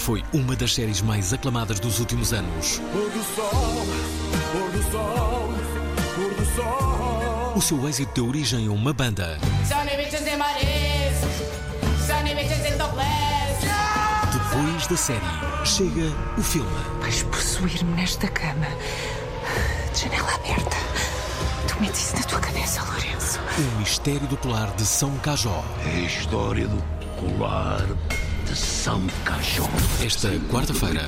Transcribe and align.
Foi 0.00 0.24
uma 0.32 0.56
das 0.56 0.74
séries 0.74 1.02
mais 1.02 1.30
aclamadas 1.30 1.78
dos 1.78 2.00
últimos 2.00 2.32
anos. 2.32 2.80
Pôr 2.90 3.10
do 3.10 3.22
sol, 3.22 3.86
pôr 4.50 4.70
do 4.70 4.90
sol, 4.90 5.52
pôr 6.14 6.34
do 6.34 6.56
sol. 6.56 7.52
O 7.54 7.60
seu 7.60 7.86
êxito 7.86 8.10
deu 8.14 8.26
origem 8.26 8.66
a 8.66 8.70
uma 8.70 8.94
banda. 8.94 9.38
Depois 14.32 14.86
da 14.86 14.96
série, 14.96 15.66
chega 15.66 16.10
o 16.38 16.42
filme. 16.42 16.70
Vais 17.02 17.22
possuir-me 17.24 17.92
nesta 17.92 18.26
cama. 18.28 18.66
De 19.92 20.00
janela 20.00 20.34
aberta. 20.34 20.76
Tu 21.68 21.78
metes 21.78 22.06
isso 22.06 22.16
na 22.16 22.22
tua 22.22 22.40
cabeça, 22.40 22.82
Lourenço. 22.84 23.38
O 23.58 23.78
mistério 23.78 24.26
do 24.28 24.38
colar 24.38 24.74
de 24.76 24.86
São 24.86 25.14
Cajó. 25.18 25.62
É 25.84 25.90
a 25.90 26.00
história 26.00 26.66
do 26.66 26.82
colar 27.20 27.86
de 28.50 28.56
São 28.56 29.06
Cajó. 29.24 29.64
Esta 30.04 30.28
quarta-feira, 30.50 31.02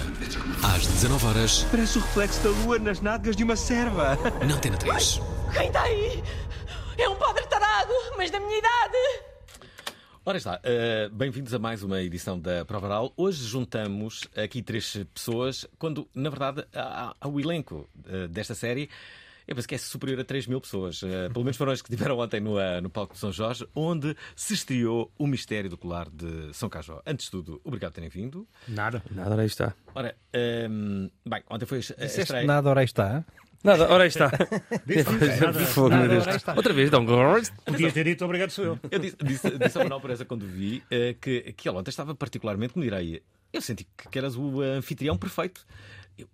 às 0.63 0.87
19 0.87 1.27
horas, 1.27 1.65
Parece 1.71 1.99
o 1.99 2.01
reflexo 2.01 2.41
da 2.43 2.51
lua 2.51 2.79
nas 2.79 3.01
nádegas 3.01 3.35
de 3.37 3.43
uma 3.43 3.57
serva. 3.57 4.17
na 4.47 4.55
Antena 4.55 4.77
3. 4.77 5.21
Quem 5.53 5.67
está 5.67 5.83
aí? 5.83 6.23
É 6.99 7.09
um 7.09 7.17
padre 7.17 7.45
tarado, 7.47 7.93
mas 8.17 8.31
da 8.31 8.39
minha 8.39 8.59
idade. 8.59 8.97
Ora 10.25 10.39
está, 10.39 10.61
eh, 10.63 11.09
bem-vindos 11.13 11.53
a 11.53 11.59
mais 11.59 11.83
uma 11.83 12.01
edição 12.01 12.39
da 12.39 12.65
Prova 12.65 12.87
Oral. 12.87 13.13
Hoje 13.17 13.45
juntamos 13.45 14.23
aqui 14.37 14.63
três 14.63 14.97
pessoas, 15.13 15.67
quando, 15.81 16.09
na 16.15 16.31
verdade, 16.31 16.65
há- 16.73 17.17
há 17.21 17.29
o 17.29 17.41
elenco 17.41 17.89
eh, 18.07 18.29
desta 18.29 18.55
série. 18.55 18.89
Eu 19.47 19.55
penso 19.55 19.67
que 19.69 19.75
é 19.75 19.79
superior 19.79 20.21
a 20.21 20.25
3 20.25 20.47
mil 20.47 20.61
pessoas. 20.61 21.03
Eh, 21.03 21.29
pelo 21.29 21.45
menos 21.45 21.57
foram 21.57 21.73
as 21.73 21.83
que 21.83 21.89
estiveram 21.93 22.19
ontem 22.19 22.41
no, 22.41 22.59
eh, 22.59 22.81
no 22.81 22.89
palco 22.91 23.15
de 23.15 23.19
São 23.21 23.33
Jorge, 23.33 23.67
onde 23.75 24.17
se 24.37 24.55
estreou 24.55 25.13
o 25.19 25.27
mistério 25.27 25.69
do 25.69 25.77
colar 25.77 26.09
de 26.11 26.53
São 26.55 26.69
Cajó. 26.69 27.03
Antes 27.07 27.27
de 27.27 27.31
tudo, 27.33 27.61
obrigado 27.65 27.91
por 27.93 27.97
terem 27.97 28.09
vindo. 28.11 28.47
Nada. 28.69 29.03
Nada, 29.11 29.31
ora 29.33 29.43
aí 29.43 29.47
está. 29.47 29.75
Ora, 29.95 30.15
ehm, 30.33 31.09
bem, 31.27 31.43
ontem 31.51 31.67
foi 31.67 31.79
a 31.79 32.05
estreia. 32.05 32.47
nada, 32.47 32.71
ora 32.71 32.81
aí 32.81 32.85
está. 32.87 33.25
Nada, 33.65 33.89
ora 33.93 34.03
aí 34.05 34.09
está. 34.09 34.31
nada. 35.41 35.61
Fogo, 35.67 35.89
Nada, 35.91 36.09
Deus. 36.09 36.23
ora 36.23 36.31
aí 36.33 36.37
está. 36.37 36.55
Outra 36.55 36.73
vez, 36.73 36.93
um 36.93 37.05
gosto. 37.05 37.55
Podias 37.65 37.93
ter 37.93 38.05
dito 38.05 38.25
obrigado, 38.25 38.51
sou 38.51 38.65
eu. 38.65 38.79
Eu 38.91 38.99
disse, 38.99 39.17
disse, 39.25 39.51
disse 39.59 39.79
ao 39.79 39.85
Manuel 39.85 40.01
Pereza 40.01 40.25
quando 40.25 40.47
vi 40.47 40.83
eh, 40.91 41.15
que, 41.21 41.53
que 41.53 41.69
ele 41.69 41.79
ontem 41.79 41.91
estava 41.91 42.15
particularmente, 42.15 42.73
como 42.73 42.85
direi, 42.85 43.23
eu 43.53 43.61
senti 43.61 43.85
que, 43.97 44.09
que 44.09 44.19
eras 44.19 44.37
o 44.37 44.61
anfitrião 44.61 45.17
perfeito. 45.17 45.65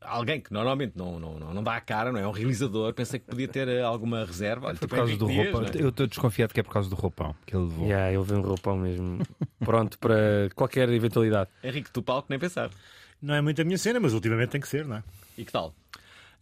Alguém 0.00 0.40
que 0.40 0.52
normalmente 0.52 0.96
não, 0.96 1.18
não, 1.20 1.38
não, 1.38 1.54
não 1.54 1.62
dá 1.62 1.76
a 1.76 1.80
cara, 1.80 2.10
não 2.12 2.18
é? 2.20 2.26
Um 2.26 2.30
realizador, 2.30 2.92
pensei 2.92 3.18
que 3.20 3.26
podia 3.26 3.48
ter 3.48 3.68
eh, 3.68 3.82
alguma 3.82 4.24
reserva. 4.24 4.68
Olha, 4.68 4.76
por 4.76 4.88
causa 4.88 5.16
do 5.16 5.26
Dias, 5.26 5.52
roupão. 5.52 5.70
é? 5.72 5.82
Eu 5.82 5.88
estou 5.90 6.06
desconfiado 6.06 6.52
que 6.52 6.60
é 6.60 6.62
por 6.62 6.72
causa 6.72 6.90
do 6.90 6.96
roupão 6.96 7.34
que 7.46 7.54
ele 7.56 7.64
levou. 7.64 7.86
Yeah, 7.86 8.12
ele 8.12 8.24
vem 8.24 8.38
um 8.38 8.42
roupão 8.42 8.76
mesmo. 8.76 9.20
Pronto 9.60 9.98
para 9.98 10.50
qualquer 10.54 10.88
eventualidade. 10.90 11.50
Henrique, 11.62 11.90
tu 11.90 12.02
palco, 12.02 12.26
nem 12.30 12.38
pensar. 12.38 12.70
Não 13.20 13.34
é 13.34 13.40
muito 13.40 13.60
a 13.60 13.64
minha 13.64 13.78
cena, 13.78 13.98
mas 13.98 14.12
ultimamente 14.12 14.50
tem 14.50 14.60
que 14.60 14.68
ser, 14.68 14.84
não 14.86 14.96
é? 14.96 15.02
E 15.36 15.44
que 15.44 15.52
tal? 15.52 15.74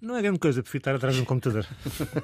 Não 0.00 0.14
é 0.16 0.20
grande 0.22 0.38
coisa, 0.38 0.62
prefiro 0.62 0.80
estar 0.82 0.94
atrás 0.94 1.14
de 1.16 1.22
um 1.22 1.24
computador. 1.24 1.66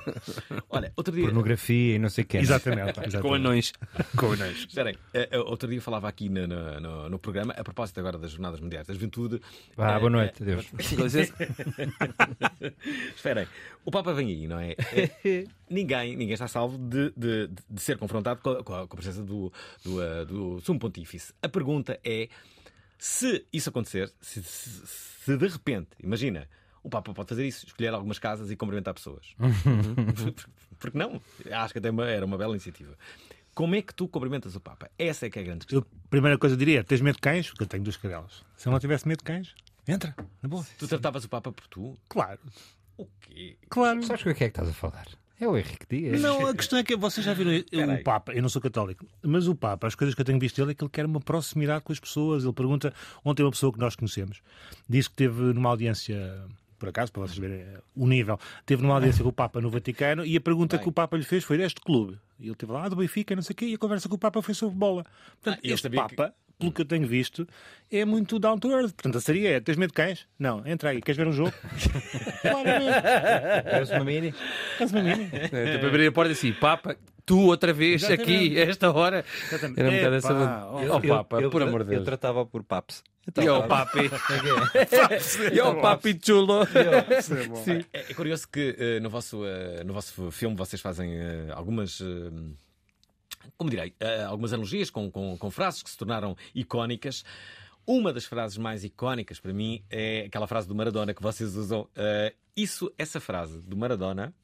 Olha, 0.69 0.93
outro 0.95 1.15
dia. 1.15 1.25
Pornografia 1.25 1.97
e 1.97 1.99
não 1.99 2.11
sei 2.11 2.23
o 2.23 2.27
quê. 2.27 2.37
Exatamente. 2.39 2.93
Com 2.95 3.05
exatamente. 3.07 3.35
anões. 3.37 3.73
Com 4.17 4.33
anões. 4.33 4.59
Esperem, 4.69 4.95
eh, 5.15 5.29
eh, 5.31 5.39
outro 5.39 5.69
dia 5.71 5.81
falava 5.81 6.07
aqui 6.07 6.29
no, 6.29 6.47
no, 6.47 7.09
no- 7.09 7.19
programa, 7.19 7.55
a 7.57 7.65
propósito 7.65 7.99
agora 8.01 8.19
das 8.19 8.33
Jornadas 8.33 8.61
Mundiais 8.61 8.87
da 8.87 8.93
Juventude. 8.93 9.41
Eh, 9.79 9.99
boa 9.99 10.11
noite, 10.11 10.43
adeus. 10.43 10.67
Com 10.71 11.03
licença. 11.03 11.33
Esperem, 13.17 13.47
o 13.85 13.91
Papa 13.91 14.13
vem 14.13 14.29
aí, 14.29 14.47
não 14.47 14.59
é? 14.61 14.75
Ninguém, 15.69 16.17
ninguém 16.17 16.35
está 16.35 16.49
salvo 16.49 16.77
de, 16.79 17.11
de- 17.17 17.49
de 17.71 17.81
ser 17.81 17.97
confrontado 17.97 18.41
com 18.43 18.51
a, 18.51 18.63
com 18.65 18.75
a- 18.75 18.87
com 18.87 18.97
presença 18.97 19.23
do, 19.23 19.53
do, 19.85 20.25
do 20.27 20.61
Sumo 20.61 20.79
Pontífice. 20.79 21.33
A 21.43 21.49
pergunta 21.49 21.99
é: 22.05 22.29
se 22.99 23.45
isso 23.53 23.71
acontecer, 23.71 24.13
se, 24.21 24.43
se- 24.43 24.87
se 25.25 25.37
de 25.37 25.47
repente, 25.49 25.89
imagina, 26.03 26.47
o 26.83 26.89
Papa 26.91 27.13
pode 27.15 27.29
fazer 27.29 27.47
isso, 27.47 27.67
escolher 27.67 27.95
algumas 27.95 28.19
casas 28.19 28.51
e 28.51 28.57
cumprimentar 28.57 28.95
pessoas. 28.95 29.35
Porque 30.79 30.99
não? 30.99 31.21
Acho 31.51 31.73
que 31.75 31.79
até 31.79 31.91
uma- 31.91 32.09
era 32.09 32.25
uma 32.27 32.37
bela 32.37 32.53
iniciativa. 32.53 32.97
Como 33.55 33.75
é 33.75 33.83
que 33.83 33.95
tu 33.95 34.09
cumprimentas 34.09 34.57
o 34.57 34.61
Papa? 34.61 34.91
Essa 34.99 35.27
é 35.27 35.31
que 35.31 35.39
é 35.39 35.43
a 35.43 35.45
grande 35.45 35.67
questão. 35.67 35.81
Eu, 35.81 35.99
primeira 36.09 36.39
coisa 36.39 36.57
diria, 36.57 36.83
tens 36.83 37.01
medo 37.01 37.17
de 37.17 37.21
cães? 37.21 37.49
Porque 37.51 37.65
eu 37.65 37.67
tenho 37.69 37.85
duas 37.85 37.97
cadelas. 37.97 38.43
Se 38.57 38.67
eu 38.67 38.73
não 38.73 38.81
tivesse 38.81 39.07
medo 39.07 39.19
de 39.19 39.25
cães, 39.25 39.55
entra, 39.87 40.15
na 40.43 40.49
boa. 40.49 40.65
Tu 40.79 40.89
tratavas 40.89 41.25
o 41.25 41.29
Papa 41.29 41.53
por 41.53 41.67
tu? 41.69 41.97
Claro, 42.09 42.41
O 42.97 43.07
quê? 43.21 43.57
claro. 43.69 44.03
Sabes 44.05 44.23
com 44.23 44.31
o 44.31 44.35
que 44.35 44.45
é 44.45 44.49
que 44.49 44.53
estás 44.59 44.69
a 44.69 44.73
falar? 44.73 45.07
É 45.39 45.47
o 45.47 45.57
Henrique 45.57 45.85
Dias. 45.91 46.21
Não, 46.21 46.47
a 46.49 46.55
questão 46.55 46.79
é 46.79 46.85
que 46.85 46.97
vocês 46.97 47.25
já 47.27 47.35
viram 47.35 47.51
Peraí. 47.69 48.01
o 48.01 48.05
Papa, 48.05 48.33
eu 48.33 48.41
não 48.41 48.49
sou 48.49 48.63
católico, 48.63 49.05
mas 49.23 49.47
o 49.49 49.55
Papa, 49.55 49.87
as 49.87 49.95
coisas 49.95 50.15
que 50.15 50.21
eu 50.21 50.25
tenho 50.25 50.39
visto 50.39 50.57
dele 50.57 50.71
é 50.71 50.75
que 50.75 50.83
ele 50.83 50.91
quer 50.91 51.05
uma 51.05 51.21
proximidade 51.21 51.85
com 51.85 51.93
as 51.93 52.01
pessoas. 52.01 52.45
Ele 52.45 52.53
pergunta, 52.55 52.95
ontem 53.25 53.43
uma 53.43 53.51
pessoa 53.51 53.73
que 53.73 53.79
nós 53.79 53.95
conhecemos, 53.97 54.41
disse 54.89 55.11
que 55.11 55.17
teve 55.17 55.41
numa 55.53 55.69
audiência, 55.69 56.43
por 56.83 56.89
acaso, 56.89 57.13
para 57.13 57.23
vocês 57.23 57.39
verem 57.39 57.61
eh, 57.61 57.79
o 57.95 58.09
nível, 58.09 58.37
teve 58.67 58.83
numa 58.83 58.95
audiência 58.95 59.23
com 59.23 59.29
o 59.29 59.33
Papa 59.33 59.61
no 59.61 59.71
Vaticano 59.71 60.27
e 60.27 60.37
a 60.37 60.41
pergunta 60.41 60.77
Bem. 60.77 60.83
que 60.83 60.89
o 60.89 60.93
Papa 60.93 61.17
lhe 61.17 61.23
fez 61.23 61.45
foi 61.45 61.57
deste 61.57 61.81
clube. 61.81 62.19
E 62.41 62.47
ele 62.47 62.57
teve 62.57 62.73
lá, 62.73 62.87
ah, 62.87 62.89
do 62.89 62.97
Benfica, 62.97 63.37
não 63.37 63.43
sei 63.43 63.55
o 63.55 63.57
quê, 63.57 63.67
e 63.67 63.75
a 63.75 63.79
conversa 63.79 64.09
com 64.09 64.17
o 64.17 64.19
Papa 64.19 64.43
foi 64.43 64.53
sobre 64.53 64.75
bola. 64.77 65.05
Portanto, 65.41 65.61
Ah, 65.65 65.69
este 65.69 65.83
sabia 65.83 66.05
que- 66.09 66.17
Papa, 66.17 66.35
pelo 66.59 66.73
que 66.73 66.81
eu 66.81 66.85
tenho 66.85 67.07
visto, 67.07 67.47
é 67.91 68.05
muito 68.05 68.37
down 68.41 68.59
to 68.59 68.69
earth. 68.73 68.93
Portanto, 68.95 69.19
a 69.19 69.21
seria 69.21 69.51
é, 69.51 69.61
tens 69.61 69.77
medo 69.77 69.91
de 69.91 69.95
cães? 69.95 70.27
Não, 70.37 70.67
entra 70.67 70.91
aí, 70.91 71.01
queres 71.01 71.17
ver 71.17 71.29
um 71.29 71.33
jogo? 71.33 71.53
Claramente. 72.43 73.03
Queres 73.71 73.91
uma 73.91 74.05
mini? 74.05 74.35
Queres 74.79 74.93
uma 74.93 75.03
mini? 75.03 75.31
É, 75.33 75.73
tipo, 75.75 75.87
abrir 75.87 76.09
a 76.09 76.13
porta 76.13 76.33
assim, 76.33 76.53
Papa, 76.53 76.97
tu 77.25 77.39
outra 77.47 77.73
vez 77.73 78.03
Exatamente. 78.03 78.23
aqui, 78.49 78.59
a 78.61 78.65
esta 78.65 78.93
hora. 78.93 79.25
Exatamente. 79.47 79.81
Era 79.81 79.89
um 79.91 79.97
bocado 79.97 80.15
essa. 80.17 80.35
ó, 80.35 80.97
Oh, 80.97 81.01
Papa, 81.01 81.49
por 81.51 81.63
amor 81.63 81.85
de 81.85 81.91
Eu 81.91 81.97
Deus. 81.97 82.05
tratava 82.05 82.45
por 82.47 82.63
paps. 82.65 83.03
E 83.41 83.49
o 83.49 83.69
papi. 83.69 84.11
E 85.55 85.61
o 85.61 85.81
papi 85.81 86.19
chulo. 86.21 86.67
Sim. 87.65 87.85
É, 87.93 88.11
é 88.11 88.15
curioso 88.15 88.49
que 88.49 88.75
eh, 88.77 89.01
no, 89.01 89.09
vosso, 89.09 89.47
eh, 89.47 89.85
no 89.85 89.93
vosso 89.93 90.31
filme 90.33 90.57
vocês 90.57 90.83
fazem 90.83 91.15
eh, 91.15 91.49
algumas. 91.55 92.03
como 93.57 93.71
direi? 93.71 93.95
algumas 94.27 94.53
analogias 94.53 94.91
com, 94.91 95.11
com, 95.11 95.39
com 95.39 95.51
frases 95.51 95.83
que 95.83 95.91
se 95.91 95.97
tornaram 95.97 96.37
icónicas. 96.55 97.25
Uma 97.87 98.13
das 98.13 98.25
frases 98.25 98.59
mais 98.59 98.85
icónicas 98.85 99.39
para 99.39 99.53
mim 99.53 99.85
é 99.89 100.25
aquela 100.27 100.47
frase 100.47 100.67
do 100.67 100.75
Maradona 100.75 101.15
que 101.15 101.23
vocês 101.23 101.55
usam. 101.57 101.89
Isso, 102.57 102.93
essa 102.99 103.21
frase 103.21 103.61
do 103.61 103.77
Maradona 103.77 104.35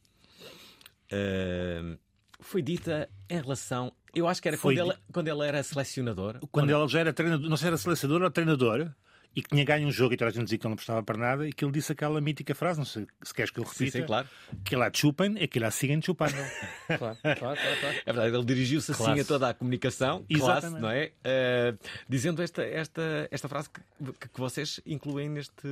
foi 2.41 2.63
dita 2.63 3.09
em 3.29 3.41
relação. 3.41 3.93
Eu 4.15 4.27
acho 4.27 4.41
que 4.41 4.49
era 4.49 4.57
Foi 4.57 4.75
quando, 4.75 4.91
ele, 4.91 4.99
quando 5.13 5.29
ele 5.29 5.43
era 5.47 5.63
selecionador. 5.63 6.39
Quando 6.51 6.71
ele 6.71 6.89
já 6.89 7.01
era 7.01 7.13
treinador, 7.13 7.49
não 7.49 7.57
sei 7.57 7.65
se 7.65 7.69
era 7.69 7.77
selecionador 7.77 8.23
ou 8.23 8.31
treinador, 8.31 8.91
e 9.39 9.43
que 9.43 9.51
tinha 9.51 9.65
ganho 9.65 9.87
um 9.87 9.93
jogo 9.93 10.15
e 10.15 10.17
toda 10.17 10.33
a 10.33 10.35
gente 10.35 10.43
dizia 10.43 10.59
que 10.59 10.67
ele 10.67 10.71
não 10.71 10.77
prestava 10.77 11.01
para 11.01 11.17
nada, 11.17 11.49
e 11.49 11.53
que 11.53 11.65
ele 11.65 11.71
disse 11.71 11.93
aquela 11.93 12.21
mítica 12.21 12.57
frase, 12.57 12.81
não 12.81 12.85
sei 12.85 13.07
se 13.23 13.33
queres 13.33 13.53
que 13.53 13.61
eu 13.61 13.65
Sim, 13.67 13.85
repita, 13.85 13.99
sim, 13.99 14.05
claro. 14.05 14.27
que 14.65 14.75
lá 14.75 14.91
chupem 14.93 15.37
e 15.39 15.47
que 15.47 15.61
lá 15.61 15.71
sigam 15.71 16.03
chupando. 16.03 16.35
Claro, 16.89 17.19
claro, 17.21 17.39
claro, 17.39 17.59
claro. 17.81 17.97
É 18.07 18.13
verdade, 18.13 18.35
ele 18.35 18.45
dirigiu-se 18.47 18.93
assim 18.93 19.21
a 19.21 19.25
toda 19.25 19.51
a 19.51 19.55
comunicação, 19.55 20.25
classe, 20.35 20.71
não 20.71 20.89
é? 20.89 21.13
Eh, 21.23 21.75
dizendo 22.09 22.43
esta, 22.43 22.63
esta, 22.63 23.29
esta 23.31 23.47
frase 23.47 23.69
que, 23.69 24.29
que, 24.29 24.41
vocês 24.41 24.81
incluem 24.87 25.29
neste. 25.29 25.69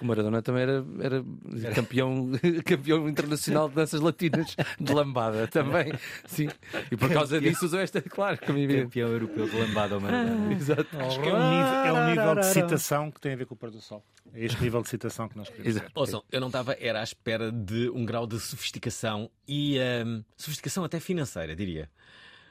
O 0.00 0.04
Maradona 0.04 0.42
também 0.42 0.64
era, 0.64 0.84
era 1.00 1.74
campeão, 1.74 2.30
campeão 2.64 3.08
internacional 3.08 3.70
de 3.70 3.74
danças 3.74 4.02
latinas 4.02 4.54
de 4.78 4.92
lambada 4.92 5.48
também. 5.48 5.94
Sim. 6.26 6.48
E 6.90 6.96
por 6.96 7.10
causa 7.10 7.40
disso 7.40 7.64
usou 7.64 7.80
esta, 7.80 8.02
claro. 8.02 8.38
Campeão 8.38 9.08
europeu 9.08 9.48
de 9.48 9.56
lambada 9.56 9.94
ao 9.94 10.00
Maradona. 10.00 10.52
Exato. 10.52 10.88
Acho 10.98 11.22
que 11.22 11.28
é 11.28 11.34
um 11.34 11.50
nível, 11.50 11.74
é 11.74 11.92
um 11.92 12.10
nível 12.10 12.34
de 12.34 12.46
citação 12.46 12.99
citação 13.00 13.10
que 13.10 13.20
tem 13.20 13.32
a 13.32 13.36
ver 13.36 13.46
com 13.46 13.54
o 13.54 13.56
pôr 13.56 13.70
do 13.70 13.80
sol. 13.80 14.04
É 14.34 14.44
este 14.44 14.62
nível 14.62 14.82
de 14.82 14.88
citação 14.88 15.28
que 15.28 15.36
nós 15.36 15.48
queremos. 15.48 15.68
Exato. 15.68 15.90
Ouçam, 15.94 16.24
eu 16.30 16.40
não 16.40 16.48
estava, 16.48 16.76
era 16.78 17.00
à 17.00 17.02
espera 17.02 17.50
de 17.50 17.88
um 17.90 18.04
grau 18.04 18.26
de 18.26 18.38
sofisticação 18.38 19.30
e 19.48 19.78
hum, 20.04 20.22
sofisticação 20.36 20.84
até 20.84 21.00
financeira, 21.00 21.56
diria. 21.56 21.90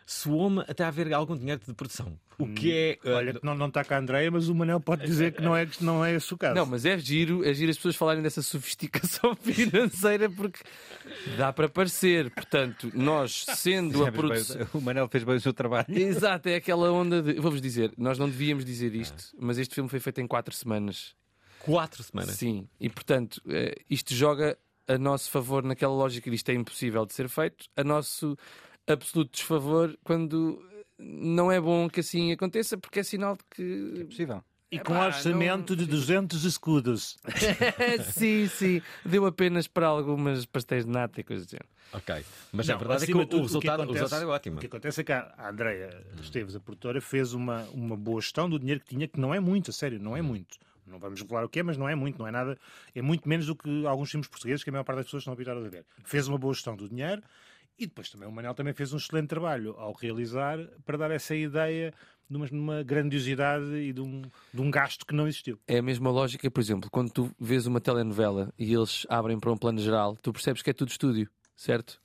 Soou-me 0.06 0.62
até 0.68 0.84
haver 0.84 1.14
algum 1.14 1.38
dinheiro 1.38 1.62
de 1.66 1.74
produção. 1.74 2.20
O 2.40 2.48
que 2.48 2.72
é. 2.72 2.98
uh, 3.04 3.12
Olha, 3.16 3.34
que 3.34 3.46
não, 3.46 3.54
não 3.54 3.68
está 3.68 3.84
cá 3.84 3.98
a 3.98 4.00
Andreia, 4.00 4.32
mas 4.32 4.48
o 4.48 4.56
Manel 4.56 4.80
pode 4.80 5.06
dizer 5.06 5.34
que 5.34 5.42
não 5.42 5.56
é, 5.56 5.66
que 5.66 5.84
não 5.84 6.04
é 6.04 6.16
esse 6.16 6.34
o 6.34 6.38
caso. 6.38 6.56
Não, 6.56 6.66
mas 6.66 6.86
é 6.86 6.98
giro, 6.98 7.46
é 7.46 7.54
giro 7.54 7.70
as 7.70 7.76
pessoas 7.76 7.96
falarem 7.98 8.24
dessa 8.24 8.42
sofisticação 8.42 9.36
financeira 9.44 10.30
porque 10.30 10.60
dá 11.38 11.52
para 11.52 11.68
parecer. 11.68 12.32
Portanto, 12.32 12.90
nós 12.94 13.46
sendo 13.56 14.06
a 14.06 14.12
produção. 14.12 14.66
O 14.74 14.80
Manel 14.82 15.08
fez 15.10 15.24
bem 15.24 15.36
o 15.36 15.42
seu 15.42 15.54
trabalho. 15.54 15.86
Exato, 15.90 16.48
é 16.48 16.56
aquela 16.56 16.92
onda 16.92 17.22
de. 17.22 17.34
Vou-vos 17.34 17.62
dizer, 17.62 17.92
nós 17.98 18.18
não 18.18 18.30
devíamos 18.30 18.64
dizer 18.64 18.96
isto, 18.96 19.36
mas 19.38 19.58
este 19.58 19.76
filme 19.76 19.90
foi 19.90 20.00
feito 20.00 20.22
em 20.22 20.28
quatro 20.28 20.56
semanas. 20.56 21.14
quatro 21.60 22.02
semanas. 22.02 22.36
Sim, 22.36 22.68
e 22.80 22.90
portanto, 22.90 23.42
eh, 23.50 23.76
isto 23.90 24.14
joga 24.16 24.58
a 24.88 24.98
nosso 24.98 25.30
favor 25.30 25.64
naquela 25.64 25.94
lógica 25.94 26.30
de 26.30 26.36
isto 26.36 26.50
é 26.50 26.54
impossível 26.54 27.06
de 27.06 27.14
ser 27.14 27.30
feito, 27.30 27.66
a 27.76 27.84
nosso 27.84 28.36
absoluto 28.88 29.32
desfavor 29.34 29.98
quando 30.04 30.60
não 31.00 31.52
é 31.52 31.60
bom 31.60 31.90
que 31.90 32.02
assim 32.02 32.32
aconteça, 32.32 32.78
porque 32.78 33.00
é 33.00 33.04
sinal 33.04 33.36
de 33.36 33.44
que. 33.56 34.06
Possível. 34.06 34.44
E 34.72 34.78
com 34.78 34.94
Epá, 34.94 35.08
orçamento 35.08 35.76
de 35.76 35.88
200 35.88 36.44
escudos. 36.44 37.18
sim, 38.14 38.48
sim, 38.48 38.82
deu 39.04 39.26
apenas 39.26 39.68
para 39.68 39.88
algumas 39.88 40.46
pastéis 40.46 40.86
de 40.86 40.92
nata 40.92 41.20
e 41.20 41.24
coisas 41.24 41.48
do 41.48 41.50
género. 41.52 41.68
Ok. 41.92 42.24
Mas 42.52 42.68
Não, 42.68 42.76
a 42.76 42.78
verdade 42.78 43.04
é 43.04 43.08
que 43.08 43.14
o, 43.16 43.26
tudo, 43.26 43.40
o 43.40 43.42
resultado, 43.42 43.80
o 43.80 43.84
acontece- 43.84 44.04
resultado 44.04 44.30
é 44.30 44.34
ótimo. 44.36 44.58
O 44.58 44.60
que 44.60 44.68
acontece 44.68 45.02
é 45.02 45.04
que 45.04 45.12
a 45.12 45.34
a 45.36 45.50
Andreia 45.50 46.06
Esteves, 46.22 46.56
a 46.56 46.60
produtora, 46.60 47.02
fez 47.02 47.34
uma, 47.34 47.64
uma 47.74 47.98
boa 47.98 48.22
gestão 48.22 48.48
do 48.48 48.60
dinheiro 48.60 48.80
que 48.82 48.90
tinha, 48.90 49.08
que 49.08 49.20
não 49.20 49.34
é 49.34 49.40
muito, 49.40 49.72
a 49.72 49.74
sério, 49.74 50.00
não 50.00 50.16
é 50.16 50.22
muito. 50.22 50.60
Não 50.86 51.00
vamos 51.00 51.20
revelar 51.20 51.46
o 51.46 51.50
que 51.50 51.60
é, 51.60 51.64
mas 51.64 51.76
não 51.78 51.90
é 51.90 51.96
muito, 51.96 52.20
não 52.20 52.28
é 52.28 52.32
nada. 52.32 52.56
É 52.94 53.02
muito 53.02 53.28
menos 53.28 53.48
do 53.48 53.56
que 53.56 53.86
alguns 53.88 54.12
filmes 54.12 54.28
portugueses 54.28 54.64
que 54.64 54.70
a 54.70 54.74
maior 54.74 54.84
parte 54.84 54.98
das 54.98 55.06
pessoas 55.06 55.22
estão 55.22 55.34
habituadas 55.34 55.66
a 55.66 55.70
ver. 55.70 55.84
Fez 56.04 56.28
uma 56.28 56.38
boa 56.38 56.54
gestão 56.54 56.76
do 56.76 56.88
dinheiro 56.88 57.24
e 57.80 57.88
depois 57.88 58.10
também 58.10 58.28
o 58.28 58.32
Manel 58.32 58.54
também 58.54 58.74
fez 58.74 58.92
um 58.94 58.98
excelente 58.98 59.28
trabalho 59.28 59.76
ao 59.78 59.94
realizar 59.94 60.58
para 60.86 60.98
dar 60.98 61.12
essa 61.12 61.36
ideia 61.36 61.94
de 62.30 62.38
uma, 62.38 62.46
de 62.46 62.54
uma 62.54 62.84
grandiosidade 62.84 63.74
e 63.74 63.92
de 63.92 64.02
um, 64.02 64.22
de 64.54 64.62
um 64.62 64.70
gasto 64.70 65.06
que 65.06 65.16
não 65.16 65.28
existiu. 65.28 65.60
É 65.68 65.80
a 65.80 65.82
mesma 65.82 66.12
lógica, 66.12 66.50
por 66.52 66.60
exemplo, 66.60 66.90
quando 66.92 67.12
tu 67.12 67.32
vês 67.40 67.66
uma 67.66 67.82
telenovela 67.82 68.54
e 68.58 68.74
eles 68.74 69.06
abrem 69.10 69.40
para 69.40 69.52
um 69.52 69.58
plano 69.58 69.80
geral, 69.80 70.16
tu 70.22 70.32
percebes 70.32 70.62
que 70.62 70.70
é 70.70 70.74
tudo 70.74 70.90
estúdio, 70.90 71.30
certo? 71.56 72.00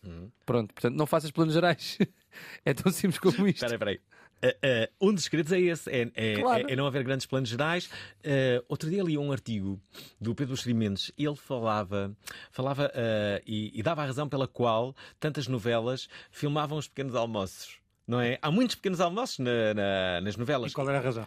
Pronto, 0.46 0.72
portanto, 0.72 0.96
não 0.96 1.06
faças 1.06 1.30
planos 1.30 1.52
gerais. 1.52 1.98
é 2.64 2.72
tão 2.72 2.90
simples 2.90 3.18
como 3.18 3.46
isto. 3.46 3.64
Espera 3.64 3.72
aí, 3.72 3.74
espera 3.74 3.90
aí. 3.90 4.00
Uh, 4.46 5.08
um 5.08 5.14
dos 5.14 5.24
segredos 5.24 5.52
é 5.52 5.60
esse, 5.60 5.90
é, 5.90 6.10
é- 6.14 6.34
Claro. 6.40 6.68
é- 6.68 6.72
é 6.72 6.76
não 6.76 6.86
haver 6.86 7.02
grandes 7.04 7.24
planos 7.26 7.48
gerais. 7.48 7.86
Uh, 7.86 8.64
outro 8.68 8.90
dia 8.90 9.02
li 9.02 9.16
um 9.16 9.32
artigo 9.32 9.80
do 10.20 10.34
Pedro 10.34 10.54
Experimentos, 10.54 11.10
ele 11.16 11.36
falava, 11.36 12.14
falava 12.50 12.86
uh, 12.86 13.42
e, 13.46 13.70
e 13.78 13.82
dava 13.82 14.02
a 14.02 14.06
razão 14.06 14.28
pela 14.28 14.46
qual 14.46 14.94
tantas 15.18 15.48
novelas 15.48 16.08
filmavam 16.30 16.76
os 16.78 16.86
pequenos 16.88 17.14
almoços. 17.14 17.78
Não 18.06 18.20
é? 18.20 18.38
Há 18.42 18.50
muitos 18.50 18.76
pequenos 18.76 19.00
almoços 19.00 19.38
na- 19.38 19.72
na- 19.74 20.20
nas 20.20 20.34
E 20.34 20.38
novelas. 20.38 20.72
qual 20.74 20.88
era 20.88 20.98
a 20.98 21.00
razão? 21.00 21.26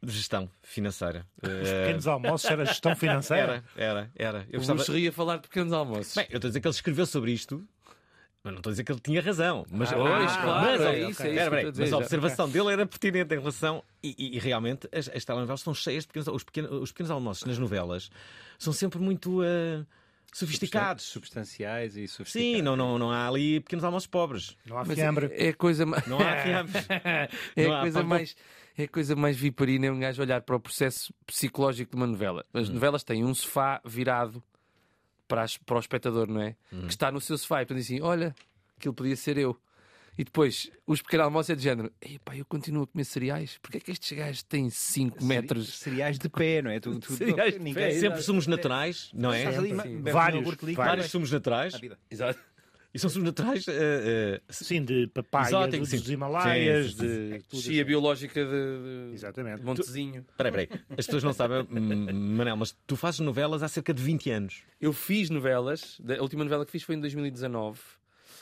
Gestão 0.00 0.48
financeira. 0.62 1.26
Os 1.42 1.48
pequenos 1.68 2.06
almoços 2.06 2.48
era 2.48 2.64
gestão 2.64 2.94
financeira. 2.96 3.64
era, 3.74 3.90
era, 3.90 4.10
era. 4.14 4.38
Eu 4.48 4.60
Eu 4.60 4.74
gostava... 4.76 4.84
de 5.00 5.10
falar 5.10 5.36
de 5.38 5.42
pequenos 5.48 5.72
almoços. 5.72 6.14
Bem, 6.14 6.26
eu 6.30 6.36
estou 6.36 6.46
a 6.46 6.50
dizer 6.50 6.60
que 6.60 6.68
ele 6.68 6.74
escreveu 6.74 7.04
sobre 7.06 7.32
isto. 7.32 7.66
Mas 8.48 8.54
não 8.54 8.60
estou 8.60 8.70
a 8.70 8.72
dizer 8.72 8.84
que 8.84 8.92
ele 8.92 9.00
tinha 9.00 9.20
razão. 9.20 9.66
Mas, 9.70 9.92
Ah, 9.92 9.96
pois, 9.96 10.32
ah, 10.32 10.42
claro, 10.42 10.66
mas, 10.66 10.80
é 10.80 10.98
isso, 11.10 11.22
é 11.22 11.30
isso 11.34 11.72
mas 11.80 11.92
a 11.92 11.96
observação 11.98 12.48
dele 12.48 12.72
era 12.72 12.86
pertinente 12.86 13.34
em 13.34 13.38
relação. 13.38 13.82
E, 14.02 14.14
e- 14.18 14.36
e 14.36 14.38
realmente 14.38 14.88
as, 14.92 15.08
as 15.08 15.24
telenovelas 15.24 15.60
estão 15.60 15.74
cheias 15.74 16.04
de 16.04 16.08
pequenos. 16.08 16.28
Os 16.28 16.42
pequenos, 16.44 16.70
os 16.72 16.90
pequenos 16.92 17.10
almoços 17.10 17.44
nas 17.44 17.58
novelas 17.58 18.10
são 18.58 18.72
sempre 18.72 18.98
muito 18.98 19.40
ah, 19.42 19.84
sofisticados. 20.32 21.04
Substanciais 21.04 21.96
e 21.96 22.06
sofisticados. 22.08 22.56
Sim, 22.58 22.62
não, 22.62 22.76
não, 22.76 22.98
não 22.98 23.10
há 23.10 23.26
ali 23.28 23.60
pequenos 23.60 23.84
almoços 23.84 24.06
pobres. 24.06 24.56
Não 24.66 24.78
há 24.78 24.84
fiambre. 24.84 25.30
é 25.32 25.48
a 25.48 25.54
coisa 25.54 25.84
mais. 25.86 26.06
Não 26.06 26.18
há 26.20 26.36
fiambre. 26.42 26.72
É 27.56 27.66
Não 27.66 27.74
há 27.76 27.80
coisa 27.80 28.00
pão- 28.00 28.08
mais. 28.08 28.36
É 28.76 28.84
a 28.84 28.88
coisa 28.88 29.16
mais 29.16 29.36
viparina 29.36 29.86
é 29.86 29.90
um 29.90 29.98
gajo 29.98 30.22
olhar 30.22 30.40
para 30.42 30.54
o 30.54 30.60
processo 30.60 31.12
psicológico 31.26 31.90
de 31.90 31.96
uma 31.96 32.06
novela. 32.06 32.44
Hum. 32.54 32.60
As 32.60 32.68
novelas 32.68 33.02
têm 33.02 33.24
um 33.24 33.34
sofá 33.34 33.80
virado 33.84 34.40
para, 35.28 35.42
as- 35.42 35.56
para 35.58 35.76
o 35.76 35.80
espectador, 35.80 36.26
não 36.28 36.40
é? 36.40 36.56
Hum. 36.72 36.82
Que 36.86 36.92
está 36.92 37.12
no 37.12 37.20
seu 37.20 37.36
sofá 37.38 37.62
e 37.62 37.66
portanto 37.66 37.84
assim: 37.84 38.00
olha, 38.00 38.34
aquilo 38.76 38.94
podia 38.94 39.14
ser 39.16 39.36
eu. 39.38 39.56
E 40.20 40.24
depois, 40.24 40.68
os 40.84 41.00
pequenos 41.00 41.26
almoços 41.26 41.50
é 41.50 41.54
de 41.54 41.62
género: 41.62 41.92
Epá, 42.02 42.36
eu 42.36 42.44
continuo 42.44 42.82
a 42.82 42.86
comer 42.88 43.04
cereais. 43.04 43.56
Porquê 43.62 43.76
é 43.76 43.80
que 43.80 43.92
estes 43.92 44.18
gajos 44.18 44.42
têm 44.42 44.68
5 44.68 45.22
metros? 45.24 45.78
Cereais 45.78 46.18
de 46.18 46.28
pé, 46.28 46.60
não 46.60 46.72
é? 46.72 46.80
Tu, 46.80 46.98
tu, 46.98 47.12
Cereais 47.12 47.52
de 47.54 47.60
ninguém- 47.60 47.74
pé, 47.92 48.00
Sempre 48.00 48.20
sumos 48.22 48.48
naturais, 48.48 49.10
não 49.14 49.32
é? 49.32 49.44
Sempre. 49.52 49.68
Vários, 50.12 50.12
vários. 50.12 50.76
Vários 50.76 51.06
sumos 51.10 51.30
naturais. 51.30 51.74
Exato. 52.10 52.40
E 52.94 52.98
são 52.98 53.10
sumos 53.10 53.26
naturais. 53.26 53.66
ah, 53.68 53.72
ah, 53.72 54.40
Sim, 54.52 54.82
de 54.84 55.06
papaya, 55.08 55.48
Exóticos, 55.48 55.90
dos 55.90 56.00
sim. 56.06 56.12
Himalaias, 56.14 56.86
Sim, 56.92 56.98
sim, 56.98 57.06
de 57.06 57.34
É 57.34 57.38
tudo 57.48 57.62
Chia 57.62 57.82
assim. 57.82 57.84
biológica 57.84 58.44
de, 58.44 59.08
de 59.10 59.14
Exatamente. 59.14 59.60
de 59.60 59.64
Montezinho. 59.66 60.24
Espera 60.30 60.48
aí, 60.56 60.62
espera 60.64 60.80
aí. 60.88 60.96
As 60.98 61.06
pessoas 61.06 61.22
não 61.24 61.32
sabem, 61.34 61.66
hum, 61.70 62.34
Manel, 62.36 62.56
mas 62.56 62.74
tu 62.86 62.96
fazes 62.96 63.20
novelas 63.20 63.62
há 63.62 63.68
cerca 63.68 63.92
de 63.92 64.02
20 64.02 64.30
anos. 64.30 64.62
Eu 64.80 64.92
fiz 64.92 65.28
novelas, 65.28 66.00
a 66.18 66.22
última 66.22 66.44
novela 66.44 66.64
que 66.64 66.72
fiz 66.72 66.82
foi 66.82 66.94
em 66.94 67.00
2019. 67.00 67.78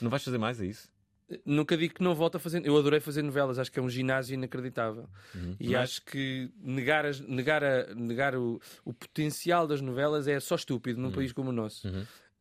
Não 0.01 0.09
vais 0.09 0.23
fazer 0.23 0.37
mais, 0.37 0.61
é 0.61 0.65
isso? 0.65 0.89
Nunca 1.45 1.75
digo 1.75 1.95
que 1.95 2.01
não 2.01 2.15
volto 2.15 2.35
a 2.35 2.39
fazer. 2.39 2.65
Eu 2.65 2.77
adorei 2.77 3.01
fazer 3.01 3.21
novelas, 3.21 3.59
acho 3.59 3.69
que 3.69 3.77
é 3.79 3.81
um 3.81 3.89
ginásio 3.89 4.33
inacreditável. 4.35 5.09
E 5.59 5.71
Mas- 5.73 5.75
acho 5.81 6.05
que 6.05 6.49
negar, 6.57 7.05
as- 7.05 7.19
negar, 7.19 7.61
a- 7.65 7.93
negar 7.93 8.33
o, 8.33 8.61
o 8.85 8.93
potencial 8.93 9.67
das 9.67 9.81
novelas 9.81 10.25
é 10.25 10.39
só 10.39 10.55
estúpido 10.55 11.01
num 11.01 11.11
país 11.11 11.33
como 11.33 11.49
o 11.49 11.53
nosso. 11.53 11.85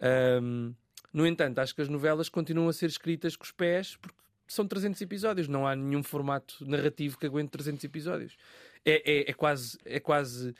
Ahm, 0.00 0.72
no 1.16 1.26
entanto, 1.26 1.60
acho 1.60 1.74
que 1.74 1.80
as 1.80 1.88
novelas 1.88 2.28
continuam 2.28 2.68
a 2.68 2.74
ser 2.74 2.90
escritas 2.90 3.36
com 3.36 3.44
os 3.44 3.50
pés 3.50 3.96
porque 3.96 4.18
são 4.46 4.68
300 4.68 5.00
episódios, 5.00 5.48
não 5.48 5.66
há 5.66 5.74
nenhum 5.74 6.02
formato 6.02 6.62
narrativo 6.68 7.16
que 7.18 7.24
aguente 7.24 7.48
300 7.52 7.82
episódios. 7.84 8.36
É, 8.84 9.20
é, 9.20 9.30
é 9.30 9.32
quase, 9.32 9.78
é 9.86 9.98
quase 9.98 10.54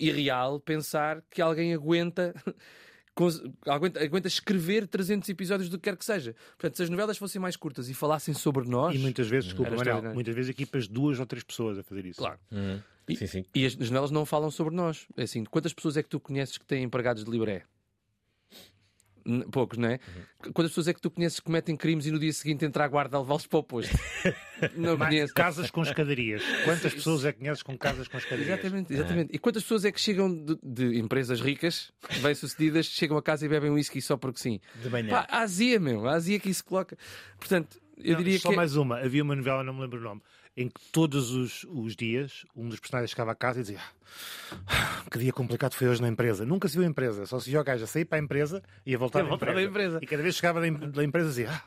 irreal 0.00 0.58
pensar 0.58 1.22
que 1.30 1.42
alguém 1.42 1.74
aguenta. 1.74 2.34
Aguenta, 3.66 4.02
aguenta 4.02 4.26
escrever 4.26 4.86
300 4.88 5.28
episódios 5.28 5.68
do 5.68 5.76
que 5.76 5.82
quer 5.82 5.98
que 5.98 6.04
seja. 6.04 6.34
Portanto, 6.56 6.78
se 6.78 6.82
as 6.84 6.88
novelas 6.88 7.18
fossem 7.18 7.38
mais 7.38 7.56
curtas 7.56 7.90
e 7.90 7.92
falassem 7.92 8.32
sobre 8.32 8.66
nós. 8.66 8.94
E 8.94 8.98
muitas 8.98 9.28
vezes, 9.28 9.50
desculpa, 9.50 9.74
extraordinário. 9.74 10.14
muitas 10.14 10.34
vezes 10.34 10.48
equipas 10.48 10.84
de 10.84 10.94
duas 10.94 11.20
ou 11.20 11.26
três 11.26 11.44
pessoas 11.44 11.78
a 11.78 11.82
fazer 11.82 12.06
isso. 12.06 12.18
Claro. 12.18 12.40
E... 13.06 13.14
Sim, 13.14 13.26
sim. 13.26 13.44
E 13.54 13.66
as, 13.66 13.74
as 13.74 13.90
novelas 13.90 14.10
não 14.10 14.24
falam 14.24 14.50
sobre 14.50 14.74
nós. 14.74 15.06
É 15.14 15.24
assim, 15.24 15.44
quantas 15.44 15.74
pessoas 15.74 15.98
é 15.98 16.02
que 16.02 16.08
tu 16.08 16.18
conheces 16.18 16.56
que 16.56 16.64
têm 16.64 16.84
empregados 16.84 17.22
de 17.22 17.30
libré? 17.30 17.66
Poucos, 19.50 19.78
não 19.78 19.88
é? 19.88 19.98
Quantas 20.52 20.72
pessoas 20.72 20.88
é 20.88 20.94
que 20.94 21.00
tu 21.00 21.10
conheces 21.10 21.38
que 21.38 21.44
cometem 21.46 21.76
crimes 21.76 22.06
e 22.06 22.10
no 22.10 22.18
dia 22.18 22.32
seguinte 22.32 22.64
entra 22.64 22.84
à 22.84 22.88
guarda 22.88 23.16
a 23.16 23.20
levá-los 23.20 23.46
para 23.46 23.58
o 23.58 23.62
posto? 23.62 23.96
não 24.76 24.96
conheço. 24.98 25.32
casas 25.34 25.70
com 25.70 25.82
escadarias. 25.82 26.42
Quantas 26.64 26.92
pessoas 26.94 27.24
é 27.24 27.32
que 27.32 27.38
conheces 27.38 27.62
com 27.62 27.76
casas 27.78 28.08
com 28.08 28.16
escadarias? 28.18 28.48
Exatamente, 28.48 28.92
exatamente. 28.92 29.34
E 29.34 29.38
quantas 29.38 29.62
pessoas 29.62 29.84
é 29.84 29.92
que 29.92 30.00
chegam 30.00 30.32
de, 30.32 30.58
de 30.62 30.98
empresas 30.98 31.40
ricas, 31.40 31.92
bem-sucedidas, 32.20 32.86
chegam 32.86 33.16
a 33.16 33.22
casa 33.22 33.46
e 33.46 33.48
bebem 33.48 33.70
whisky 33.70 34.00
só 34.02 34.16
porque 34.16 34.40
sim? 34.40 34.60
De 34.82 34.88
manhã. 34.90 35.10
Pá, 35.10 35.26
a 35.30 35.40
azia, 35.42 35.78
meu, 35.78 36.06
a 36.08 36.14
azia 36.14 36.38
que 36.40 36.50
isso 36.50 36.64
coloca. 36.64 36.96
Portanto, 37.38 37.80
eu 37.98 38.14
Não, 38.14 38.18
diria 38.24 38.38
só 38.38 38.48
que. 38.48 38.54
é- 38.54 38.56
mais 38.56 38.76
uma. 38.76 38.98
Havia 38.98 39.22
uma 39.22 39.36
novela, 39.36 39.62
não 39.62 39.74
me 39.74 39.80
lembro 39.82 40.00
o 40.00 40.02
nome, 40.02 40.20
em 40.56 40.68
que 40.68 40.80
todos 40.92 41.30
os, 41.30 41.64
os 41.70 41.96
dias 41.96 42.44
um 42.54 42.68
dos 42.68 42.78
personagens 42.78 43.10
chegava 43.10 43.32
a 43.32 43.34
casa 43.34 43.60
e 43.60 43.62
dizia 43.62 43.80
"Ah, 44.66 45.02
que 45.10 45.18
dia 45.18 45.32
complicado 45.32 45.74
foi 45.74 45.88
hoje 45.88 46.02
na 46.02 46.08
empresa. 46.08 46.44
Nunca 46.44 46.68
se 46.68 46.76
viu 46.76 46.84
a 46.86 46.88
empresa, 46.90 47.24
só 47.26 47.38
se 47.40 47.50
viu 47.50 47.60
o 47.60 47.64
gajo 47.64 47.84
a 47.84 47.86
sair 47.86 48.04
para 48.04 48.18
a 48.18 48.22
empresa 48.22 48.62
e 48.84 48.94
a 48.94 48.98
voltar, 48.98 49.20
E 49.20 49.22
a 49.22 49.24
voltar 49.24 49.58
empresa. 49.62 49.98
E 50.02 50.06
cada 50.06 50.22
vez 50.22 50.34
que 50.34 50.40
chegava 50.40 50.60
da, 50.60 50.68
em- 50.68 50.74
da 50.90 51.02
empresa 51.04 51.28
dizia 51.28 51.50
"Ah, 51.50 51.62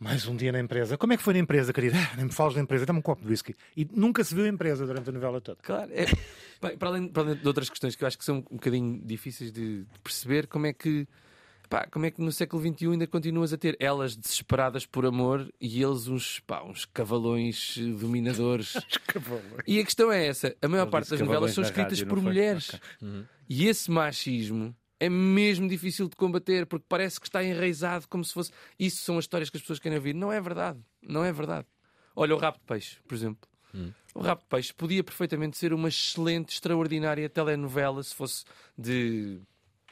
mais 0.00 0.26
um 0.26 0.34
dia 0.36 0.50
na 0.52 0.60
empresa. 0.60 0.96
Como 0.96 1.12
é 1.12 1.16
que 1.16 1.22
foi 1.22 1.34
na 1.34 1.40
empresa, 1.40 1.72
querida? 1.72 1.96
"Ah, 1.98 2.16
Nem 2.16 2.24
me 2.26 2.32
falas 2.32 2.54
da 2.54 2.60
empresa, 2.60 2.86
dá-me 2.86 2.98
um 2.98 3.02
copo 3.02 3.22
de 3.22 3.28
whisky. 3.28 3.54
E 3.76 3.86
nunca 3.92 4.24
se 4.24 4.34
viu 4.34 4.44
a 4.44 4.48
empresa 4.48 4.86
durante 4.86 5.08
a 5.10 5.12
novela 5.12 5.40
toda. 5.40 5.58
Claro, 5.62 5.90
é- 5.92 6.06
Bem, 6.62 6.78
para, 6.78 6.88
além, 6.88 7.08
para 7.08 7.22
além 7.22 7.34
de 7.36 7.46
outras 7.46 7.68
questões 7.68 7.94
que 7.94 8.02
eu 8.02 8.08
acho 8.08 8.16
que 8.16 8.24
são 8.24 8.38
um 8.50 8.56
bocadinho 8.56 8.98
difíceis 9.04 9.52
de 9.52 9.84
perceber, 10.02 10.46
como 10.46 10.64
é 10.66 10.72
que 10.72 11.06
pá, 11.68 11.86
como 11.86 12.06
é 12.06 12.10
que 12.10 12.20
no 12.20 12.32
século 12.32 12.62
XXI 12.62 12.92
ainda 12.92 13.06
continuas 13.06 13.52
a 13.52 13.58
ter 13.58 13.76
elas 13.80 14.16
desesperadas 14.16 14.86
por 14.86 15.04
amor 15.06 15.52
e 15.60 15.82
eles 15.82 16.08
uns, 16.08 16.40
pá, 16.40 16.62
uns 16.62 16.84
cavalões 16.84 17.76
eh, 17.78 17.82
dominadores. 17.82 18.74
e 19.66 19.78
a 19.80 19.84
questão 19.84 20.10
é 20.10 20.26
essa: 20.26 20.56
a 20.60 20.68
maior 20.68 20.84
Ele 20.84 20.90
parte 20.90 21.10
das 21.10 21.20
novelas 21.20 21.52
são 21.52 21.62
escritas 21.62 21.98
rádio, 21.98 22.06
por 22.06 22.22
mulheres. 22.22 22.72
E 23.48 23.66
esse 23.66 23.90
machismo 23.90 24.74
é 24.98 25.08
mesmo 25.08 25.68
difícil 25.68 26.08
de 26.08 26.16
combater 26.16 26.66
porque 26.66 26.86
parece 26.88 27.20
que 27.20 27.26
está 27.26 27.44
enraizado 27.44 28.08
como 28.08 28.24
se 28.24 28.32
fosse. 28.32 28.50
Isso 28.78 29.02
são 29.02 29.18
as 29.18 29.24
histórias 29.24 29.50
que 29.50 29.56
as 29.56 29.62
pessoas 29.62 29.78
querem 29.78 29.98
ouvir. 29.98 30.14
Não 30.14 30.32
é 30.32 30.40
verdade. 30.40 30.80
Não 31.02 31.24
é 31.24 31.32
verdade. 31.32 31.66
Olha 32.14 32.34
o 32.34 32.38
Rabo 32.38 32.58
de 32.58 32.64
Peixe, 32.64 32.96
por 33.06 33.14
exemplo. 33.14 33.48
O 34.14 34.20
Rabo 34.20 34.40
de 34.40 34.46
Peixe 34.48 34.72
podia 34.72 35.04
perfeitamente 35.04 35.58
ser 35.58 35.74
uma 35.74 35.88
excelente, 35.88 36.54
extraordinária 36.54 37.28
telenovela 37.28 38.02
se 38.02 38.14
fosse 38.14 38.44
de 38.76 39.38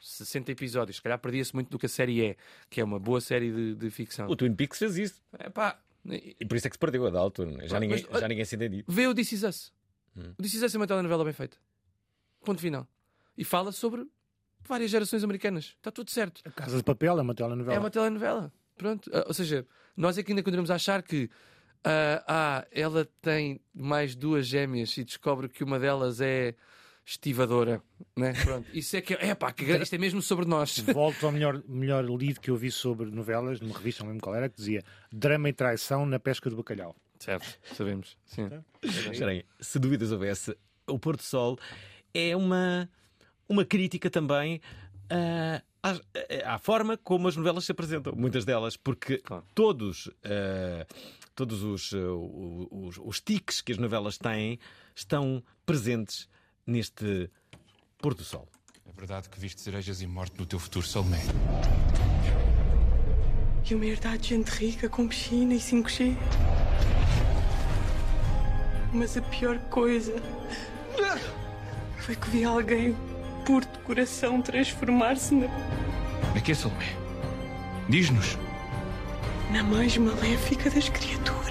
60 0.05 0.53
episódios. 0.53 0.97
Se 0.97 1.03
calhar 1.03 1.19
perdia-se 1.19 1.55
muito 1.55 1.71
do 1.71 1.79
que 1.79 1.87
a 1.87 1.89
série 1.89 2.25
é, 2.25 2.37
que 2.71 2.81
é 2.81 2.85
uma 2.85 2.99
boa 3.01 3.21
série 3.21 3.51
de, 3.53 3.75
de 3.75 3.91
ficção. 3.91 4.29
O 4.29 4.37
Twin 4.37 4.55
Peaks 4.55 4.79
fez 4.79 4.97
isso. 4.97 5.23
É 5.39 5.49
pá, 5.51 5.81
E 6.07 6.45
por 6.45 6.57
isso 6.57 6.67
é 6.67 6.71
que 6.71 6.75
se 6.77 6.79
perdeu 6.81 7.07
a 7.07 7.11
da 7.11 7.19
altura. 7.19 7.51
né? 7.51 7.67
Já, 7.69 7.79
Mas, 7.79 7.81
ninguém, 7.89 8.07
olha- 8.11 8.21
já 8.21 8.29
ninguém 8.29 8.45
se 8.45 8.57
entendia. 8.57 8.85
vê 8.87 9.07
o 9.07 9.15
This 9.15 9.33
Is 9.33 9.43
Us. 9.43 9.73
O 10.17 10.43
This 10.43 10.55
Is 10.55 10.63
Us 10.63 10.75
é 10.75 10.79
uma 10.79 10.87
telenovela 10.87 11.25
bem 11.25 11.33
feita. 11.33 11.57
Ponto 12.45 12.61
final. 12.61 12.87
E 13.37 13.45
fala 13.45 13.73
sobre 13.73 14.07
várias 14.67 14.91
gerações 14.91 15.25
americanas. 15.25 15.75
Está 15.77 15.91
tudo 15.91 16.11
certo. 16.11 16.41
A 16.45 16.51
Casa 16.51 16.77
de 16.77 16.83
Papel 16.83 17.19
é 17.19 17.23
uma 17.23 17.35
telenovela. 17.35 17.75
É 17.77 17.79
uma 17.79 17.91
telenovela. 17.91 18.53
Pronto. 18.77 19.11
Ah, 19.13 19.25
Ou 19.27 19.35
seja, 19.35 19.67
nós 19.97 20.19
é 20.19 20.23
que 20.23 20.31
ainda 20.33 20.43
continuamos 20.43 20.71
a 20.71 20.75
achar 20.77 21.03
que 21.03 21.31
ah, 21.85 22.25
ah, 22.27 22.67
ela 22.71 23.09
tem 23.21 23.61
mais 23.75 24.15
duas 24.15 24.47
gêmeas 24.47 24.97
e 24.99 25.05
descobre 25.05 25.49
que 25.49 25.65
uma 25.65 25.79
delas 25.79 26.21
é 26.21 26.55
estivadora. 27.05 27.83
Né? 28.17 28.33
Pronto. 28.43 28.69
Isso 28.73 28.97
é 28.97 29.01
que 29.01 29.15
é, 29.15 29.35
pá, 29.35 29.53
que 29.53 29.65
isto 29.65 29.95
é 29.95 29.99
mesmo 29.99 30.23
sobre 30.23 30.47
nós. 30.47 30.79
Volto 30.79 31.27
ao 31.27 31.33
melhor, 31.33 31.63
melhor 31.69 32.05
livro 32.05 32.41
que 32.41 32.51
eu 32.51 32.57
vi 32.57 32.71
sobre 32.71 33.11
novelas, 33.11 33.61
numa 33.61 33.77
revista, 33.77 34.03
não 34.03 34.11
lembro 34.11 34.25
qual 34.25 34.35
era, 34.37 34.49
que 34.49 34.57
dizia 34.57 34.83
Drama 35.13 35.49
e 35.49 35.53
Traição 35.53 36.07
na 36.07 36.19
Pesca 36.19 36.49
do 36.49 36.57
Bacalhau. 36.57 36.95
Certo, 37.19 37.59
sabemos. 37.75 38.17
Sim. 38.25 38.49
Esperem, 38.83 39.45
se 39.61 39.79
dúvidas 39.79 40.13
houvesse, 40.13 40.57
o 40.87 40.99
Porto 40.99 41.23
Sol 41.23 41.59
é 42.13 42.37
uma, 42.37 42.89
uma 43.49 43.65
crítica 43.65 44.11
também 44.11 44.61
ah, 45.11 45.63
às- 45.83 46.01
à, 46.45 46.55
à 46.55 46.59
forma 46.59 46.97
como 46.99 47.29
as 47.29 47.37
novelas 47.37 47.65
se 47.65 47.73
apresentam, 47.73 48.15
muitas 48.17 48.45
delas, 48.45 48.77
porque 48.77 49.23
todos, 49.55 50.11
ah, 50.25 50.87
todos 51.35 51.63
os, 51.63 51.95
ah, 51.95 51.99
o- 52.13 52.69
os, 52.89 52.99
os 53.03 53.21
tiques 53.21 53.61
que 53.63 53.73
as 53.73 53.79
novelas 53.79 54.19
têm 54.19 54.59
estão 54.95 55.43
presentes 55.65 56.29
neste 56.67 57.31
Porto 57.99 58.23
Sol. 58.25 58.49
É 58.87 58.93
verdade 58.93 59.29
que 59.29 59.39
viste 59.41 59.61
cerejas 59.61 60.01
e 60.03 60.07
morte 60.07 60.39
no 60.39 60.47
teu 60.47 60.59
futuro, 60.59 60.87
Salomé. 60.87 61.21
E 63.69 63.75
uma 63.75 63.87
herdade 63.87 64.19
de 64.23 64.29
gente 64.31 64.51
rica 64.51 64.89
com 64.89 65.09
piscina 65.09 65.55
e 65.55 65.59
5G. 65.59 66.17
Mas 68.93 69.17
a 69.17 69.23
pior 69.23 69.59
coisa 69.71 70.15
foi 71.99 72.15
que 72.15 72.29
vi 72.31 72.45
alguém 72.45 72.95
puro 73.47 73.67
de 73.67 73.79
coração 73.81 74.41
transformar-se 74.43 75.35
na, 75.35 75.49
Na 76.35 76.41
que, 76.41 76.55
Salomé? 76.55 76.95
Diz-nos. 77.89 78.39
na 79.51 79.63
mais 79.63 79.97
maléfica 79.97 80.71
das 80.71 80.89
criaturas. 80.89 81.44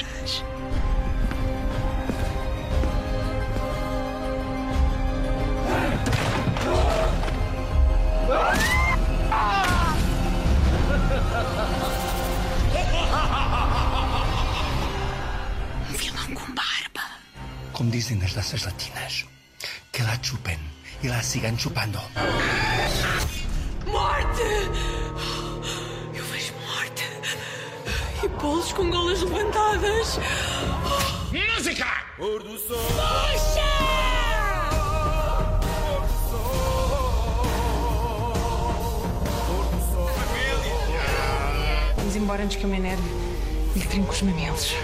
Como 18.03 18.15
dizem 18.15 18.21
nas 18.21 18.33
danças 18.33 18.65
latinas, 18.65 19.25
que 19.89 20.03
la 20.03 20.19
chupen 20.21 20.59
e 21.01 21.07
la 21.07 21.23
sigan 21.23 21.57
chupando. 21.57 22.01
Morte! 23.87 24.41
Eu 26.13 26.25
vejo 26.25 26.53
morte. 26.65 27.05
E 28.21 28.27
bolos 28.27 28.73
com 28.73 28.89
golas 28.89 29.21
levantadas. 29.21 30.19
Música! 31.31 31.85
Pôr 32.17 32.43
do 32.43 32.57
sol. 32.57 32.77
Vamos 41.95 42.15
embora 42.17 42.43
antes 42.43 42.57
que 42.57 42.65
eu 42.65 42.69
me 42.69 42.79
enerve 42.79 43.03
e 43.77 43.79
trinco 43.79 44.11
os 44.11 44.21
mamilos. 44.23 44.75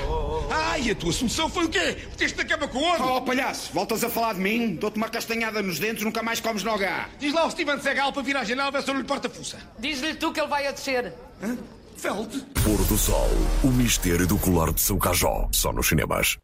Ai, 0.80 0.92
a 0.92 0.96
tua 0.96 1.12
solução 1.12 1.50
foi 1.50 1.66
o 1.66 1.70
quê? 1.70 1.98
Meteste 2.10 2.38
na 2.38 2.46
cama 2.46 2.66
com 2.66 2.80
onde? 2.80 3.04
Oh, 3.04 3.22
palhaço, 3.22 3.74
voltas 3.74 4.02
a 4.02 4.10
falar 4.10 4.36
de 4.36 4.40
mim? 4.40 4.76
Dou-te 4.76 4.96
uma 4.96 5.10
castanhada 5.10 5.62
nos 5.62 5.78
dentes, 5.78 6.06
nunca 6.06 6.24
mais 6.24 6.40
comes 6.40 6.64
no 6.64 6.72
H. 6.72 7.10
Diz 7.20 7.34
lá 7.34 7.42
ao 7.42 7.52
Steven 7.52 7.78
Seagal 7.82 8.14
para 8.14 8.22
vir 8.22 8.38
à 8.38 8.46
janela 8.46 8.72
ver 8.72 8.82
se 8.82 8.90
eu 8.90 8.94
não 8.94 9.02
lhe 9.02 9.08
porta 9.08 9.30
fuça. 9.30 9.58
Diz-lhe 9.78 10.14
tu 10.14 10.32
que 10.32 10.40
ele 10.40 10.48
vai 10.48 10.68
a 10.68 10.72
descer. 10.72 11.14
Feld. 11.98 12.46
Pôr 12.64 12.78
do 12.86 12.98
Sol, 12.98 13.30
o 13.62 13.68
mistério 13.68 14.26
do 14.26 14.38
colar 14.38 14.72
de 14.72 14.80
São 14.80 14.98
Cajó, 14.98 15.50
só 15.52 15.74
nos 15.74 15.86
cinemas. 15.86 16.38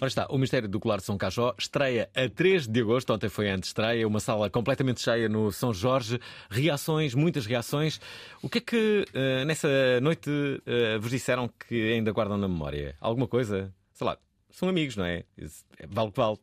Ora 0.00 0.08
está, 0.08 0.26
o 0.30 0.36
Mistério 0.36 0.68
do 0.68 0.80
Colar 0.80 0.96
de 0.96 1.04
São 1.04 1.16
Cajó 1.16 1.54
estreia 1.56 2.10
a 2.14 2.28
3 2.28 2.66
de 2.66 2.80
agosto. 2.80 3.12
Ontem 3.12 3.28
foi 3.28 3.48
a 3.48 3.54
estreia, 3.54 4.06
uma 4.06 4.18
sala 4.18 4.50
completamente 4.50 5.00
cheia 5.00 5.28
no 5.28 5.52
São 5.52 5.72
Jorge. 5.72 6.20
Reações, 6.50 7.14
muitas 7.14 7.46
reações. 7.46 8.00
O 8.42 8.48
que 8.48 8.58
é 8.58 8.60
que 8.60 9.04
eh, 9.14 9.44
nessa 9.44 9.68
noite 10.00 10.28
eh, 10.66 10.98
vos 10.98 11.10
disseram 11.10 11.48
que 11.68 11.92
ainda 11.92 12.10
guardam 12.10 12.36
na 12.36 12.48
memória? 12.48 12.96
Alguma 13.00 13.28
coisa? 13.28 13.72
Sei 14.00 14.06
lá, 14.06 14.16
são 14.48 14.66
amigos, 14.66 14.96
não 14.96 15.04
é? 15.04 15.24
Isso- 15.36 15.62
Vale 15.86 16.08
o 16.08 16.12
que 16.12 16.16
vale. 16.18 16.38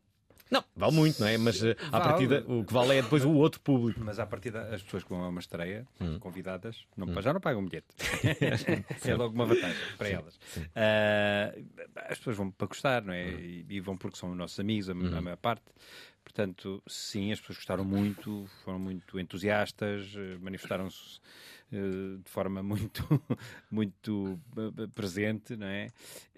Não, 0.51 0.63
vale 0.75 0.93
muito, 0.93 1.19
não 1.19 1.27
é? 1.27 1.39
Mas 1.39 1.63
eh, 1.63 1.75
à 1.87 1.89
Vale. 1.89 2.03
partida 2.03 2.43
o 2.47 2.63
que 2.63 2.71
vale 2.71 2.97
é 2.97 3.01
depois 3.01 3.25
o 3.25 3.31
outro 3.33 3.59
público. 3.61 3.99
Mas 3.99 4.19
à 4.19 4.27
partida, 4.27 4.61
as 4.75 4.83
pessoas 4.83 5.03
que 5.03 5.09
vão 5.09 5.23
a 5.23 5.27
uma 5.29 5.39
estreia, 5.39 5.87
Hum. 5.99 6.19
convidadas, 6.19 6.85
não, 6.95 7.19
já 7.19 7.33
não 7.33 7.41
pagam 7.41 7.65
bilhete. 7.65 7.87
é 9.09 9.15
logo 9.15 9.33
uma 9.33 9.47
vantagem 9.47 9.75
para 9.97 10.07
elas. 10.07 10.39
Ah, 10.75 11.51
as 12.11 12.19
pessoas 12.19 12.37
vão 12.37 12.51
para 12.51 12.67
gostar, 12.67 13.01
não 13.03 13.11
é? 13.11 13.27
E, 13.27 13.65
e 13.67 13.79
vão 13.79 13.97
porque 13.97 14.17
são 14.19 14.35
nossos 14.35 14.59
amigos, 14.59 14.87
a, 14.87 14.91
a 14.91 15.19
maior 15.21 15.37
parte. 15.37 15.65
Portanto, 16.23 16.83
sim, 16.85 17.31
as 17.31 17.39
pessoas 17.39 17.57
gostaram 17.57 17.83
muito, 17.83 18.45
foram 18.63 18.77
muito 18.77 19.19
entusiastas, 19.19 20.13
eh, 20.15 20.37
manifestaram-se 20.39 21.19
de 21.69 22.29
forma 22.29 22.63
muito, 22.63 23.21
muito 23.69 24.39
eh, 24.57 24.87
presente, 24.95 25.55
não 25.57 25.67
é? 25.67 25.87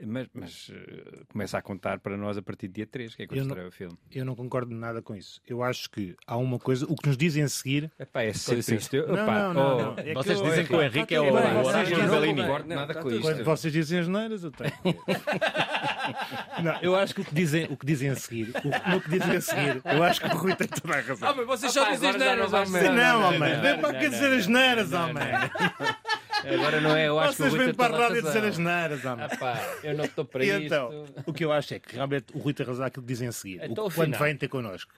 Mas, 0.05 0.27
mas 0.33 0.71
eh, 0.73 1.21
começa 1.31 1.57
a 1.57 1.61
contar 1.61 1.99
para 1.99 2.17
nós 2.17 2.37
a 2.37 2.41
partir 2.41 2.67
do 2.67 2.73
dia 2.73 2.87
3, 2.87 3.13
que 3.15 3.23
é 3.23 3.27
quando 3.27 3.37
Eu 3.37 3.43
não- 3.43 3.49
estreia 3.51 3.67
o 3.69 3.71
filme. 3.71 3.97
Eu 4.11 4.25
não 4.25 4.35
concordo 4.35 4.73
nada 4.73 5.01
com 5.01 5.15
isso. 5.15 5.39
Eu 5.47 5.61
acho 5.61 5.89
que 5.91 6.15
há 6.25 6.35
uma 6.37 6.57
coisa, 6.57 6.85
o 6.89 6.95
que 6.95 7.07
nos 7.07 7.17
dizem 7.17 7.43
a 7.43 7.49
seguir. 7.49 7.91
Epá, 7.99 8.23
é 8.23 8.33
Sim, 8.33 8.57
isto. 8.57 8.95
Não, 8.95 9.15
não, 9.15 9.53
não, 9.53 9.77
oh, 9.77 9.81
não. 9.81 9.95
É 9.97 10.13
Vocês 10.13 10.39
eu- 10.39 10.45
dizem 10.45 10.65
que 10.65 10.75
o 10.75 10.81
Henrique 10.81 11.13
é 11.15 11.21
o 11.21 11.31
vocês 11.63 11.87
dizem-. 11.89 12.07
Não 12.07 12.35
concordo 12.35 12.67
nada 12.69 12.93
com 12.95 13.09
isto. 13.11 13.21
Quando 13.21 13.43
vocês 13.43 13.73
dizem 13.73 13.99
as 13.99 14.07
neiras, 14.07 14.43
eu 14.43 14.51
tenho. 14.51 14.71
não, 16.63 16.79
eu 16.81 16.95
acho 16.95 17.13
que 17.13 17.21
o 17.21 17.25
que 17.25 17.33
dizem, 17.35 17.65
o 17.69 17.77
que 17.77 17.85
dizem 17.85 18.09
a 18.09 18.15
seguir, 18.15 18.51
o, 18.63 18.91
no 18.91 19.01
que 19.01 19.09
dizem 19.09 19.35
a 19.37 19.41
seguir, 19.41 19.81
eu 19.85 20.03
acho 20.03 20.21
que 20.21 20.27
o 20.27 20.37
Rui 20.37 20.55
tem 20.55 20.67
toda 20.67 20.95
a 20.97 21.01
razão. 21.01 21.29
Ah, 21.29 21.33
mas 21.35 21.45
vocês 21.45 21.71
só 21.71 21.89
dizem 21.91 22.11
já 22.13 22.17
neiras, 22.17 22.51
não 22.51 22.61
homem. 22.63 22.83
não, 22.83 23.27
homem. 23.27 23.39
não, 23.39 23.61
Vem 23.61 23.79
para 23.79 23.93
não, 23.93 24.01
não. 24.01 24.09
dizer 24.09 24.33
as 24.33 24.47
neiras, 24.47 24.93
homem. 24.93 25.18
Agora 26.41 26.79
não 26.79 26.95
é, 26.95 27.07
eu 27.07 27.19
acho 27.19 27.33
Vocês 27.33 27.49
que 27.49 27.55
o 27.55 27.57
Rui 27.57 27.65
vêm 27.65 27.75
para 27.75 27.95
a 27.95 27.99
rádio 27.99 28.21
dizer 28.23 28.43
as 28.45 28.57
neiras, 28.57 29.03
homem. 29.03 29.25
Ah, 29.25 29.37
pá, 29.37 29.59
eu 29.83 29.95
não 29.95 30.05
estou 30.05 30.23
para 30.23 30.43
isto. 30.45 30.63
então, 30.63 31.05
o 31.25 31.33
que 31.33 31.43
eu 31.43 31.51
acho 31.51 31.73
é 31.73 31.79
que 31.79 31.95
realmente 31.95 32.27
o 32.33 32.39
Rui 32.39 32.53
tem 32.53 32.65
razão 32.65 32.85
aquilo 32.85 33.03
que 33.03 33.11
dizem 33.11 33.27
a 33.27 33.31
seguir. 33.31 33.61
Então, 33.63 33.85
o 33.85 33.91
quando 33.91 34.13
afinal. 34.13 34.29
vêm 34.29 34.37
ter 34.37 34.47
connosco. 34.47 34.91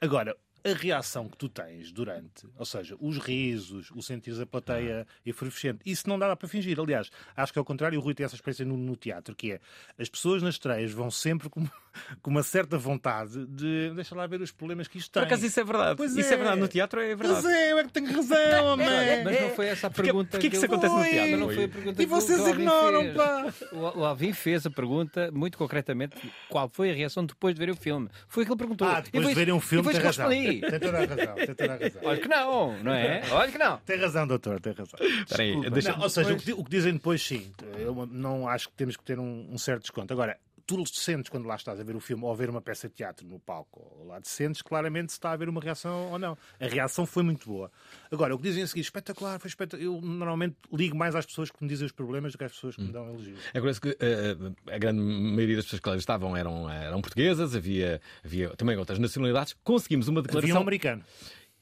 Agora, 0.00 0.36
a 0.64 0.72
reação 0.72 1.28
que 1.28 1.36
tu 1.36 1.48
tens 1.48 1.92
durante, 1.92 2.46
ou 2.56 2.64
seja, 2.64 2.96
os 2.98 3.18
risos, 3.18 3.90
o 3.90 4.00
sentires 4.00 4.40
a 4.40 4.46
plateia 4.46 5.06
efervescente, 5.26 5.80
isso 5.84 6.08
não 6.08 6.18
dá 6.18 6.34
para 6.34 6.48
fingir. 6.48 6.80
Aliás, 6.80 7.10
acho 7.36 7.52
que 7.52 7.58
ao 7.58 7.64
contrário, 7.64 7.98
o 7.98 8.02
Rui 8.02 8.14
tem 8.14 8.24
essa 8.24 8.34
experiência 8.34 8.64
no, 8.64 8.76
no 8.76 8.96
teatro, 8.96 9.34
que 9.34 9.52
é 9.52 9.60
as 9.98 10.08
pessoas 10.08 10.42
nas 10.42 10.54
estreias 10.54 10.90
vão 10.90 11.10
sempre 11.10 11.50
com, 11.50 11.66
com 12.22 12.30
uma 12.30 12.42
certa 12.42 12.76
vontade 12.78 13.46
de 13.46 13.90
deixa 13.94 14.14
lá 14.14 14.26
ver 14.26 14.40
os 14.40 14.50
problemas 14.50 14.88
que 14.88 14.98
isto 14.98 15.10
tem. 15.10 15.22
Por 15.22 15.26
acaso 15.26 15.46
isso 15.46 15.60
é 15.60 15.64
verdade. 15.64 15.96
Pois 15.96 16.14
isso 16.16 16.32
é. 16.32 16.36
verdade 16.36 16.60
no 16.60 16.68
teatro, 16.68 17.00
é 17.00 17.14
verdade. 17.14 17.42
Pois 17.42 17.54
é, 17.54 17.72
eu 17.72 17.78
é 17.78 17.84
que 17.84 17.92
tenho 17.92 18.12
razão, 18.12 18.64
homem. 18.72 18.86
Mas 19.24 19.40
não 19.40 19.50
foi 19.50 19.66
essa 19.66 19.86
a 19.86 19.90
Porquê- 19.90 20.02
pergunta 20.04 20.30
porquê 20.30 20.50
que 20.50 20.56
isso 20.56 20.64
eu- 20.66 20.70
acontece 20.72 20.94
no 20.94 21.04
teatro, 21.04 21.36
Não 21.38 21.48
foi 21.50 21.64
a 21.64 21.68
pergunta 21.68 22.02
E 22.02 22.06
que 22.06 22.12
o- 22.12 22.16
vocês 22.16 22.40
que 22.40 22.46
o 22.46 22.50
ignoram, 22.50 23.14
pá. 23.14 23.52
O, 23.72 24.00
o 24.00 24.04
Alvin 24.04 24.32
fez 24.32 24.66
a 24.66 24.70
pergunta 24.70 25.30
muito 25.32 25.56
concretamente 25.58 26.16
qual 26.48 26.68
foi 26.72 26.90
a 26.90 26.94
reação 26.94 27.24
depois 27.24 27.54
de 27.54 27.58
ver 27.64 27.70
o 27.70 27.76
filme. 27.76 28.08
Foi 28.28 28.42
aquilo 28.42 28.56
que 28.56 28.62
ele 28.62 28.68
perguntou. 28.76 28.88
Ah, 28.88 29.00
E 29.00 29.02
depois 29.04 29.28
de 29.28 29.34
verem 29.34 29.54
um 29.54 29.60
filme, 29.60 29.84
tem 29.90 29.94
depois 30.00 30.16
razão. 30.16 30.30
Tem 30.30 30.60
toda 30.60 30.98
a 30.98 31.00
razão, 31.06 31.34
tem 31.34 31.46
toda 31.54 31.72
a 31.72 31.76
razão. 31.76 32.02
Olha 32.04 32.20
que 32.20 32.28
não, 32.28 32.82
não 32.82 32.92
é? 32.92 33.22
Olha 33.30 33.52
que 33.52 33.58
não. 33.58 33.76
Tem 33.78 33.96
razão, 33.98 34.26
doutor, 34.26 34.60
tem 34.60 34.72
razão. 34.72 34.98
Espera 35.00 35.42
aí, 35.42 35.48
Desculpa. 35.52 35.70
deixa- 35.70 35.92
Não, 35.92 36.00
ou 36.02 36.08
seja, 36.10 36.32
o 36.32 36.36
que, 36.36 36.52
o 36.52 36.64
que 36.64 36.70
dizem 36.70 36.92
depois, 36.94 37.22
sim. 37.22 37.52
Eu 37.78 38.06
não 38.10 38.48
acho 38.48 38.68
que 38.68 38.74
temos 38.74 38.96
que 38.96 39.04
ter 39.04 39.18
um, 39.18 39.46
um 39.50 39.58
certo 39.58 39.82
desconto. 39.82 40.12
Agora, 40.12 40.36
tu 40.66 40.84
sentes 40.86 41.28
quando 41.28 41.46
lá 41.46 41.56
estás 41.56 41.78
a 41.78 41.84
ver 41.84 41.94
o 41.94 42.00
filme 42.00 42.24
ou 42.24 42.32
a 42.32 42.34
ver 42.34 42.48
uma 42.48 42.60
peça 42.60 42.88
de 42.88 42.94
teatro 42.94 43.26
no 43.26 43.38
palco, 43.38 43.94
ou 43.98 44.06
lá 44.06 44.20
te 44.20 44.28
sentes 44.28 44.62
claramente 44.62 45.12
se 45.12 45.18
está 45.18 45.30
a 45.30 45.32
haver 45.32 45.48
uma 45.48 45.60
reação 45.60 46.12
ou 46.12 46.18
não. 46.18 46.36
A 46.58 46.66
reação 46.66 47.04
foi 47.06 47.22
muito 47.22 47.48
boa. 47.48 47.70
Agora, 48.10 48.34
o 48.34 48.38
que 48.38 48.44
dizem 48.44 48.62
a 48.62 48.66
seguir, 48.66 48.80
espetacular, 48.80 49.38
foi 49.38 49.48
espetacular. 49.48 49.84
Eu 49.84 50.00
normalmente 50.00 50.56
ligo 50.72 50.96
mais 50.96 51.14
às 51.14 51.26
pessoas 51.26 51.50
que 51.50 51.62
me 51.62 51.68
dizem 51.68 51.86
os 51.86 51.92
problemas 51.92 52.32
do 52.32 52.38
que 52.38 52.44
às 52.44 52.52
pessoas 52.52 52.76
que 52.76 52.82
me 52.82 52.92
dão 52.92 53.08
elogios. 53.08 53.38
É 53.52 53.58
curioso 53.58 53.80
que 53.80 53.96
eh, 54.00 54.36
a 54.72 54.78
grande 54.78 55.00
maioria 55.00 55.56
das 55.56 55.64
pessoas 55.66 55.80
que 55.80 55.88
lá 55.88 55.96
estavam 55.96 56.36
eram, 56.36 56.68
eram 56.70 57.00
portuguesas, 57.00 57.54
havia, 57.54 58.00
havia 58.24 58.50
também 58.50 58.76
outras 58.76 58.98
nacionalidades. 58.98 59.54
Conseguimos 59.62 60.08
uma 60.08 60.22
declaração. 60.22 60.50
Havia 60.50 60.60
um 60.60 60.62
americano. 60.62 61.04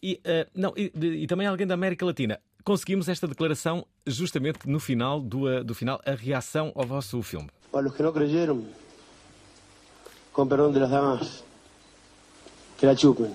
E, 0.03 0.21
eh, 0.25 0.49
não, 0.55 0.73
e, 0.77 0.93
e 0.95 1.27
também 1.27 1.47
alguém 1.47 1.67
da 1.67 1.75
América 1.75 2.05
Latina. 2.05 2.41
Conseguimos 2.65 3.09
esta 3.09 3.27
declaração 3.27 3.87
justamente 4.07 4.69
no 4.69 4.79
final 4.79 5.21
do, 5.21 5.65
do 5.65 5.75
final, 5.75 6.01
a 6.05 6.13
reação 6.13 6.73
ao 6.75 6.87
vosso 6.87 7.21
filme. 7.23 7.49
Para 7.73 7.83
los 7.83 7.95
que 7.95 8.03
no 8.03 8.13
creyeron, 8.13 8.65
con 10.33 10.49
perdón 10.49 10.73
de 10.73 10.81
las 10.81 10.91
damas, 10.91 11.45
que 12.79 12.87
la 12.87 12.97
chupen, 12.97 13.35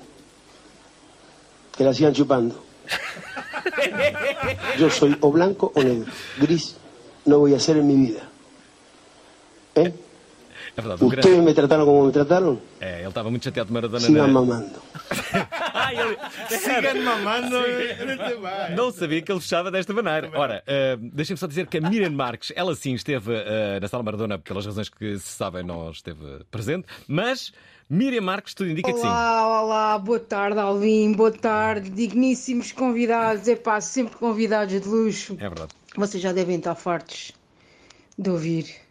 que 1.75 1.83
la 1.83 1.93
sigan 1.93 2.13
chupando. 2.13 2.63
Yo 4.77 4.89
soy 4.89 5.17
o 5.21 5.31
blanco 5.31 5.71
o 5.75 5.83
negro, 5.83 6.11
gris 6.39 6.75
no 7.25 7.39
voy 7.39 7.53
a 7.53 7.59
ser 7.59 7.77
en 7.77 7.87
mi 7.87 7.95
vida. 7.95 8.21
¿Eh? 9.75 9.93
É 10.77 10.81
verdade, 10.81 11.03
o 11.03 11.07
Ustedes 11.07 11.43
me 11.43 11.53
trataron 11.55 11.85
como 11.85 12.05
me 12.05 12.11
trataron. 12.11 12.59
É, 12.79 12.99
ele 12.99 13.07
estava 13.07 13.31
muito 13.31 13.43
chateado 13.43 13.67
de 13.67 13.73
Maradona. 13.73 13.99
Sigan 13.99 14.27
na- 14.27 14.33
mamando. 14.33 14.79
Sigan 16.49 17.01
mamando. 17.03 17.57
Não 18.75 18.91
sabia 18.91 19.21
que 19.23 19.31
ele 19.31 19.41
fechava 19.41 19.71
desta 19.71 19.91
maneira. 19.91 20.29
Ora, 20.35 20.63
uh, 20.67 21.09
deixem-me 21.11 21.39
só 21.39 21.47
dizer 21.47 21.65
que 21.65 21.79
a 21.79 21.81
Miriam 21.81 22.11
Marques, 22.11 22.53
ela 22.55 22.75
sim 22.75 22.93
esteve 22.93 23.31
uh, 23.31 23.81
na 23.81 23.87
Sala 23.87 24.03
Maradona, 24.03 24.37
pelas 24.37 24.67
razões 24.67 24.87
que 24.87 25.17
se 25.17 25.29
sabem, 25.29 25.63
não 25.63 25.89
esteve 25.89 26.45
presente, 26.51 26.85
mas 27.07 27.51
Miriam 27.89 28.21
Marques, 28.21 28.53
tudo 28.53 28.69
indica 28.69 28.93
que 28.93 28.99
sim. 28.99 29.07
Olá, 29.07 29.63
olá, 29.63 29.97
boa 29.97 30.19
tarde, 30.19 30.59
Alvin, 30.59 31.11
boa 31.13 31.31
tarde, 31.31 31.89
digníssimos 31.89 32.71
convidados, 32.71 33.47
é 33.47 33.55
pá, 33.55 33.81
sempre 33.81 34.15
convidados 34.15 34.79
de 34.79 34.87
luxo. 34.87 35.35
É 35.39 35.49
verdade. 35.49 35.71
Vocês 35.95 36.21
já 36.21 36.31
devem 36.31 36.57
estar 36.57 36.75
fartos 36.75 37.31
de 38.15 38.29
ouvir. 38.29 38.86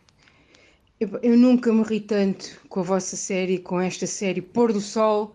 Eu, 0.99 1.11
eu 1.23 1.37
nunca 1.37 1.71
me 1.73 1.83
ri 1.83 2.01
tanto 2.01 2.59
com 2.69 2.81
a 2.81 2.83
vossa 2.83 3.17
série, 3.17 3.59
com 3.59 3.79
esta 3.79 4.07
série 4.07 4.41
Pôr 4.41 4.73
do 4.73 4.81
Sol, 4.81 5.35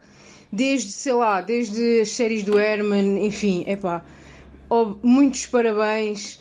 desde, 0.51 0.91
sei 0.91 1.13
lá, 1.13 1.39
desde 1.39 2.01
as 2.01 2.09
séries 2.09 2.43
do 2.43 2.59
Herman, 2.59 3.23
enfim, 3.23 3.63
é 3.67 3.75
pá, 3.75 4.03
muitos 5.03 5.45
parabéns, 5.45 6.39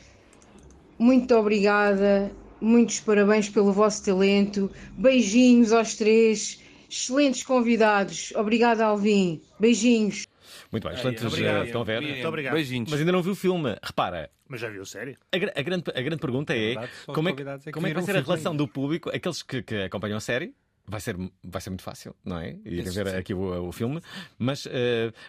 muito 0.99 1.35
obrigada, 1.35 2.33
muitos 2.63 3.01
parabéns 3.01 3.49
pelo 3.51 3.73
vosso 3.73 4.03
talento, 4.05 4.71
beijinhos 4.97 5.71
aos 5.73 5.97
três, 5.97 6.59
excelentes 6.89 7.43
convidados, 7.43 8.33
obrigada 8.35 8.87
Alvin, 8.87 9.43
beijinhos. 9.59 10.27
Muito 10.73 10.89
bem, 10.89 10.97
excelentes. 10.97 11.25
obrigado. 11.25 11.61
uh, 11.61 11.65
estão 11.65 11.81
a 11.83 11.85
ver? 11.85 12.01
Muito 12.01 12.27
obrigado. 12.29 12.55
Beijinhos. 12.55 12.91
Mas 12.91 13.01
ainda 13.01 13.13
não 13.13 13.23
viu 13.23 13.33
o 13.33 13.37
filme. 13.37 13.77
Repara, 13.83 14.31
Mas 14.51 14.61
já 14.61 14.69
viu 14.69 14.83
a 14.83 14.85
série? 14.85 15.17
a, 15.33 15.61
a 15.61 15.63
grande, 15.63 15.85
a 15.95 16.03
grande 16.03 16.21
pergunta 16.21 16.53
é, 16.57 16.77
os 16.77 17.05
como 17.07 17.29
é 17.29 17.33
que, 17.33 17.43
é 17.43 17.59
que 17.59 17.71
como 17.71 17.87
é 17.87 17.91
que 17.91 17.95
vai 17.95 18.03
ser 18.03 18.17
a 18.17 18.21
relação 18.21 18.55
do 18.55 18.67
público, 18.67 19.09
aqueles 19.09 19.45
que, 19.45 19.63
que 19.63 19.77
acompanham 19.83 20.17
a 20.17 20.21
série? 20.21 20.53
Vai 20.91 21.01
ser, 21.01 21.17
vai 21.45 21.61
ser 21.61 21.71
muito 21.71 21.85
fácil, 21.85 22.17
não 22.25 22.37
é? 22.39 22.59
Ir 22.65 22.81
Isso, 22.85 22.93
ver 22.95 23.07
sim. 23.11 23.17
aqui 23.17 23.33
o, 23.33 23.69
o 23.69 23.71
filme. 23.71 24.01
Mas 24.37 24.67
uh, 24.67 24.71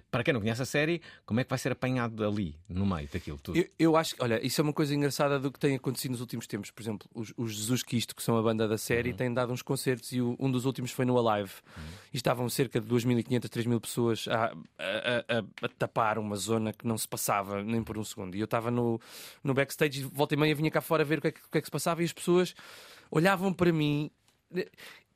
para 0.09 0.23
quem 0.23 0.33
não 0.33 0.41
conhece 0.41 0.59
a 0.61 0.65
série, 0.65 1.01
como 1.23 1.39
é 1.39 1.43
que 1.43 1.49
vai 1.51 1.59
ser 1.59 1.71
apanhado 1.71 2.25
ali, 2.25 2.55
no 2.67 2.83
meio 2.83 3.07
daquilo 3.07 3.37
tudo? 3.37 3.59
Eu, 3.59 3.67
eu 3.77 3.95
acho 3.95 4.15
que, 4.15 4.23
olha, 4.23 4.43
isso 4.43 4.59
é 4.59 4.63
uma 4.63 4.73
coisa 4.73 4.95
engraçada 4.95 5.37
do 5.39 5.51
que 5.51 5.59
tem 5.59 5.75
acontecido 5.75 6.11
nos 6.13 6.19
últimos 6.21 6.47
tempos. 6.47 6.71
Por 6.71 6.81
exemplo, 6.81 7.07
os, 7.13 7.31
os 7.37 7.53
Jesus 7.53 7.83
Cristo, 7.83 8.15
que 8.15 8.23
são 8.23 8.35
a 8.37 8.41
banda 8.41 8.67
da 8.67 8.77
série, 8.77 9.13
têm 9.13 9.31
dado 9.31 9.53
uns 9.53 9.61
concertos 9.61 10.11
e 10.13 10.19
o- 10.19 10.35
um 10.39 10.51
dos 10.51 10.65
últimos 10.65 10.89
foi 10.91 11.05
no 11.05 11.15
Alive. 11.19 11.53
E 12.11 12.17
estavam 12.17 12.49
cerca 12.49 12.81
de 12.81 12.87
2.500, 12.87 13.47
3.000 13.47 13.79
pessoas 13.79 14.27
a, 14.27 14.45
a- 14.45 14.53
a- 14.79 15.37
a- 15.39 15.65
a 15.65 15.69
tapar 15.69 16.17
uma 16.17 16.35
zona 16.37 16.73
que 16.73 16.87
não 16.87 16.97
se 16.97 17.07
passava 17.07 17.61
nem 17.61 17.83
por 17.83 17.99
um 17.99 18.03
segundo. 18.03 18.35
E 18.35 18.39
eu 18.39 18.45
estava 18.45 18.71
no, 18.71 18.99
no 19.43 19.53
backstage 19.53 20.01
e 20.01 20.03
volta 20.05 20.33
e 20.33 20.37
meia 20.37 20.55
vinha 20.55 20.71
cá 20.71 20.81
fora 20.81 21.03
ver 21.03 21.19
o 21.19 21.21
que, 21.21 21.27
é 21.27 21.31
que, 21.31 21.39
o 21.39 21.49
que 21.51 21.57
é 21.59 21.61
que 21.61 21.67
se 21.67 21.71
passava 21.71 22.01
e 22.01 22.05
as 22.05 22.13
pessoas 22.13 22.55
olhavam 23.11 23.53
para 23.53 23.71
mim. 23.71 24.09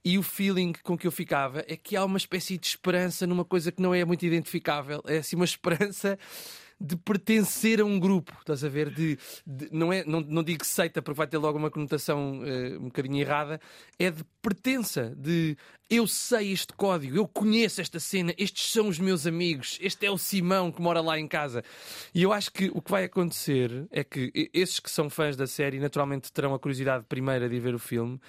E 0.05 0.17
o 0.19 0.23
feeling 0.23 0.71
com 0.83 0.95
que 0.95 1.07
eu 1.07 1.11
ficava 1.11 1.65
é 1.67 1.75
que 1.75 1.95
há 1.97 2.05
uma 2.05 2.17
espécie 2.17 2.57
de 2.59 2.67
esperança 2.67 3.25
numa 3.25 3.43
coisa 3.43 3.71
que 3.71 3.81
não 3.81 3.91
é 3.93 4.05
muito 4.05 4.23
identificável. 4.23 5.01
É 5.07 5.17
assim 5.17 5.35
uma 5.35 5.45
esperança 5.45 6.17
de 6.79 6.97
pertencer 6.97 7.79
a 7.79 7.85
um 7.85 7.97
grupo, 7.97 8.33
estás 8.41 8.61
a 8.63 8.67
ver? 8.69 8.89
De, 8.89 9.17
de- 9.47 9.69
não, 9.71 9.93
é, 9.93 10.03
não, 10.03 10.19
não 10.19 10.43
digo 10.43 10.65
seita 10.65 11.01
porque 11.01 11.17
vai 11.17 11.25
ter 11.25 11.37
logo 11.37 11.57
uma 11.57 11.71
conotação 11.71 12.41
eh, 12.45 12.77
um 12.77 12.83
bocadinho 12.85 13.17
errada, 13.21 13.61
é 13.97 14.11
de 14.11 14.25
pertença, 14.41 15.15
de 15.17 15.55
eu 15.89 16.05
sei 16.05 16.51
este 16.51 16.73
código, 16.73 17.15
eu 17.15 17.25
conheço 17.29 17.79
esta 17.79 17.97
cena, 17.97 18.33
estes 18.37 18.71
são 18.73 18.89
os 18.89 18.99
meus 18.99 19.25
amigos, 19.25 19.77
este 19.81 20.05
é 20.05 20.11
o 20.11 20.17
Simão 20.17 20.69
que 20.69 20.81
mora 20.81 20.99
lá 20.99 21.17
em 21.17 21.29
casa. 21.29 21.63
E 22.13 22.21
eu 22.21 22.33
acho 22.33 22.51
que 22.51 22.69
o 22.73 22.81
que 22.81 22.91
vai 22.91 23.05
acontecer 23.05 23.87
é 23.89 24.03
que 24.03 24.49
esses 24.53 24.79
que 24.81 24.91
são 24.91 25.09
fãs 25.09 25.37
da 25.37 25.47
série 25.47 25.79
naturalmente 25.79 26.29
terão 26.29 26.53
a 26.53 26.59
curiosidade 26.59 27.05
primeira 27.07 27.47
de 27.47 27.57
ver 27.57 27.73
o 27.73 27.79
filme, 27.79 28.19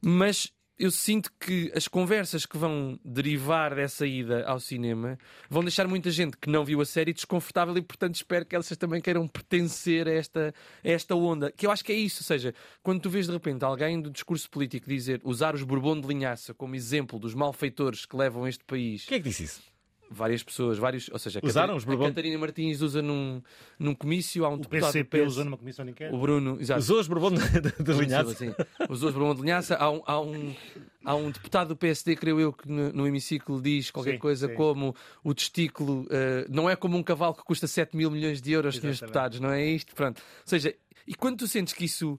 mas 0.00 0.50
eu 0.78 0.90
sinto 0.90 1.30
que 1.40 1.72
as 1.74 1.88
conversas 1.88 2.44
que 2.44 2.58
vão 2.58 2.98
derivar 3.04 3.74
dessa 3.74 4.06
ida 4.06 4.44
ao 4.46 4.60
cinema 4.60 5.18
vão 5.48 5.62
deixar 5.62 5.88
muita 5.88 6.10
gente 6.10 6.36
que 6.36 6.50
não 6.50 6.64
viu 6.64 6.80
a 6.80 6.84
série 6.84 7.12
desconfortável 7.12 7.76
e, 7.76 7.82
portanto, 7.82 8.16
espero 8.16 8.44
que 8.44 8.54
elas 8.54 8.68
também 8.76 9.00
queiram 9.00 9.26
pertencer 9.26 10.06
a 10.06 10.12
esta, 10.12 10.54
a 10.84 10.88
esta 10.88 11.14
onda. 11.14 11.50
Que 11.50 11.66
eu 11.66 11.70
acho 11.70 11.84
que 11.84 11.92
é 11.92 11.96
isso. 11.96 12.22
Ou 12.22 12.26
seja, 12.26 12.54
quando 12.82 13.00
tu 13.00 13.08
vês 13.08 13.26
de 13.26 13.32
repente 13.32 13.64
alguém 13.64 14.00
do 14.00 14.10
discurso 14.10 14.50
político 14.50 14.88
dizer 14.88 15.20
usar 15.24 15.54
os 15.54 15.62
Bourbon 15.62 16.00
de 16.00 16.06
linhaça 16.06 16.52
como 16.52 16.74
exemplo 16.74 17.18
dos 17.18 17.34
malfeitores 17.34 18.04
que 18.04 18.16
levam 18.16 18.46
este 18.46 18.64
país. 18.64 19.04
Quem 19.04 19.16
é 19.16 19.20
que 19.20 19.28
disse 19.28 19.44
isso? 19.44 19.75
Várias 20.10 20.42
pessoas, 20.42 20.78
vários, 20.78 21.08
ou 21.10 21.18
seja, 21.18 21.40
a 21.42 21.46
Usaram 21.46 21.74
Catarina- 21.74 21.76
os 21.78 21.84
Bourbon? 21.84 22.04
A 22.04 22.08
Catarina 22.08 22.38
Martins 22.38 22.80
usa 22.80 23.02
num, 23.02 23.42
num 23.78 23.94
comício, 23.94 24.44
há 24.44 24.48
um 24.48 24.54
O 24.54 24.56
deputado 24.58 24.80
do 24.80 24.92
PCP 24.92 25.18
PS, 25.18 25.26
usou 25.26 25.44
numa 25.44 25.56
comissão 25.58 25.84
de 25.84 25.90
inquérito. 25.90 26.16
O 26.16 26.20
Bruno, 26.20 26.60
exato. 26.60 26.78
Usou 26.80 27.00
os 27.00 27.08
Bourbon 27.08 27.30
de, 27.34 27.82
de, 27.84 27.92
linhaça? 27.92 28.34
Sim. 28.34 28.54
Usou 28.88 29.08
os 29.08 29.14
Bourbon 29.14 29.34
de 29.34 29.42
linhaça. 29.42 29.74
Há 29.76 29.90
um, 29.90 30.02
há, 30.06 30.20
um, 30.20 30.54
há 31.04 31.14
um 31.16 31.30
deputado 31.30 31.68
do 31.68 31.76
PSD, 31.76 32.14
creio 32.16 32.38
eu, 32.38 32.52
que 32.52 32.68
no, 32.70 32.92
no 32.92 33.06
hemiciclo 33.06 33.60
diz 33.60 33.90
qualquer 33.90 34.12
Sim, 34.12 34.18
coisa 34.18 34.46
sim. 34.46 34.54
como 34.54 34.94
o 35.24 35.34
testículo 35.34 36.06
eh, 36.10 36.46
não 36.48 36.70
é 36.70 36.76
como 36.76 36.96
um 36.96 37.02
cavalo 37.02 37.34
que 37.34 37.42
custa 37.42 37.66
7 37.66 37.96
mil 37.96 38.10
milhões 38.10 38.40
de 38.40 38.52
euros, 38.52 38.76
senhores 38.76 39.00
deputados, 39.00 39.40
não 39.40 39.50
é 39.50 39.66
isto? 39.66 39.94
Pronto. 39.94 40.18
Ou 40.18 40.48
seja, 40.48 40.72
e 41.06 41.14
quando 41.14 41.38
tu 41.38 41.48
sentes 41.48 41.72
que 41.74 41.84
isso. 41.84 42.18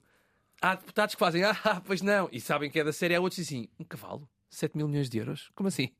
Há 0.60 0.74
deputados 0.74 1.14
que 1.14 1.18
fazem, 1.20 1.44
ah, 1.44 1.80
pois 1.86 2.02
não, 2.02 2.28
e 2.32 2.40
sabem 2.40 2.68
que 2.68 2.80
é 2.80 2.84
da 2.84 2.92
série, 2.92 3.14
há 3.14 3.20
outros 3.20 3.36
que 3.36 3.42
dizem 3.42 3.60
assim: 3.60 3.68
um 3.78 3.84
cavalo? 3.84 4.28
7 4.50 4.76
mil 4.76 4.88
milhões 4.88 5.08
de 5.08 5.18
euros? 5.18 5.50
Como 5.54 5.68
assim? 5.68 5.90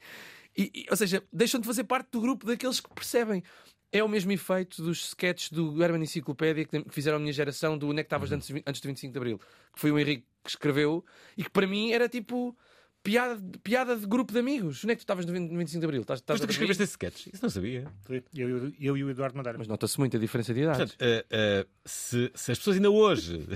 E, 0.58 0.70
e, 0.74 0.86
ou 0.90 0.96
seja, 0.96 1.22
deixam 1.32 1.60
de 1.60 1.66
fazer 1.66 1.84
parte 1.84 2.08
do 2.10 2.20
grupo 2.20 2.44
daqueles 2.44 2.80
que 2.80 2.92
percebem. 2.92 3.42
É 3.90 4.04
o 4.04 4.08
mesmo 4.08 4.30
efeito 4.32 4.82
dos 4.82 5.06
sketches 5.08 5.50
do 5.50 5.82
Herman 5.82 6.02
Enciclopédia 6.02 6.66
que 6.66 6.84
fizeram 6.90 7.16
a 7.16 7.20
minha 7.20 7.32
geração 7.32 7.78
do 7.78 7.88
Onde 7.88 8.00
é 8.00 8.02
que 8.02 8.06
estavas 8.08 8.30
antes, 8.32 8.48
de- 8.48 8.62
antes 8.66 8.82
do 8.82 8.88
25 8.88 9.12
de 9.12 9.18
Abril, 9.18 9.38
que 9.72 9.80
foi 9.80 9.90
o 9.90 9.98
Henrique 9.98 10.26
que 10.44 10.50
escreveu 10.50 11.02
e 11.38 11.42
que 11.44 11.48
para 11.50 11.66
mim 11.66 11.90
era 11.92 12.06
tipo 12.06 12.54
piada, 13.02 13.40
piada 13.62 13.96
de 13.96 14.06
grupo 14.06 14.30
de 14.30 14.38
amigos. 14.40 14.84
Onde 14.84 14.92
é 14.92 14.94
que 14.94 15.00
tu 15.00 15.04
estavas 15.04 15.24
no 15.24 15.32
20 15.32 15.50
no 15.50 15.56
25 15.58 15.80
de 15.80 15.84
Abril? 15.86 16.02
Estás, 16.02 16.20
estás 16.20 16.38
Mas 16.38 16.46
tu 16.46 16.50
escreveste 16.50 16.82
esse 16.82 16.92
sketch? 16.92 17.28
Isso 17.32 17.42
não 17.42 17.48
sabia. 17.48 17.86
Eu, 18.34 18.48
eu, 18.50 18.72
eu 18.78 18.96
e 18.98 19.04
o 19.04 19.08
Eduardo 19.10 19.38
Madeira. 19.38 19.56
Mas 19.56 19.66
nota-se 19.68 19.98
muito 19.98 20.18
a 20.18 20.20
diferença 20.20 20.52
de 20.52 20.60
idades. 20.60 20.78
Portanto, 20.80 20.96
eh, 21.00 21.24
eh, 21.30 21.66
se, 21.86 22.30
se 22.34 22.52
as 22.52 22.58
pessoas 22.58 22.76
ainda 22.76 22.90
hoje 22.90 23.38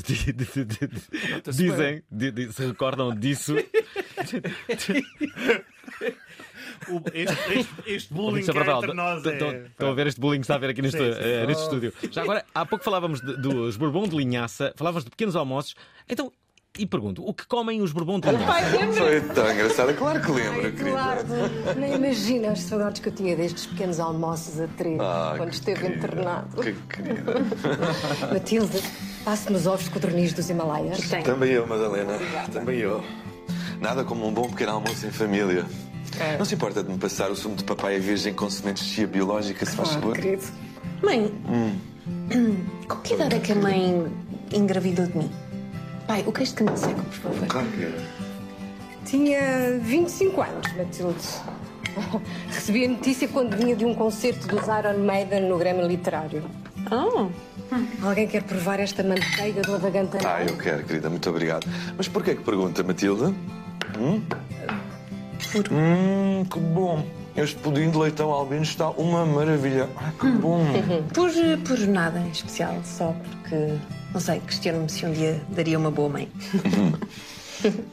dizem, 1.53 2.03
di- 2.11 2.31
di- 2.31 2.51
se 2.55 2.65
recordam 2.67 3.15
disso, 3.15 3.55
O- 6.91 7.03
este, 7.15 7.59
este, 7.59 7.73
este 7.87 8.15
bullying 8.15 8.41
Isso 8.41 8.53
que 8.53 8.59
é 8.59 8.61
há 8.61 8.65
verdade. 8.65 8.85
entre 8.87 8.97
nós 8.97 9.27
é... 9.27 9.67
Estão 9.67 9.91
a 9.91 9.95
ver 9.95 10.07
este 10.07 10.21
bullying 10.21 10.39
que 10.41 10.45
está 10.45 10.55
a 10.55 10.59
ver 10.59 10.71
aqui 10.71 10.83
neste, 10.83 10.99
Sim, 10.99 11.13
sim. 11.13 11.19
eh, 11.21 11.47
neste 11.47 11.63
estúdio. 11.63 11.93
Já 12.11 12.23
agora, 12.23 12.45
há 12.55 12.67
pouco 12.67 12.85
falávamos 12.85 13.21
de- 13.21 13.37
dos 13.37 13.77
Bourbon 13.77 14.09
de 14.09 14.17
linhaça, 14.17 14.73
falávamos 14.77 15.05
de 15.05 15.11
pequenos 15.11 15.37
almoços. 15.37 15.75
Então, 16.09 16.33
e 16.79 16.87
pergunto, 16.87 17.23
o 17.29 17.35
que 17.35 17.47
comem 17.47 17.83
os 17.83 17.93
Bourbon 17.93 18.19
de 18.19 18.29
linhaça? 18.31 18.69
Foi 18.95 19.21
tão 19.21 19.53
engraçado. 19.53 19.95
Claro 19.95 20.23
que 20.23 20.31
lembro, 20.33 20.61
querida. 20.73 20.89
Eduardo, 20.89 21.35
nem 21.79 21.95
imagina 21.95 22.49
as 22.53 22.61
saudades 22.63 23.01
que 23.01 23.09
eu 23.11 23.13
tinha 23.15 23.37
destes 23.37 23.67
pequenos 23.67 24.01
almoços 24.01 24.59
a 24.59 24.67
três, 24.69 24.99
Ah, 24.99 25.35
quando 25.37 25.53
esteve 25.53 25.81
querida, 25.83 25.99
internado. 26.07 26.63
Que 26.63 26.73
querida. 26.73 27.35
Matilde, 28.33 28.81
passe-me 29.25 29.57
os 29.57 29.67
ovos 29.67 29.85
de 29.85 29.91
codorniz 29.91 30.33
dos 30.33 30.49
Himalaias. 30.49 30.99
Também 31.25 31.51
eu, 31.53 31.67
Madalena. 31.67 32.19
Também 32.53 32.79
eu. 32.79 33.05
Nada 33.81 34.03
como 34.05 34.27
um 34.27 34.33
bom 34.33 34.49
pequeno 34.49 34.73
almoço 34.73 35.07
em 35.07 35.11
família. 35.11 35.67
Não 36.39 36.45
se 36.45 36.55
importa 36.55 36.83
de 36.83 36.91
me 36.91 36.99
passar 36.99 37.31
o 37.31 37.37
sumo 37.37 37.57
de 37.57 37.65
papaya 37.65 37.99
virgem 37.99 38.33
com 38.35 38.49
sementes 38.51 38.85
de 38.85 38.91
chia 38.91 39.07
biológica, 39.07 39.65
se 39.67 39.75
faz 39.77 39.91
favor? 39.93 40.15
querido. 40.17 40.43
Mãe, 41.03 41.33
Hum, 41.49 42.57
com 42.89 42.97
que 42.97 43.15
idade 43.15 43.35
é 43.37 43.39
que 43.41 43.53
a 43.53 43.55
mãe 43.57 44.07
engravidou 44.53 45.07
de 45.07 45.17
mim? 45.19 45.31
Pai, 46.07 46.25
o 46.27 46.33
queijo 46.33 46.53
de 46.53 46.57
canto 46.59 46.77
seco, 46.79 47.01
por 47.03 47.13
favor. 47.15 47.47
claro 47.49 47.67
que 47.69 47.85
é. 47.85 47.93
Tinha 49.05 49.79
25 49.81 50.41
anos, 50.43 50.73
Matilde. 50.77 51.29
Recebi 52.49 52.85
a 52.87 52.89
notícia 52.89 53.29
quando 53.29 53.57
vinha 53.57 53.77
de 53.77 53.85
um 53.85 53.95
concerto 53.95 54.47
dos 54.49 54.63
Iron 54.63 54.99
Maiden 55.05 55.49
no 55.49 55.59
Grêmio 55.59 55.87
Literário. 55.87 56.43
Oh. 56.91 57.29
Alguém 58.07 58.27
quer 58.29 58.43
provar 58.43 58.81
esta 58.81 59.03
manteiga 59.03 59.63
de 59.63 59.71
lavagante 59.71 60.17
anal? 60.19 60.37
Ah, 60.37 60.43
eu 60.45 60.57
quero, 60.57 60.85
querida. 60.85 61.09
Muito 61.11 61.29
obrigado. 61.31 61.67
Mas 61.97 62.07
porquê 62.09 62.35
que 62.35 62.43
pergunta, 62.43 62.83
Matilda? 62.83 63.33
Hum? 63.99 64.23
Hum, 65.71 66.45
que 66.45 66.59
bom. 66.59 67.05
Este 67.37 67.57
pudim 67.57 67.91
de 67.91 67.97
leitão 67.99 68.31
albino 68.31 68.63
está 68.63 68.91
uma 68.91 69.25
maravilha. 69.25 69.89
Ah, 69.97 70.13
que 70.21 70.27
bom. 70.29 70.65
Por, 71.15 71.31
por 71.67 71.79
nada 71.89 72.21
em 72.21 72.31
especial, 72.31 72.75
só 72.85 73.15
porque, 73.41 73.79
não 74.13 74.21
sei, 74.21 74.41
questiono-me 74.41 74.89
se 74.91 75.07
um 75.07 75.13
dia 75.13 75.41
daria 75.51 75.79
uma 75.79 75.91
boa 75.91 76.09
mãe. 76.09 76.29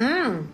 Hum, 0.01 0.47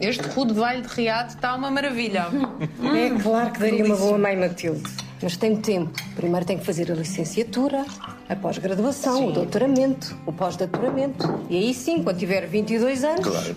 este 0.00 0.22
rude 0.28 0.54
velho 0.54 0.82
de 0.82 0.88
riado 0.88 1.30
está 1.30 1.54
uma 1.56 1.70
maravilha. 1.70 2.26
É 2.94 3.10
claro 3.20 3.50
que 3.50 3.58
daria 3.58 3.84
uma 3.84 3.96
boa 3.96 4.16
mãe, 4.16 4.36
Matilde. 4.36 4.82
Mas 5.20 5.36
tem 5.36 5.56
tempo. 5.56 5.90
Primeiro 6.14 6.44
tem 6.46 6.58
que 6.58 6.64
fazer 6.64 6.90
a 6.92 6.94
licenciatura, 6.94 7.84
a 8.28 8.36
pós-graduação, 8.36 9.28
o 9.28 9.32
doutoramento, 9.32 10.16
o 10.26 10.32
pós-doutoramento. 10.32 11.40
E 11.50 11.56
aí 11.56 11.74
sim, 11.74 12.02
quando 12.02 12.18
tiver 12.18 12.46
22 12.46 13.02
anos, 13.04 13.26
Claro. 13.26 13.56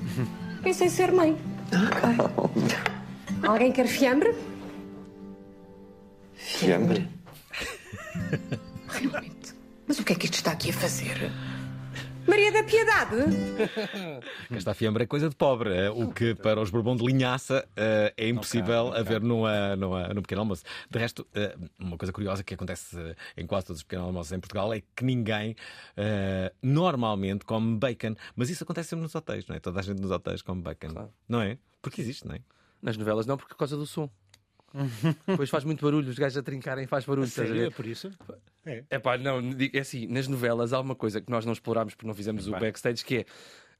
pensei 0.63 0.87
em 0.87 0.89
ser 0.89 1.11
mãe. 1.11 1.37
Alguém 3.47 3.71
quer 3.71 3.88
fiambre? 3.88 4.34
Fiambre? 6.34 7.08
Realmente. 8.88 9.53
Mas 9.88 9.99
o 9.99 10.03
que 10.03 10.13
é 10.13 10.15
que 10.15 10.25
isto 10.25 10.36
está 10.36 10.51
aqui 10.51 10.69
a 10.69 10.73
fazer? 10.73 11.32
Maria 12.27 12.51
da 12.51 12.61
Piedade? 12.63 13.15
Esta 14.51 14.73
fiambre 14.73 15.03
é 15.03 15.07
coisa 15.07 15.29
de 15.29 15.35
pobre, 15.35 15.73
eh, 15.73 15.89
o 15.89 16.11
que 16.11 16.35
para 16.35 16.59
os 16.59 16.69
Bourbon 16.69 16.95
de 16.95 17.05
linhaça 17.05 17.67
eh, 17.75 18.13
é 18.17 18.27
impossível 18.27 18.93
haver 18.93 19.21
numa, 19.21 19.75
numa, 19.77 20.07
num 20.09 20.21
pequeno 20.21 20.41
almoço. 20.41 20.63
De 20.89 20.99
resto, 20.99 21.25
eh, 21.33 21.55
uma 21.79 21.97
coisa 21.97 22.11
curiosa 22.11 22.43
que 22.43 22.53
acontece 22.53 22.99
eh, 22.99 23.15
em 23.37 23.47
quase 23.47 23.67
todos 23.67 23.79
os 23.79 23.83
pequenos 23.83 24.07
almoços 24.07 24.33
em 24.33 24.39
Portugal 24.39 24.73
é 24.73 24.81
que 24.95 25.05
ninguém 25.05 25.55
normalmente 26.61 27.45
come 27.45 27.77
bacon, 27.77 28.15
mas 28.35 28.49
isso 28.49 28.63
acontece 28.63 28.89
sempre 28.89 29.03
nos 29.03 29.15
hotéis, 29.15 29.47
não 29.47 29.55
é? 29.55 29.59
Toda 29.59 29.79
a 29.79 29.83
gente 29.83 30.01
nos 30.01 30.11
hotéis 30.11 30.41
come 30.41 30.61
bacon, 30.61 31.09
não 31.27 31.41
é? 31.41 31.57
Porque 31.81 32.01
existe, 32.01 32.27
não 32.27 32.35
é? 32.35 32.41
Nas 32.81 32.97
novelas 32.97 33.25
não, 33.25 33.37
porque 33.37 33.53
por 33.53 33.59
causa 33.59 33.77
do 33.77 33.85
som. 33.85 34.09
Depois 35.27 35.49
faz 35.49 35.63
muito 35.63 35.83
barulho, 35.83 36.09
os 36.09 36.17
gajos 36.17 36.37
a 36.37 36.43
trincarem 36.43 36.85
faz 36.87 37.05
barulho. 37.05 37.27
Sério? 37.27 37.65
É 37.65 37.69
por 37.69 37.85
isso? 37.85 38.11
É. 38.65 38.83
É 38.89 38.99
pá, 38.99 39.17
não, 39.17 39.39
é 39.73 39.79
assim, 39.79 40.07
nas 40.07 40.27
novelas 40.27 40.73
há 40.73 40.79
uma 40.79 40.95
coisa 40.95 41.21
que 41.21 41.29
nós 41.31 41.45
não 41.45 41.53
explorámos 41.53 41.93
porque 41.95 42.07
não 42.07 42.13
fizemos 42.13 42.47
o 42.47 42.51
backstage 42.51 43.03
que 43.03 43.17
é. 43.17 43.25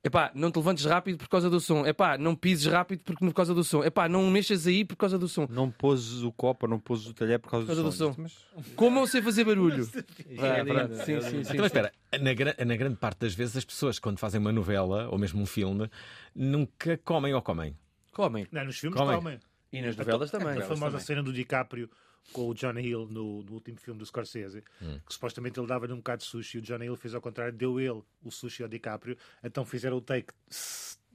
Epá, 0.04 0.32
não 0.36 0.52
te 0.52 0.58
levantes 0.58 0.86
rápido 0.86 1.18
por 1.18 1.28
causa 1.28 1.50
do 1.50 1.60
som. 1.60 1.84
Epá, 1.86 2.18
não 2.20 2.36
pises 2.36 2.68
rápido 2.72 3.02
porque, 3.04 3.26
por 3.26 3.34
causa 3.34 3.54
do 3.54 3.64
som. 3.64 3.84
Epá, 3.84 4.08
não 4.08 4.30
mexas 4.30 4.68
aí 4.68 4.86
por 4.86 4.96
causa 4.96 5.18
do 5.18 5.28
som. 5.28 5.48
Não 5.50 5.72
pôs 5.72 6.22
o 6.24 6.32
copo 6.32 6.68
não 6.68 6.80
pôs 6.80 7.08
o 7.08 7.14
talher 7.16 7.40
por 7.40 7.50
causa, 7.50 7.66
Por 7.66 7.76
causa 7.76 7.84
do 7.84 7.92
som. 7.92 8.16
Mas... 8.18 8.38
Como 8.76 9.00
eu 9.00 9.08
sei 9.08 9.24
fazer 9.24 9.44
barulho? 9.44 9.90
É 10.30 10.62
Ah, 10.62 10.64
pronto. 10.66 10.92
lindo, 10.94 11.04
Sim, 11.04 11.14
é 11.16 11.22
sim. 11.22 11.42
Então, 11.52 11.66
espera, 11.66 11.92
na, 12.22 12.34
gra- 12.34 12.56
na 12.64 12.76
grande 12.78 12.96
parte 12.96 13.20
das 13.22 13.34
vezes 13.34 13.58
as 13.58 13.66
pessoas, 13.66 13.98
quando 13.98 14.20
fazem 14.20 14.40
uma 14.40 14.52
novela 14.52 15.10
ou 15.10 15.18
mesmo 15.18 15.42
um 15.42 15.46
filme, 15.48 15.90
nunca 16.34 16.98
comem 17.04 17.34
ou 17.34 17.42
comem. 17.42 17.76
Comem. 18.14 18.48
Não, 18.52 18.66
nos 18.66 18.78
filmes 18.78 18.98
Comem. 18.98 19.18
comem. 19.18 19.40
E 19.72 19.82
nas 19.82 19.96
novelas 19.98 20.30
Então, 20.30 20.40
também. 20.40 20.62
A 20.62 20.66
famosa 20.68 21.00
cena 21.00 21.22
do 21.24 21.34
DiCaprio 21.34 21.90
com 22.34 22.50
o 22.50 22.54
John 22.54 22.78
Hill 22.78 23.08
no, 23.10 23.42
no 23.44 23.54
último 23.54 23.78
filme 23.80 23.98
do 24.00 24.06
Scorsese, 24.06 24.64
Hum. 24.82 25.00
que 25.08 25.14
supostamente 25.14 25.58
ele 25.60 25.68
dava-lhe 25.68 25.94
um 25.94 25.98
bocado 25.98 26.22
de 26.24 26.28
sushi 26.28 26.58
e 26.58 26.60
o 26.60 26.62
John 26.62 26.84
Hill 26.84 26.96
fez 26.98 27.14
ao 27.14 27.22
contrário, 27.22 27.54
deu 27.54 27.80
ele 27.80 28.02
o 28.24 28.30
sushi 28.32 28.64
ao 28.64 28.70
DiCaprio, 28.70 29.18
então 29.44 29.64
fizeram 29.66 29.98
o 29.98 30.02
take 30.02 30.34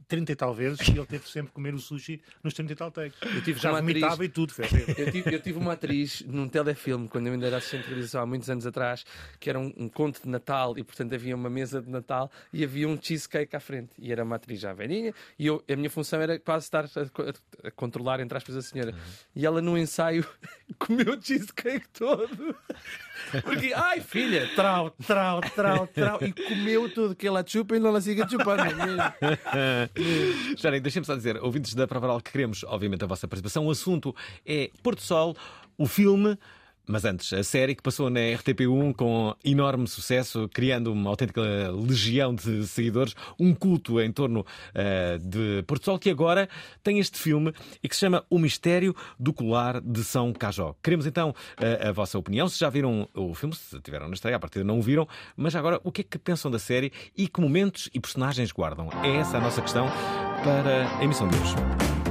30 0.08 0.32
e 0.32 0.36
tal 0.36 0.54
vezes 0.54 0.86
e 0.88 0.92
ele 0.92 1.06
teve 1.06 1.28
sempre 1.28 1.48
que 1.48 1.54
comer 1.54 1.74
o 1.74 1.78
sushi 1.78 2.20
nos 2.42 2.54
30 2.54 2.72
e 2.72 2.76
tal 2.76 2.90
takes. 2.90 3.16
Eu 3.22 3.42
tive 3.42 3.60
Já 3.60 3.70
uma 3.70 3.80
vomitava 3.80 4.14
atriz- 4.14 4.28
e 4.28 4.32
tudo. 4.32 4.52
Eu 4.98 5.10
tive, 5.12 5.34
eu 5.34 5.40
tive 5.40 5.58
uma 5.58 5.72
atriz 5.72 6.22
num 6.26 6.48
telefilme, 6.48 7.08
quando 7.08 7.26
eu 7.28 7.32
ainda 7.34 7.46
era 7.46 7.56
assistente 7.58 7.82
de 7.82 7.88
realização 7.88 8.22
há 8.22 8.26
muitos 8.26 8.48
anos 8.50 8.66
atrás, 8.66 9.04
que 9.40 9.48
era 9.50 9.58
um, 9.58 9.72
um 9.76 9.88
conto 9.88 10.22
de 10.22 10.28
Natal 10.28 10.76
e, 10.78 10.82
portanto, 10.84 11.14
havia 11.14 11.34
uma 11.34 11.48
mesa 11.50 11.80
de 11.80 11.90
Natal 11.90 12.30
e 12.52 12.62
havia 12.64 12.88
um 12.88 12.98
cheesecake 13.00 13.54
à 13.56 13.60
frente. 13.60 13.90
E 13.98 14.10
era 14.12 14.22
uma 14.24 14.36
atriz 14.36 14.60
já 14.60 14.72
velhinha 14.72 15.12
e 15.38 15.46
eu, 15.46 15.62
a 15.70 15.76
minha 15.76 15.90
função 15.90 16.20
era 16.20 16.38
quase 16.38 16.64
estar 16.66 16.84
a, 16.84 17.08
co- 17.10 17.24
a 17.64 17.70
controlar, 17.70 18.20
entre 18.20 18.36
aspas, 18.36 18.56
a 18.56 18.62
senhora. 18.62 18.94
E 19.34 19.44
ela, 19.46 19.60
no 19.62 19.76
ensaio, 19.78 20.26
comeu 20.78 21.14
o 21.18 21.22
cheesecake 21.22 21.88
todo. 21.90 22.54
Porque, 23.44 23.72
ai 23.74 24.00
filha, 24.00 24.48
trau, 24.54 24.90
trau, 25.06 25.40
trau, 25.54 25.86
trau, 25.86 26.18
e 26.22 26.32
comeu 26.32 26.92
tudo 26.92 27.14
que 27.14 27.26
ela 27.26 27.44
chupa 27.46 27.76
e 27.76 27.78
não 27.78 27.88
ela 27.90 28.00
siga 28.00 28.28
chupando. 28.28 28.62
Jarem, 30.56 30.80
deixem-me 30.80 31.06
só 31.06 31.14
dizer, 31.14 31.42
ouvintes 31.42 31.74
da 31.74 31.86
Pravaral, 31.86 32.20
que 32.20 32.32
queremos, 32.32 32.64
obviamente, 32.64 33.04
a 33.04 33.06
vossa 33.06 33.28
participação. 33.28 33.66
O 33.66 33.70
assunto 33.70 34.14
é 34.46 34.70
Porto 34.82 35.02
Sol, 35.02 35.36
o 35.76 35.86
filme. 35.86 36.38
Mas 36.86 37.04
antes, 37.04 37.32
a 37.32 37.44
série 37.44 37.74
que 37.74 37.82
passou 37.82 38.10
na 38.10 38.20
RTP1 38.20 38.94
com 38.94 39.34
enorme 39.44 39.86
sucesso, 39.86 40.48
criando 40.52 40.92
uma 40.92 41.10
autêntica 41.10 41.40
legião 41.70 42.34
de 42.34 42.66
seguidores, 42.66 43.14
um 43.38 43.54
culto 43.54 44.00
em 44.00 44.10
torno 44.10 44.44
eh, 44.74 45.18
de 45.22 45.62
Porto 45.66 45.84
Sol, 45.84 45.98
que 45.98 46.10
agora 46.10 46.48
tem 46.82 46.98
este 46.98 47.18
filme 47.18 47.52
e 47.82 47.88
que 47.88 47.94
se 47.94 48.00
chama 48.00 48.24
O 48.28 48.38
Mistério 48.38 48.96
do 49.18 49.32
Colar 49.32 49.80
de 49.80 50.02
São 50.02 50.32
Cajó. 50.32 50.74
Queremos 50.82 51.06
então 51.06 51.34
eh, 51.60 51.88
a 51.88 51.92
vossa 51.92 52.18
opinião, 52.18 52.48
se 52.48 52.58
já 52.58 52.68
viram 52.68 53.08
o 53.14 53.32
filme, 53.32 53.54
se 53.54 53.80
tiveram 53.80 54.08
na 54.08 54.14
estreia, 54.14 54.36
a 54.36 54.40
partir 54.40 54.64
não 54.64 54.78
o 54.78 54.82
viram, 54.82 55.06
mas 55.36 55.54
agora 55.54 55.80
o 55.84 55.92
que 55.92 56.00
é 56.00 56.04
que 56.04 56.18
pensam 56.18 56.50
da 56.50 56.58
série 56.58 56.92
e 57.16 57.28
que 57.28 57.40
momentos 57.40 57.88
e 57.94 58.00
personagens 58.00 58.50
guardam? 58.50 58.88
É 59.04 59.16
essa 59.16 59.36
a 59.36 59.40
nossa 59.40 59.62
questão 59.62 59.86
para 60.42 60.98
a 60.98 61.04
emissão 61.04 61.28
de 61.28 61.36
hoje. 61.36 62.01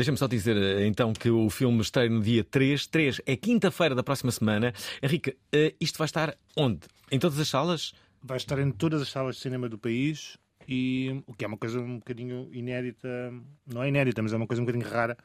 Deixa-me 0.00 0.16
só 0.16 0.26
dizer 0.26 0.56
eh, 0.56 0.86
então 0.86 1.12
que 1.12 1.28
o 1.28 1.50
filme 1.50 1.82
estreia 1.82 2.08
no 2.08 2.22
dia 2.22 2.42
3. 2.42 2.86
3 2.86 3.20
é 3.26 3.36
quinta-feira 3.36 3.94
da 3.94 4.02
próxima 4.02 4.32
semana. 4.32 4.72
Henrique, 5.02 5.36
eh, 5.52 5.74
isto 5.78 5.98
vai 5.98 6.06
estar 6.06 6.34
onde? 6.56 6.80
Em 7.12 7.18
todas 7.18 7.38
as 7.38 7.46
salas? 7.46 7.92
Vai 8.22 8.38
estar 8.38 8.58
em 8.60 8.70
todas 8.70 9.02
as 9.02 9.10
salas 9.10 9.36
de 9.36 9.42
cinema 9.42 9.68
do 9.68 9.76
país 9.76 10.38
e 10.66 11.22
o 11.26 11.34
que 11.34 11.44
é 11.44 11.48
uma 11.48 11.58
coisa 11.58 11.78
um 11.80 11.98
bocadinho 11.98 12.48
inédita, 12.50 13.30
não 13.66 13.82
é 13.82 13.88
inédita, 13.88 14.22
mas 14.22 14.32
é 14.32 14.36
uma 14.36 14.46
coisa 14.46 14.62
um 14.62 14.64
bocadinho 14.64 14.90
rara 14.90 15.18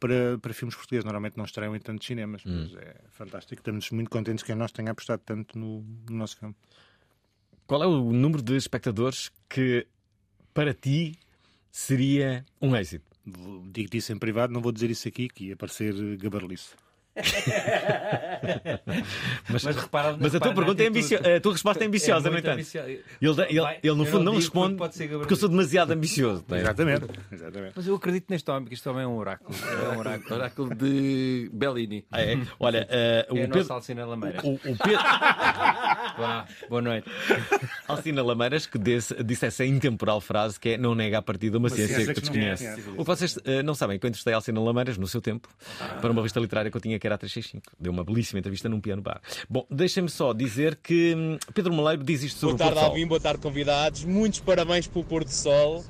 para, 0.00 0.38
para 0.38 0.54
filmes 0.54 0.74
portugueses. 0.74 1.04
Normalmente 1.04 1.36
não 1.36 1.44
estreiam 1.44 1.76
em 1.76 1.78
tantos 1.78 2.06
cinemas, 2.06 2.40
mas 2.42 2.74
é 2.74 2.96
fantástico. 3.10 3.60
Estamos 3.60 3.90
muito 3.90 4.08
contentes 4.08 4.42
que 4.42 4.50
a 4.50 4.56
nós 4.56 4.72
tenha 4.72 4.92
apostado 4.92 5.20
tanto 5.26 5.58
no, 5.58 5.82
no 6.08 6.16
nosso 6.16 6.38
filme. 6.38 6.56
Qual 7.66 7.82
é 7.82 7.86
o 7.86 8.10
número 8.14 8.42
de 8.42 8.56
espectadores 8.56 9.30
que 9.46 9.86
para 10.54 10.72
ti 10.72 11.18
seria 11.70 12.46
um 12.62 12.74
êxito? 12.74 13.15
Digo-te 13.72 13.96
isso 13.96 14.12
em 14.12 14.18
privado, 14.18 14.52
não 14.52 14.60
vou 14.60 14.70
dizer 14.70 14.88
isso 14.88 15.08
aqui, 15.08 15.28
que 15.28 15.46
ia 15.46 15.56
parecer 15.56 16.16
gabarlice. 16.16 16.74
Mas, 19.48 19.64
Mas 19.64 19.76
repara- 19.76 20.16
mas 20.20 20.34
a 20.34 20.40
tua 20.40 20.54
pergunta 20.54 20.82
é 20.82 20.88
ambiciosa. 20.88 21.36
A 21.36 21.40
tua 21.40 21.52
resposta 21.52 21.82
é 21.82 21.84
É 21.84 21.88
ambiciosa, 21.88 22.26
no 22.28 22.32
muito 22.32 22.44
entanto. 22.44 22.54
ambiciosa. 22.54 22.88
Ele, 22.90 23.02
ele, 23.20 23.60
Vai- 23.60 23.78
ele, 23.82 23.94
no 23.94 24.02
eu 24.02 24.06
fundo, 24.06 24.18
não 24.18 24.24
não 24.24 24.32
porque 24.32 24.44
responde 24.44 24.76
pode 24.76 24.94
ser 24.94 25.08
porque 25.08 25.32
eu 25.32 25.36
sou 25.36 25.48
demasiado 25.48 25.90
ambicioso. 25.92 26.44
não 26.48 26.56
é? 26.56 26.60
Exatamente. 26.60 27.06
Exatamente. 27.32 27.72
Mas 27.76 27.86
eu 27.86 27.94
acredito 27.94 28.26
neste 28.28 28.50
homem, 28.50 28.68
que 28.68 28.74
este 28.74 28.88
homem 28.88 29.04
é 29.04 29.06
um 29.06 29.16
oráculo. 29.16 29.56
É 29.58 29.88
um 29.96 29.98
oráculo. 29.98 30.34
Oráculo 30.36 30.74
de 30.74 31.50
Bellini. 31.52 32.04
Ah, 32.10 32.20
é? 32.22 32.38
Olha, 32.60 32.86
eh, 32.90 33.26
o 33.30 33.36
É 33.36 33.38
a 33.38 33.42
Pedro. 33.44 33.58
nossa 33.58 33.74
Alcina 33.74 34.04
Lameiras. 34.06 34.44
O, 34.44 34.52
o 34.54 34.58
Pedro. 34.60 35.02
Vá, 36.18 36.46
boa 36.68 36.82
noite. 36.82 37.08
Alcina 37.88 38.22
Lameiras 38.22 38.66
que 38.66 38.78
disse, 38.78 39.14
disse 39.24 39.46
essa 39.46 39.64
intemporal 39.64 40.20
frase 40.20 40.58
que 40.58 40.70
é 40.70 40.78
não 40.78 40.94
nega 40.94 41.18
a 41.18 41.22
partida 41.22 41.58
uma, 41.58 41.68
ciência, 41.68 42.12
que 42.12 42.20
desconhece. 42.20 42.66
O 42.96 42.98
que 42.98 43.04
vocês 43.04 43.38
eh, 43.44 43.62
não 43.62 43.74
sabem, 43.74 43.98
quando 43.98 44.10
entrevistei 44.10 44.32
a 44.32 44.36
Alcina 44.36 44.60
Lameiras 44.60 44.96
no 44.98 45.06
seu 45.06 45.20
tempo, 45.20 45.48
para 46.00 46.10
uma 46.10 46.20
revista 46.20 46.40
literária 46.40 46.70
que 46.70 46.76
eu 46.76 46.80
tinha 46.80 46.98
que 46.98 47.05
era 47.06 47.14
a 47.14 47.18
365. 47.18 47.72
Deu 47.78 47.92
uma 47.92 48.04
belíssima 48.04 48.38
entrevista 48.38 48.68
num 48.68 48.80
piano 48.80 49.02
bar. 49.02 49.20
Bom, 49.48 49.66
deixem-me 49.70 50.08
só 50.08 50.32
dizer 50.32 50.76
que 50.82 51.14
hum, 51.16 51.38
Pedro 51.54 51.72
Maleiro 51.72 52.02
diz 52.04 52.22
isto 52.22 52.38
sobre 52.38 52.56
Boa 52.56 52.58
tarde, 52.58 52.72
o 52.72 52.74
Porto 52.74 52.84
Sol. 52.84 52.90
Alvin, 52.90 53.06
boa 53.06 53.20
tarde, 53.20 53.40
convidados. 53.40 54.04
Muitos 54.04 54.40
parabéns 54.40 54.86
pelo 54.86 55.04
pôr 55.04 55.24
do 55.24 55.30
sol. 55.30 55.84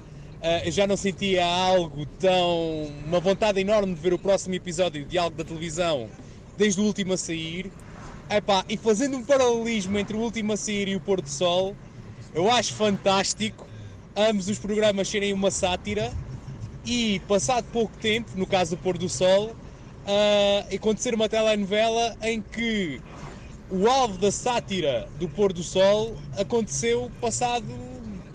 Eu 0.64 0.70
já 0.70 0.86
não 0.86 0.96
sentia 0.96 1.44
algo 1.44 2.06
tão. 2.20 2.92
uma 3.04 3.18
vontade 3.18 3.60
enorme 3.60 3.94
de 3.94 4.00
ver 4.00 4.12
o 4.12 4.18
próximo 4.18 4.54
episódio 4.54 5.04
de 5.04 5.18
algo 5.18 5.36
da 5.36 5.42
televisão 5.42 6.08
desde 6.56 6.80
o 6.80 6.84
último 6.84 7.14
a 7.14 7.16
sair. 7.16 7.70
Epá, 8.30 8.64
e 8.68 8.76
fazendo 8.76 9.16
um 9.16 9.24
paralelismo 9.24 9.98
entre 9.98 10.16
o 10.16 10.20
último 10.20 10.52
a 10.52 10.56
sair 10.56 10.88
e 10.88 10.96
o 10.96 11.00
pôr 11.00 11.20
do 11.20 11.28
sol, 11.28 11.76
eu 12.34 12.50
acho 12.50 12.74
fantástico 12.74 13.66
ambos 14.16 14.48
os 14.48 14.58
programas 14.58 15.08
serem 15.08 15.32
uma 15.32 15.50
sátira 15.50 16.12
e, 16.84 17.20
passado 17.28 17.66
pouco 17.72 17.96
tempo, 17.98 18.30
no 18.34 18.46
caso 18.46 18.76
do 18.76 18.82
pôr 18.82 18.96
do 18.96 19.08
sol, 19.08 19.54
ah, 20.06 20.74
acontecer 20.74 21.14
uma 21.14 21.28
telenovela 21.28 22.16
em 22.22 22.40
que 22.40 23.00
o 23.70 23.88
alvo 23.88 24.16
da 24.18 24.30
sátira 24.30 25.08
do 25.18 25.28
pôr 25.28 25.52
do 25.52 25.62
sol 25.62 26.16
aconteceu 26.38 27.10
passado 27.20 27.66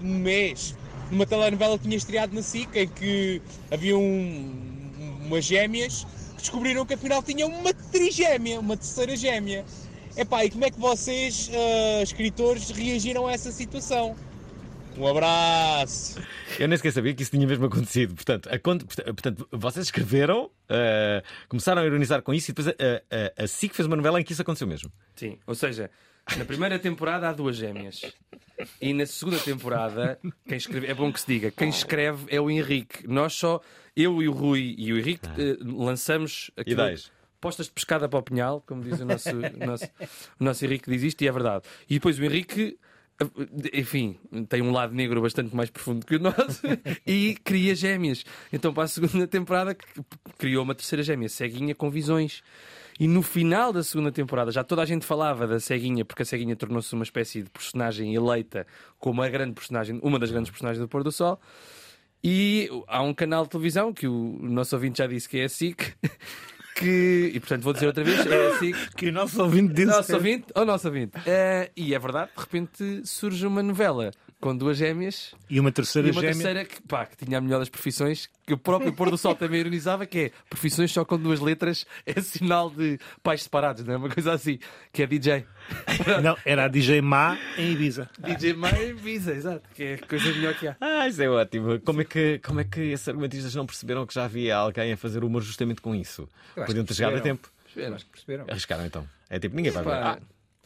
um 0.01 0.15
mês, 0.15 0.75
numa 1.10 1.25
telenovela 1.25 1.77
que 1.77 1.84
tinha 1.84 1.95
estreado 1.95 2.36
na 2.36 2.41
SIC, 2.41 2.75
em 2.75 2.88
que 2.88 3.41
havia 3.69 3.97
um, 3.97 4.91
umas 5.25 5.45
gêmeas 5.45 6.05
que 6.36 6.41
descobriram 6.41 6.86
que 6.86 6.93
afinal 6.93 7.23
tinham 7.23 7.49
uma 7.49 7.73
trigêmea, 7.73 8.60
uma 8.60 8.75
terceira 8.75 9.15
gêmea. 9.15 9.65
Epá, 10.17 10.43
e 10.43 10.49
como 10.49 10.65
é 10.65 10.69
que 10.69 10.79
vocês, 10.79 11.49
ah, 11.53 12.03
escritores, 12.03 12.69
reagiram 12.69 13.27
a 13.27 13.31
essa 13.31 13.51
situação? 13.51 14.15
Um 14.97 15.08
abraço! 15.08 16.21
Eu 16.60 16.67
nem 16.67 16.77
sequer 16.77 16.91
sabia 16.91 17.13
que 17.13 17.21
isso 17.23 17.32
tinha 17.32 17.47
mesmo 17.47 17.65
acontecido. 17.65 18.13
Portanto, 18.13 18.49
a 18.49 18.60
portanto 18.60 19.47
vocês 19.51 19.86
escreveram, 19.88 20.51
eh, 20.69 21.23
começaram 21.47 21.82
a 21.82 21.86
ironizar 21.86 22.21
com 22.21 22.34
isso 22.34 22.51
e 22.51 22.54
depois 22.54 22.67
a, 22.67 22.71
a, 23.41 23.43
a 23.43 23.47
SIC 23.47 23.73
fez 23.73 23.88
uma 23.88 23.95
novela 23.95 24.19
em 24.19 24.23
que 24.23 24.34
isso 24.34 24.41
aconteceu 24.41 24.67
mesmo. 24.67 24.91
Sim, 25.15 25.39
ou 25.47 25.56
seja, 25.56 25.89
na 26.38 26.45
primeira 26.45 26.77
temporada 26.77 27.30
há 27.30 27.34
duas 27.34 27.56
gêmeas. 27.56 28.01
E 28.80 28.93
na 28.93 29.06
segunda 29.08 29.39
temporada, 29.39 30.19
quem 30.47 30.58
escreve, 30.58 30.86
é 30.88 30.93
bom 30.93 31.12
que 31.12 31.19
se 31.21 31.25
diga, 31.27 31.49
quem 31.49 31.69
escreve 31.69 32.25
é 32.30 32.39
o 32.39 32.49
Henrique. 32.51 33.08
Nós 33.08 33.34
só, 33.34 33.60
eu 33.95 34.21
e 34.21 34.27
o 34.27 34.32
Rui 34.32 34.75
e 34.77 34.93
o 34.93 34.99
Henrique, 34.99 35.27
eh, 35.30 35.58
lançamos 35.63 36.51
aquilo- 36.56 36.82
Ideias. 36.82 37.12
postas 37.39 37.65
de 37.67 37.71
pescada 37.71 38.08
para 38.08 38.19
o 38.19 38.21
pinhal, 38.21 38.62
como 38.67 38.84
diz 38.84 38.99
o 38.99 39.06
nosso, 39.06 39.30
o 39.32 39.65
nosso, 39.65 39.86
o 40.39 40.43
nosso 40.43 40.63
Henrique, 40.63 40.91
diz 40.91 41.01
isto, 41.01 41.23
e 41.23 41.27
é 41.27 41.32
verdade. 41.32 41.63
E 41.89 41.95
depois 41.95 42.19
o 42.19 42.23
Henrique. 42.23 42.77
Enfim, 43.73 44.17
tem 44.49 44.62
um 44.62 44.71
lado 44.71 44.93
negro 44.93 45.21
bastante 45.21 45.55
mais 45.55 45.69
profundo 45.69 46.05
que 46.05 46.15
o 46.15 46.19
nosso 46.19 46.62
e 47.05 47.36
cria 47.43 47.75
gêmeas. 47.75 48.23
Então, 48.51 48.73
para 48.73 48.84
a 48.84 48.88
segunda 48.88 49.27
temporada, 49.27 49.75
criou 50.38 50.63
uma 50.63 50.75
terceira 50.75 51.03
gêmea, 51.03 51.29
ceguinha 51.29 51.75
com 51.75 51.89
visões. 51.89 52.43
E 52.99 53.07
no 53.07 53.21
final 53.21 53.73
da 53.73 53.84
segunda 53.84 54.12
temporada, 54.12 54.51
já 54.51 54.63
toda 54.63 54.81
a 54.81 54.86
gente 54.86 55.05
falava 55.05 55.47
da 55.47 55.60
ceguinha, 55.60 56.05
porque 56.05 56.23
a 56.23 56.25
ceguinha 56.25 56.55
tornou-se 56.55 56.93
uma 56.93 57.03
espécie 57.03 57.43
de 57.43 57.49
personagem 57.49 58.13
eleita 58.13 58.67
como 58.99 59.21
a 59.21 59.29
grande 59.29 59.53
personagem, 59.53 59.99
uma 60.03 60.19
das 60.19 60.29
grandes 60.31 60.51
personagens 60.51 60.79
do 60.79 60.88
Pôr 60.88 61.03
do 61.03 61.12
Sol. 61.12 61.39
E 62.23 62.69
há 62.88 63.01
um 63.01 63.13
canal 63.13 63.43
de 63.43 63.49
televisão 63.49 63.91
que 63.91 64.07
o 64.07 64.38
nosso 64.41 64.75
ouvinte 64.75 64.99
já 64.99 65.07
disse 65.07 65.27
que 65.27 65.39
é 65.39 65.45
a 65.45 65.49
SIC. 65.49 65.95
Que, 66.75 67.31
e 67.34 67.39
portanto 67.39 67.63
vou 67.63 67.73
dizer 67.73 67.88
outra 67.88 68.03
vez, 68.03 68.25
é 68.25 68.47
a 68.47 68.60
SIC. 68.60 68.75
Que 68.95 69.10
o 69.10 69.12
nosso 69.12 69.41
ouvinte 69.41 69.73
disse. 69.73 69.88
Nosso 69.88 70.13
ouvinte 70.13 70.45
ou 70.55 70.65
nosso 70.65 70.88
ouvinte. 70.88 71.13
Eh, 71.25 71.71
e 71.75 71.93
é 71.93 71.99
verdade, 71.99 72.31
de 72.36 72.41
repente 72.41 73.01
surge 73.05 73.45
uma 73.45 73.62
novela 73.62 74.12
com 74.41 74.58
duas 74.58 74.75
gêmeas 74.77 75.34
E 75.49 75.60
uma 75.60 75.71
terceira 75.71 76.08
e 76.08 76.12
uma 76.12 76.19
gêmea. 76.19 76.34
terceira 76.36 76.65
que, 76.65 76.82
pá, 76.82 77.06
que 77.06 77.15
tinha 77.15 77.38
a 77.38 77.41
melhor 77.41 77.60
das 77.60 77.69
profissões, 77.69 78.27
que 78.45 78.54
o 78.54 78.58
próprio 78.58 78.91
Pôr 78.91 79.10
do 79.10 79.17
Sol 79.17 79.36
também 79.36 79.62
ironizava, 79.62 80.06
que 80.06 80.17
é 80.19 80.32
profissões 80.49 80.91
só 80.91 81.06
com 81.06 81.17
duas 81.17 81.39
letras 81.39 81.86
é 82.06 82.19
sinal 82.19 82.69
de 82.69 82.99
pais 83.23 83.43
separados, 83.43 83.86
não 83.86 83.93
é? 83.93 83.97
Uma 83.97 84.10
coisa 84.10 84.34
assim, 84.34 84.60
que 84.91 85.04
é 85.04 85.08
DJ. 85.08 85.45
Não, 86.21 86.36
era 86.43 86.65
a 86.65 86.67
DJ 86.67 87.01
Má 87.01 87.38
em 87.58 87.71
Ibiza. 87.71 88.10
DJ 88.19 88.54
Mãe 88.54 88.93
Visa, 88.95 89.32
exato, 89.34 89.62
que 89.73 89.84
é 89.84 89.93
a 89.93 90.08
coisa 90.08 90.25
melhor 90.34 90.54
que 90.56 90.67
há. 90.67 90.75
Ah, 90.82 91.08
isso 91.08 91.21
é 91.21 91.30
ótimo. 91.30 91.80
Como 91.80 92.01
é, 92.01 92.04
que, 92.04 92.39
como 92.39 92.60
é 92.60 92.63
que 92.63 92.82
esses 92.82 93.08
argumentistas 93.08 93.54
não 93.56 93.65
perceberam 93.65 94.06
que 94.06 94.13
já 94.13 94.25
havia 94.25 94.58
alguém 94.58 94.91
a 94.91 94.97
fazer 94.97 95.23
humor 95.23 95.41
justamente 95.43 95.80
com 95.80 95.95
isso? 95.95 96.27
Podiam 96.56 96.84
ter 96.84 96.93
chegado 96.95 97.12
a 97.17 97.21
perceberam. 97.21 97.38
tempo. 97.38 97.51
Que 98.04 98.10
perceberam. 98.10 98.45
Arriscaram 98.49 98.86
então. 98.86 99.08
É 99.30 99.39
tipo, 99.39 99.56
ninguém 99.56 99.71
vai 99.71 99.84
ver. 99.84 99.93
Ah, 99.93 100.19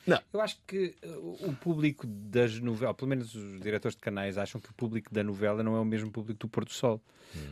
não. 0.06 0.22
Eu 0.34 0.41
acho 0.41 0.58
que 0.68 0.96
uh, 1.04 1.48
o 1.48 1.56
público 1.56 2.06
das 2.06 2.60
novelas, 2.60 2.96
pelo 2.96 3.10
menos 3.10 3.34
os 3.36 3.60
diretores 3.60 3.96
de 3.96 4.02
canais, 4.02 4.38
acham 4.38 4.60
que 4.62 4.70
o 4.70 4.74
público 4.74 5.13
da 5.13 5.24
novela 5.24 5.63
não 5.63 5.76
é 5.76 5.80
o 5.80 5.86
mesmo 5.86 6.12
público 6.12 6.39
do 6.39 6.48
Pôr 6.48 6.65
do 6.65 6.72
Sol. 6.72 7.02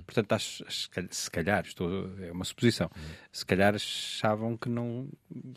Portanto, 0.06 0.32
acho, 0.34 0.64
se 0.70 1.30
calhar, 1.30 1.66
estou, 1.66 2.10
é 2.22 2.32
uma 2.32 2.46
suposição, 2.46 2.90
se 3.32 3.46
calhar 3.46 3.76
achavam 3.76 4.56
que 4.56 4.70
não, 4.70 5.10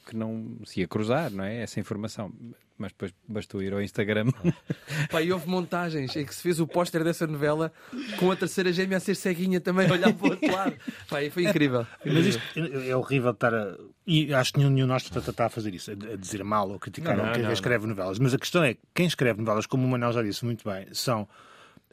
que 0.04 0.16
não 0.16 0.58
se 0.64 0.80
ia 0.80 0.88
cruzar, 0.88 1.30
não 1.30 1.44
é? 1.44 1.58
Essa 1.58 1.78
informação. 1.78 2.32
Mas 2.78 2.92
depois 2.92 3.14
bastou 3.26 3.62
ir 3.62 3.72
ao 3.72 3.80
Instagram. 3.80 4.26
Pá, 5.10 5.22
e 5.22 5.32
houve 5.32 5.48
montagens 5.48 6.14
em 6.14 6.24
que 6.24 6.34
se 6.34 6.42
fez 6.42 6.60
o 6.60 6.66
póster 6.66 7.02
dessa 7.02 7.26
novela 7.26 7.72
com 8.18 8.30
a 8.30 8.36
terceira 8.36 8.72
gêmea 8.72 8.98
a 8.98 9.00
ser 9.00 9.14
ceguinha 9.14 9.60
também, 9.60 9.88
a 9.88 9.92
olhar 9.92 10.12
para 10.12 10.26
o 10.26 10.30
outro 10.30 10.52
lado. 10.52 10.76
Pá, 11.08 11.22
e 11.22 11.30
foi 11.30 11.44
incrível. 11.44 11.86
Mas 12.04 12.26
isto 12.26 12.42
é 12.58 12.94
horrível 12.94 13.30
estar 13.30 13.54
a. 13.54 13.76
E 14.06 14.32
acho 14.32 14.52
que 14.52 14.58
nenhum 14.60 14.74
de 14.74 14.84
nós 14.84 15.02
está, 15.02 15.46
a 15.46 15.48
fazer 15.48 15.74
isso, 15.74 15.90
a 15.90 16.16
dizer 16.16 16.44
mal 16.44 16.70
ou 16.70 16.78
criticar 16.78 17.16
Não, 17.16 17.32
quem 17.32 17.42
não, 17.42 17.52
escreve 17.52 17.86
novelas. 17.86 18.18
Mas 18.18 18.34
a 18.34 18.38
questão 18.38 18.62
é 18.62 18.74
que 18.74 18.80
quem 18.94 19.06
escreve 19.06 19.40
novelas, 19.40 19.66
como 19.66 19.84
o 19.84 19.88
Manuel 19.88 20.12
já 20.12 20.22
disse 20.22 20.44
muito 20.44 20.68
bem, 20.68 20.86
são. 20.92 21.28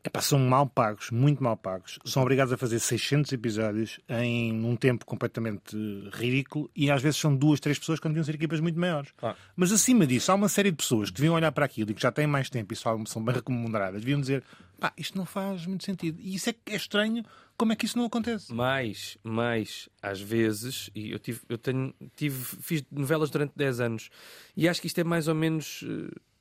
Epá, 0.05 0.19
são 0.19 0.37
mal 0.37 0.67
pagos, 0.67 1.11
muito 1.11 1.41
mal 1.41 1.55
pagos. 1.55 1.97
São 2.03 2.21
obrigados 2.21 2.51
a 2.51 2.57
fazer 2.57 2.79
600 2.79 3.31
episódios 3.31 4.01
em 4.09 4.51
um 4.65 4.75
tempo 4.75 5.05
completamente 5.05 5.77
ridículo 6.11 6.69
e 6.75 6.91
às 6.91 7.01
vezes 7.01 7.19
são 7.19 7.33
duas, 7.33 7.61
três 7.61 7.79
pessoas 7.79 8.01
quando 8.01 8.13
deviam 8.13 8.25
ser 8.25 8.35
equipas 8.35 8.59
muito 8.59 8.77
maiores. 8.77 9.13
Mas 9.55 9.71
acima 9.71 10.05
disso, 10.05 10.29
há 10.29 10.35
uma 10.35 10.49
série 10.49 10.71
de 10.71 10.77
pessoas 10.77 11.09
que 11.09 11.15
deviam 11.15 11.35
olhar 11.35 11.53
para 11.53 11.65
aquilo 11.65 11.91
e 11.91 11.93
que 11.93 12.01
já 12.01 12.11
têm 12.11 12.27
mais 12.27 12.49
tempo 12.49 12.73
e 12.73 12.75
só 12.75 12.97
são 13.05 13.23
bem 13.23 13.35
remuneradas, 13.47 14.01
deviam 14.01 14.19
dizer 14.19 14.43
pá, 14.77 14.91
isto 14.97 15.17
não 15.17 15.25
faz 15.25 15.65
muito 15.65 15.85
sentido. 15.85 16.19
E 16.19 16.35
isso 16.35 16.49
é, 16.49 16.53
que 16.53 16.73
é 16.73 16.75
estranho, 16.75 17.23
como 17.55 17.71
é 17.71 17.75
que 17.77 17.85
isso 17.85 17.97
não 17.97 18.03
acontece? 18.03 18.53
Mais, 18.53 19.17
mais, 19.23 19.87
às 20.01 20.19
vezes, 20.19 20.89
e 20.93 21.11
eu, 21.11 21.19
tive, 21.19 21.39
eu 21.47 21.57
tenho, 21.57 21.93
tive, 22.17 22.43
fiz 22.43 22.83
novelas 22.91 23.29
durante 23.29 23.53
10 23.55 23.79
anos 23.79 24.09
e 24.57 24.67
acho 24.67 24.81
que 24.81 24.87
isto 24.87 24.99
é 24.99 25.03
mais 25.05 25.29
ou 25.29 25.35
menos 25.35 25.85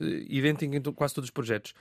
eh, 0.01 0.25
idêntico 0.29 0.75
em 0.75 0.83
quase 0.92 1.14
todos 1.14 1.29
os 1.29 1.33
projetos. 1.33 1.72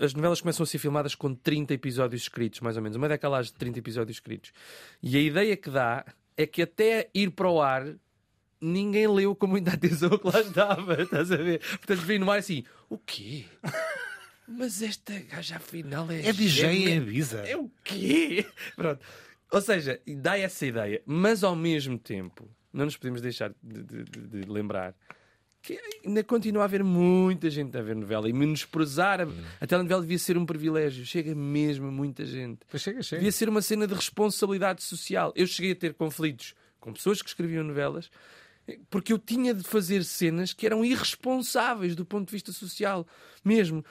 As 0.00 0.12
novelas 0.14 0.40
começam 0.40 0.64
a 0.64 0.66
ser 0.66 0.78
filmadas 0.78 1.14
com 1.14 1.34
30 1.34 1.72
episódios 1.74 2.22
escritos, 2.22 2.60
mais 2.60 2.76
ou 2.76 2.82
menos. 2.82 2.96
Uma 2.96 3.08
década 3.08 3.42
de 3.42 3.52
30 3.54 3.78
episódios 3.78 4.16
escritos. 4.18 4.52
E 5.02 5.16
a 5.16 5.20
ideia 5.20 5.56
que 5.56 5.70
dá 5.70 6.04
é 6.36 6.46
que 6.46 6.62
até 6.62 7.08
ir 7.14 7.30
para 7.30 7.48
o 7.50 7.60
ar 7.62 7.86
ninguém 8.60 9.06
leu 9.08 9.34
com 9.34 9.46
muita 9.46 9.72
atenção 9.74 10.10
o 10.10 10.18
que 10.18 10.26
lá 10.26 10.40
estava. 10.40 11.00
Estás 11.02 11.32
a 11.32 11.36
ver? 11.36 11.60
Portanto, 11.60 12.00
vem 12.02 12.18
no 12.18 12.30
ar 12.30 12.38
assim: 12.38 12.64
o 12.90 12.98
quê? 12.98 13.44
Mas 14.46 14.80
esta 14.82 15.18
gaja 15.20 15.56
afinal 15.56 16.10
é. 16.10 16.26
É 16.26 16.32
DJ 16.32 16.88
em 16.90 16.96
Ibiza. 16.98 17.38
É 17.40 17.56
o 17.56 17.70
quê? 17.82 18.46
Pronto. 18.76 19.00
Ou 19.50 19.60
seja, 19.60 20.00
dá 20.18 20.36
essa 20.38 20.66
ideia, 20.66 21.00
mas 21.06 21.42
ao 21.44 21.54
mesmo 21.56 21.98
tempo, 21.98 22.48
não 22.72 22.84
nos 22.84 22.96
podemos 22.96 23.20
deixar 23.20 23.52
de, 23.62 23.82
de- 23.82 24.04
de- 24.04 24.26
de 24.44 24.50
lembrar 24.52 24.94
que 25.66 25.80
ainda 26.04 26.22
continua 26.22 26.62
a 26.62 26.64
haver 26.66 26.84
muita 26.84 27.50
gente 27.50 27.76
a 27.76 27.82
ver 27.82 27.96
novela 27.96 28.28
e 28.28 28.32
menosprezar. 28.32 29.20
A, 29.20 29.26
a 29.60 29.66
telenovela 29.66 30.02
devia 30.02 30.18
ser 30.18 30.38
um 30.38 30.46
privilégio. 30.46 31.04
Chega 31.04 31.34
mesmo 31.34 31.88
a 31.88 31.90
muita 31.90 32.24
gente. 32.24 32.60
chega, 32.76 33.02
chega. 33.02 33.20
Devia 33.20 33.32
ser 33.32 33.48
uma 33.48 33.60
cena 33.60 33.86
de 33.86 33.94
responsabilidade 33.94 34.84
social. 34.84 35.32
Eu 35.34 35.46
cheguei 35.46 35.72
a 35.72 35.76
ter 35.76 35.94
conflitos 35.94 36.54
com 36.78 36.92
pessoas 36.92 37.20
que 37.20 37.28
escreviam 37.28 37.64
novelas 37.64 38.08
porque 38.90 39.12
eu 39.12 39.18
tinha 39.18 39.54
de 39.54 39.62
fazer 39.62 40.04
cenas 40.04 40.52
que 40.52 40.66
eram 40.66 40.84
irresponsáveis 40.84 41.94
do 41.94 42.04
ponto 42.04 42.26
de 42.26 42.32
vista 42.32 42.52
social, 42.52 43.06
mesmo. 43.44 43.84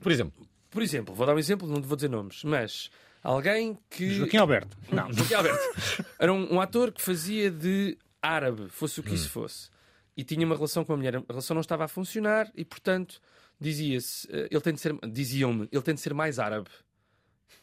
Por 0.00 0.10
exemplo? 0.10 0.46
Por 0.70 0.82
exemplo, 0.82 1.14
vou 1.14 1.24
dar 1.26 1.34
um 1.34 1.38
exemplo, 1.38 1.68
não 1.68 1.80
vou 1.80 1.96
dizer 1.96 2.08
nomes, 2.08 2.42
mas 2.42 2.90
alguém 3.22 3.78
que. 3.88 4.10
Joaquim 4.10 4.38
Alberto. 4.38 4.76
Não, 4.90 5.12
Joaquim 5.12 5.34
Alberto. 5.34 5.60
Era 6.18 6.32
um, 6.32 6.54
um 6.54 6.60
ator 6.60 6.90
que 6.90 7.00
fazia 7.00 7.48
de 7.48 7.96
árabe, 8.20 8.68
fosse 8.68 8.98
o 8.98 9.02
que 9.02 9.14
isso 9.14 9.30
fosse. 9.30 9.70
E 10.16 10.24
tinha 10.24 10.46
uma 10.46 10.54
relação 10.54 10.84
com 10.84 10.92
a 10.92 10.96
mulher. 10.96 11.16
A 11.16 11.22
relação 11.28 11.54
não 11.54 11.60
estava 11.60 11.84
a 11.84 11.88
funcionar 11.88 12.50
e, 12.54 12.64
portanto, 12.64 13.20
dizia-se, 13.60 14.26
eh, 14.30 14.48
ele 14.50 14.60
tem 14.60 14.72
de 14.72 14.80
ser, 14.80 14.94
diziam-me, 15.10 15.68
ele 15.70 15.82
tem 15.82 15.94
de 15.94 16.00
ser 16.00 16.14
mais 16.14 16.38
árabe. 16.38 16.68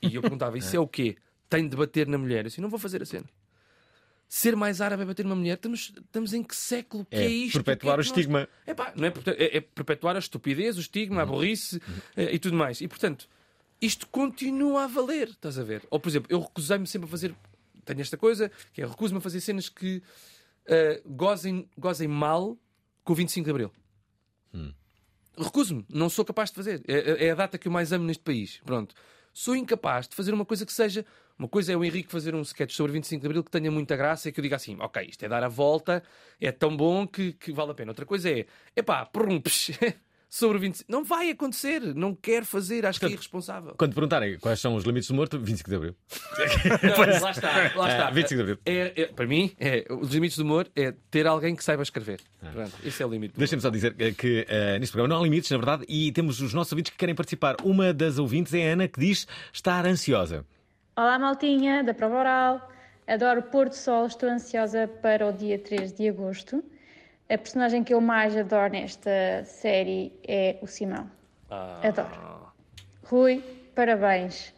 E 0.02 0.16
eu 0.16 0.22
perguntava, 0.22 0.58
isso 0.58 0.76
é 0.76 0.80
o 0.80 0.88
quê? 0.88 1.16
Tem 1.50 1.68
de 1.68 1.76
bater 1.76 2.08
na 2.08 2.18
mulher. 2.18 2.40
Eu 2.40 2.50
disse, 2.50 2.62
não 2.62 2.70
vou 2.70 2.80
fazer 2.80 3.02
a 3.02 3.06
cena. 3.06 3.26
Ser 4.28 4.56
mais 4.56 4.82
árabe 4.82 5.04
é 5.04 5.06
bater 5.06 5.24
numa 5.24 5.36
mulher? 5.36 5.56
Estamos, 5.56 5.94
estamos 5.96 6.34
em 6.34 6.42
que 6.44 6.56
século 6.56 7.06
que 7.06 7.16
é, 7.16 7.26
É 7.26 7.28
isto? 7.30 7.64
perpetuar 7.64 7.80
que 7.80 7.88
é 7.88 7.94
o 7.94 7.98
nós- 7.98 8.06
estigma. 8.08 8.50
Epá, 8.66 8.94
não 8.96 9.08
é, 9.08 9.14
é- 9.38 9.58
é 9.58 9.62
perpetuar 9.62 10.16
a 10.16 10.20
estupidez, 10.20 10.78
o 10.78 10.80
estigma, 10.80 11.22
a 11.22 11.26
burrice 11.26 11.80
eh, 12.16 12.34
e 12.34 12.40
tudo 12.40 12.56
mais. 12.58 12.82
E 12.82 12.88
portanto, 12.88 13.28
isto 13.80 14.08
continua 14.08 14.86
a 14.86 14.88
valer, 14.88 15.30
estás 15.30 15.60
a 15.60 15.64
ver? 15.64 15.84
Ou 15.92 16.00
por 16.00 16.10
exemplo, 16.10 16.28
eu 16.32 16.40
recusei-me 16.40 16.88
sempre 16.88 17.08
a 17.08 17.12
fazer. 17.12 17.36
Tenho 17.86 18.02
esta 18.02 18.18
coisa, 18.18 18.50
que 18.72 18.82
é 18.82 18.86
recuso-me 18.88 19.18
a 19.20 19.22
fazer 19.22 19.40
cenas 19.42 19.70
que 19.70 20.02
eh, 20.68 21.02
gozem, 21.06 21.70
gozem 21.78 22.08
mal 22.08 22.58
com 23.04 23.14
o 23.14 23.16
25 23.16 23.46
de 23.46 23.52
Abril. 23.52 23.72
Recuso-me, 25.38 25.84
não 25.90 26.10
sou 26.10 26.24
capaz 26.24 26.50
de 26.50 26.56
fazer. 26.56 26.84
É, 26.88 27.28
é 27.28 27.32
a 27.32 27.36
data 27.36 27.58
que 27.58 27.68
eu 27.68 27.72
mais 27.72 27.92
amo 27.92 28.06
neste 28.06 28.24
país. 28.24 28.62
Pronto. 28.66 28.94
Sou 29.34 29.56
incapaz 29.56 30.08
de 30.08 30.16
fazer 30.16 30.34
uma 30.34 30.46
coisa 30.46 30.66
que 30.66 30.72
seja. 30.72 31.04
Uma 31.38 31.48
coisa 31.48 31.74
é 31.74 31.76
o 31.76 31.84
Henrique 31.84 32.12
fazer 32.12 32.36
um 32.36 32.42
sketch 32.42 32.76
sobre 32.76 32.92
25 32.92 33.20
de 33.20 33.26
Abril 33.26 33.44
que 33.44 33.50
tenha 33.50 33.72
muita 33.72 33.96
graça 33.96 34.30
e 34.30 34.32
que 34.32 34.40
eu 34.40 34.44
diga 34.44 34.58
assim: 34.58 34.78
ok, 34.80 35.04
isto 35.10 35.26
é 35.26 35.28
dar 35.28 35.44
a 35.44 35.48
volta, 35.48 36.04
é 36.40 36.52
tão 36.52 36.78
bom 36.78 37.08
que, 37.08 37.34
que 37.34 37.52
vale 37.52 37.72
a 37.72 37.74
pena. 37.74 37.90
Outra 37.90 38.06
coisa 38.06 38.30
é, 38.30 38.46
epá, 38.76 39.04
prumpes, 39.08 39.72
sobre 40.34 40.58
o 40.58 40.60
25. 40.60 40.92
Não 40.92 41.04
vai 41.04 41.30
acontecer, 41.30 41.80
não 41.94 42.16
quero 42.16 42.44
fazer, 42.44 42.88
acho 42.88 43.00
que 43.00 43.06
é 43.06 43.10
irresponsável. 43.10 43.76
Quando 43.78 43.94
perguntarem 43.94 44.40
quais 44.40 44.60
são 44.60 44.74
os 44.74 44.84
limites 44.84 45.08
do 45.08 45.14
morto, 45.14 45.38
25 45.38 45.70
de 45.70 45.76
Abril. 45.76 45.96
Não, 46.82 47.22
lá 47.22 47.30
está, 47.30 47.52
lá 47.76 47.88
está. 47.88 48.08
Ah, 48.08 48.10
25 48.10 48.36
de 48.36 48.42
Abril. 48.42 48.58
É, 48.66 49.02
é- 49.04 49.06
para 49.06 49.28
mim, 49.28 49.52
é, 49.60 49.86
os 49.92 50.10
limites 50.10 50.36
do 50.36 50.44
humor 50.44 50.68
é 50.76 50.92
ter 51.12 51.28
alguém 51.28 51.56
que 51.56 51.64
saiba 51.64 51.84
escrever. 51.84 52.20
Pronto, 52.52 52.72
esse 52.84 53.04
é 53.04 53.06
o 53.06 53.10
limite. 53.10 53.36
Deixem-me 53.38 53.62
só 53.62 53.70
dizer 53.70 53.94
que, 53.94 54.12
que, 54.14 54.46
eh, 54.50 54.80
neste 54.80 54.92
programa 54.94 55.14
não 55.14 55.22
há 55.22 55.24
limites, 55.24 55.52
na 55.52 55.58
verdade, 55.58 55.86
e 55.88 56.12
temos 56.12 56.42
os 56.42 56.52
nossos 56.52 56.74
ouvintes 56.74 56.92
que 56.92 56.98
querem 56.98 57.14
participar. 57.14 57.58
Uma 57.64 57.94
das 57.94 58.18
ouvintes 58.18 58.56
é 58.56 58.72
a 58.72 58.74
Ana, 58.74 58.88
que 58.88 59.00
diz 59.00 59.28
estar 59.54 59.86
ansiosa. 59.86 60.44
Olá, 60.98 61.20
maltinha, 61.20 61.84
da 61.84 61.94
Prova 61.94 62.18
Oral. 62.18 62.72
Adoro 63.06 63.42
o 63.42 63.44
pôr 63.44 63.70
do 63.70 63.76
sol, 63.76 64.08
estou 64.08 64.28
ansiosa 64.30 64.88
para 64.88 65.28
o 65.28 65.32
dia 65.32 65.60
3 65.60 65.94
de 65.94 66.10
agosto. 66.10 66.64
A 67.34 67.38
personagem 67.38 67.84
que 67.84 67.92
eu 67.92 68.00
mais 68.00 68.38
adoro 68.38 68.72
nesta 68.72 69.44
série 69.44 70.14
é 70.24 70.60
o 70.62 70.68
Simão. 70.68 71.10
Adoro. 71.50 72.54
Rui, 73.06 73.44
parabéns. 73.74 74.54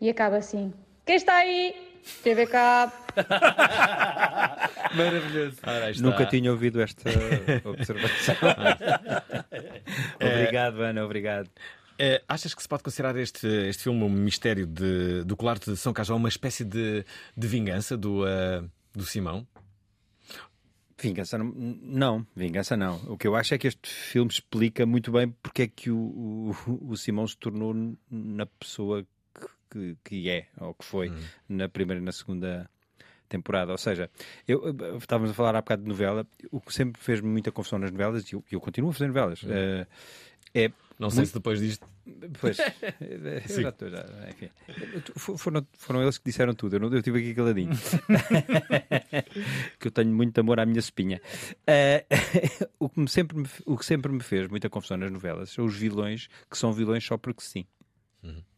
E 0.00 0.10
acaba 0.10 0.38
assim. 0.38 0.74
Quem 1.06 1.14
está 1.14 1.36
aí? 1.36 1.76
TV 2.24 2.46
Cabo. 2.46 2.92
Maravilhoso. 4.96 5.58
Nunca 6.02 6.26
tinha 6.26 6.50
ouvido 6.50 6.80
esta 6.80 7.08
observação. 7.64 8.34
obrigado, 10.20 10.82
Ana, 10.82 11.04
obrigado. 11.04 11.48
Eh, 12.00 12.20
achas 12.28 12.52
que 12.52 12.60
se 12.60 12.68
pode 12.68 12.82
considerar 12.82 13.16
este, 13.16 13.46
este 13.46 13.84
filme 13.84 14.02
um 14.02 14.08
mistério 14.08 14.66
de, 14.66 15.22
do 15.22 15.36
colar 15.36 15.60
de 15.60 15.76
São 15.76 15.92
Cajó 15.92 16.16
uma 16.16 16.28
espécie 16.28 16.64
de, 16.64 17.04
de 17.36 17.46
vingança 17.46 17.96
do, 17.96 18.26
eh, 18.26 18.64
do 18.92 19.04
Simão? 19.04 19.46
Vingança 21.00 21.38
não, 21.38 21.44
não, 21.54 22.26
vingança 22.34 22.76
não. 22.76 22.96
O 23.06 23.16
que 23.16 23.28
eu 23.28 23.36
acho 23.36 23.54
é 23.54 23.58
que 23.58 23.68
este 23.68 23.88
filme 23.88 24.30
explica 24.30 24.84
muito 24.84 25.12
bem 25.12 25.30
porque 25.42 25.62
é 25.62 25.68
que 25.68 25.90
o, 25.90 26.52
o, 26.66 26.90
o 26.90 26.96
Simão 26.96 27.26
se 27.26 27.36
tornou 27.36 27.72
na 28.10 28.46
pessoa 28.46 29.06
que, 29.70 29.96
que, 30.04 30.28
é, 30.28 30.46
ou 30.58 30.74
que 30.74 30.84
foi, 30.84 31.12
na 31.48 31.68
primeira 31.68 32.02
e 32.02 32.04
na 32.04 32.10
segunda 32.10 32.68
temporada. 33.28 33.70
Ou 33.72 33.78
seja, 33.78 34.10
eu, 34.46 34.68
eh, 34.68 34.96
estávamos 34.96 35.30
a 35.30 35.34
falar 35.34 35.54
há 35.54 35.60
bocado 35.60 35.82
de 35.82 35.88
novela, 35.88 36.26
o 36.50 36.60
que 36.60 36.72
sempre 36.72 37.00
fez 37.00 37.20
muita 37.20 37.52
confusão 37.52 37.78
nas 37.78 37.92
novelas, 37.92 38.28
e 38.30 38.34
eu, 38.34 38.44
eu 38.50 38.60
continuo 38.60 38.90
a 38.90 38.92
fazer 38.92 39.06
novelas, 39.08 39.40
eh, 39.46 39.86
é. 40.54 40.72
Não 40.98 41.10
sei 41.10 41.26
se 41.26 41.34
depois 41.34 41.60
disto. 41.60 41.86
Pois, 42.40 42.58
eu 43.00 43.62
já 43.62 43.68
estou, 43.68 43.88
já, 43.88 44.04
enfim. 44.28 44.50
Foram, 45.36 45.64
foram 45.78 46.02
eles 46.02 46.18
que 46.18 46.24
disseram 46.24 46.54
tudo, 46.54 46.74
eu, 46.76 46.80
não, 46.80 46.88
eu 46.90 46.98
estive 46.98 47.18
aqui 47.20 47.34
caladinho. 47.34 47.70
que 49.78 49.88
eu 49.88 49.92
tenho 49.92 50.14
muito 50.14 50.38
amor 50.40 50.60
à 50.60 50.66
minha 50.66 50.78
espinha. 50.78 51.20
Eh, 51.66 52.04
o, 52.78 52.88
que 52.88 53.00
me 53.00 53.08
sempre, 53.08 53.38
me- 53.38 53.48
o 53.66 53.76
que 53.76 53.84
sempre 53.84 54.12
me 54.12 54.20
fez 54.20 54.48
muita 54.48 54.68
confusão 54.68 54.96
nas 54.96 55.10
novelas 55.12 55.50
são 55.50 55.64
os 55.64 55.76
vilões 55.76 56.28
que 56.50 56.58
são 56.58 56.72
vilões 56.72 57.04
só 57.04 57.16
porque 57.16 57.42
sim. 57.42 57.64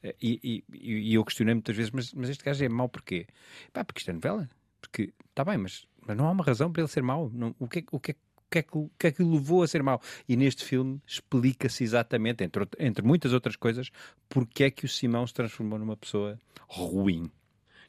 Eh, 0.02 0.14
E, 0.22 0.64
e- 0.72 1.10
e 1.10 1.14
eu 1.14 1.24
questionei 1.24 1.54
muitas 1.54 1.76
vezes, 1.76 1.90
mas, 1.90 2.12
mas 2.14 2.30
este 2.30 2.44
gajo 2.44 2.64
é 2.64 2.68
mau 2.68 2.88
porquê? 2.88 3.26
Pá, 3.72 3.84
porque 3.84 4.00
isto 4.00 4.10
é 4.10 4.14
novela. 4.14 4.48
Porque 4.80 5.12
está 5.28 5.44
bem, 5.44 5.58
mas, 5.58 5.84
mas 6.06 6.16
não 6.16 6.26
há 6.26 6.30
uma 6.30 6.44
razão 6.44 6.72
para 6.72 6.82
ele 6.82 6.88
ser 6.88 7.02
mau. 7.02 7.30
Não, 7.32 7.54
o, 7.58 7.68
que 7.68 7.80
é, 7.80 7.82
que- 7.82 7.94
o, 7.94 8.00
que 8.00 8.12
é, 8.12 8.14
o, 8.14 8.16
que 8.50 8.58
é 8.58 8.62
que, 8.62 8.76
o 8.76 8.90
que 8.98 9.06
é 9.06 9.12
que 9.12 9.22
o 9.22 9.32
levou 9.32 9.62
a 9.62 9.68
ser 9.68 9.82
mau? 9.82 10.00
E 10.28 10.36
neste 10.36 10.64
filme 10.64 11.00
explica-se 11.06 11.84
exatamente, 11.84 12.42
entre, 12.44 12.66
entre 12.78 13.04
muitas 13.04 13.32
outras 13.32 13.56
coisas, 13.56 13.90
porque 14.28 14.64
é 14.64 14.70
que 14.70 14.84
o 14.84 14.88
Simão 14.88 15.26
se 15.26 15.32
transformou 15.34 15.78
numa 15.78 15.96
pessoa 15.96 16.38
ruim. 16.68 17.30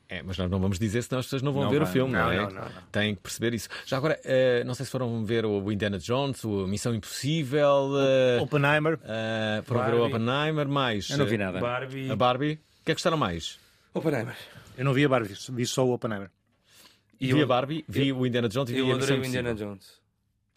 É, 0.08 0.22
mas 0.22 0.38
nós 0.38 0.52
não 0.52 0.60
vamos 0.60 0.78
dizer 0.78 1.02
senão 1.04 1.20
as 1.20 1.26
pessoas 1.26 1.42
não 1.42 1.54
vão 1.54 1.64
Não 1.64 1.70
ver 1.70 1.82
o 1.82 1.86
vai. 1.86 1.94
filme, 1.94 2.12
não, 2.12 2.20
Não, 2.26 2.32
é? 2.32 2.38
não, 2.38 2.50
não, 2.50 2.62
não. 2.66 2.82
Têm 2.92 3.16
que 3.16 3.22
perceber 3.22 3.54
isso. 3.54 3.70
Já 3.86 3.96
agora, 3.96 4.20
eh, 4.26 4.62
não 4.66 4.74
sei 4.74 4.86
se 4.86 4.92
foram 4.92 5.24
ver 5.24 5.46
o 5.46 5.72
Indiana 5.72 5.98
Jones, 5.98 6.44
o 6.44 6.68
Missão 6.68 6.94
Impossível, 6.94 7.92
eh, 7.98 8.42
Oppenheimer. 8.42 9.00
eh, 9.06 9.62
foram 9.64 9.86
ver 9.86 9.94
o 9.94 10.00
Barbie. 10.00 10.16
Oppenheimer, 10.16 10.68
mais. 10.68 11.10
Eu 11.10 11.18
não 11.18 11.26
vi 11.26 11.38
nada. 11.38 11.62
Barbie. 11.62 12.12
A 12.12 12.16
Barbie. 12.18 12.54
O 12.82 12.84
que 12.84 12.92
é 12.92 12.94
que 12.94 12.94
gostaram 12.96 13.16
mais? 13.18 13.58
Oppenheimer. 13.94 14.36
Eu 14.78 14.84
não 14.84 14.94
vi 14.94 15.06
a 15.06 15.08
Barbie, 15.10 15.34
vi 15.50 15.66
só 15.66 15.86
o 15.86 15.94
Oppenheimer. 15.94 16.30
vi 17.18 17.42
a 17.42 17.46
Barbie, 17.46 17.86
vi 17.88 18.12
o 18.12 18.26
Indiana 18.26 18.50
Jones 18.50 18.70
e 18.70 18.74
vi 18.74 18.80
eu 18.80 18.86
a 18.92 18.96
Missão 18.96 19.04
adorei 19.16 19.22
o 19.22 19.26
Indiana 19.28 19.50
Impossível. 19.52 19.70
Jones. 19.76 20.01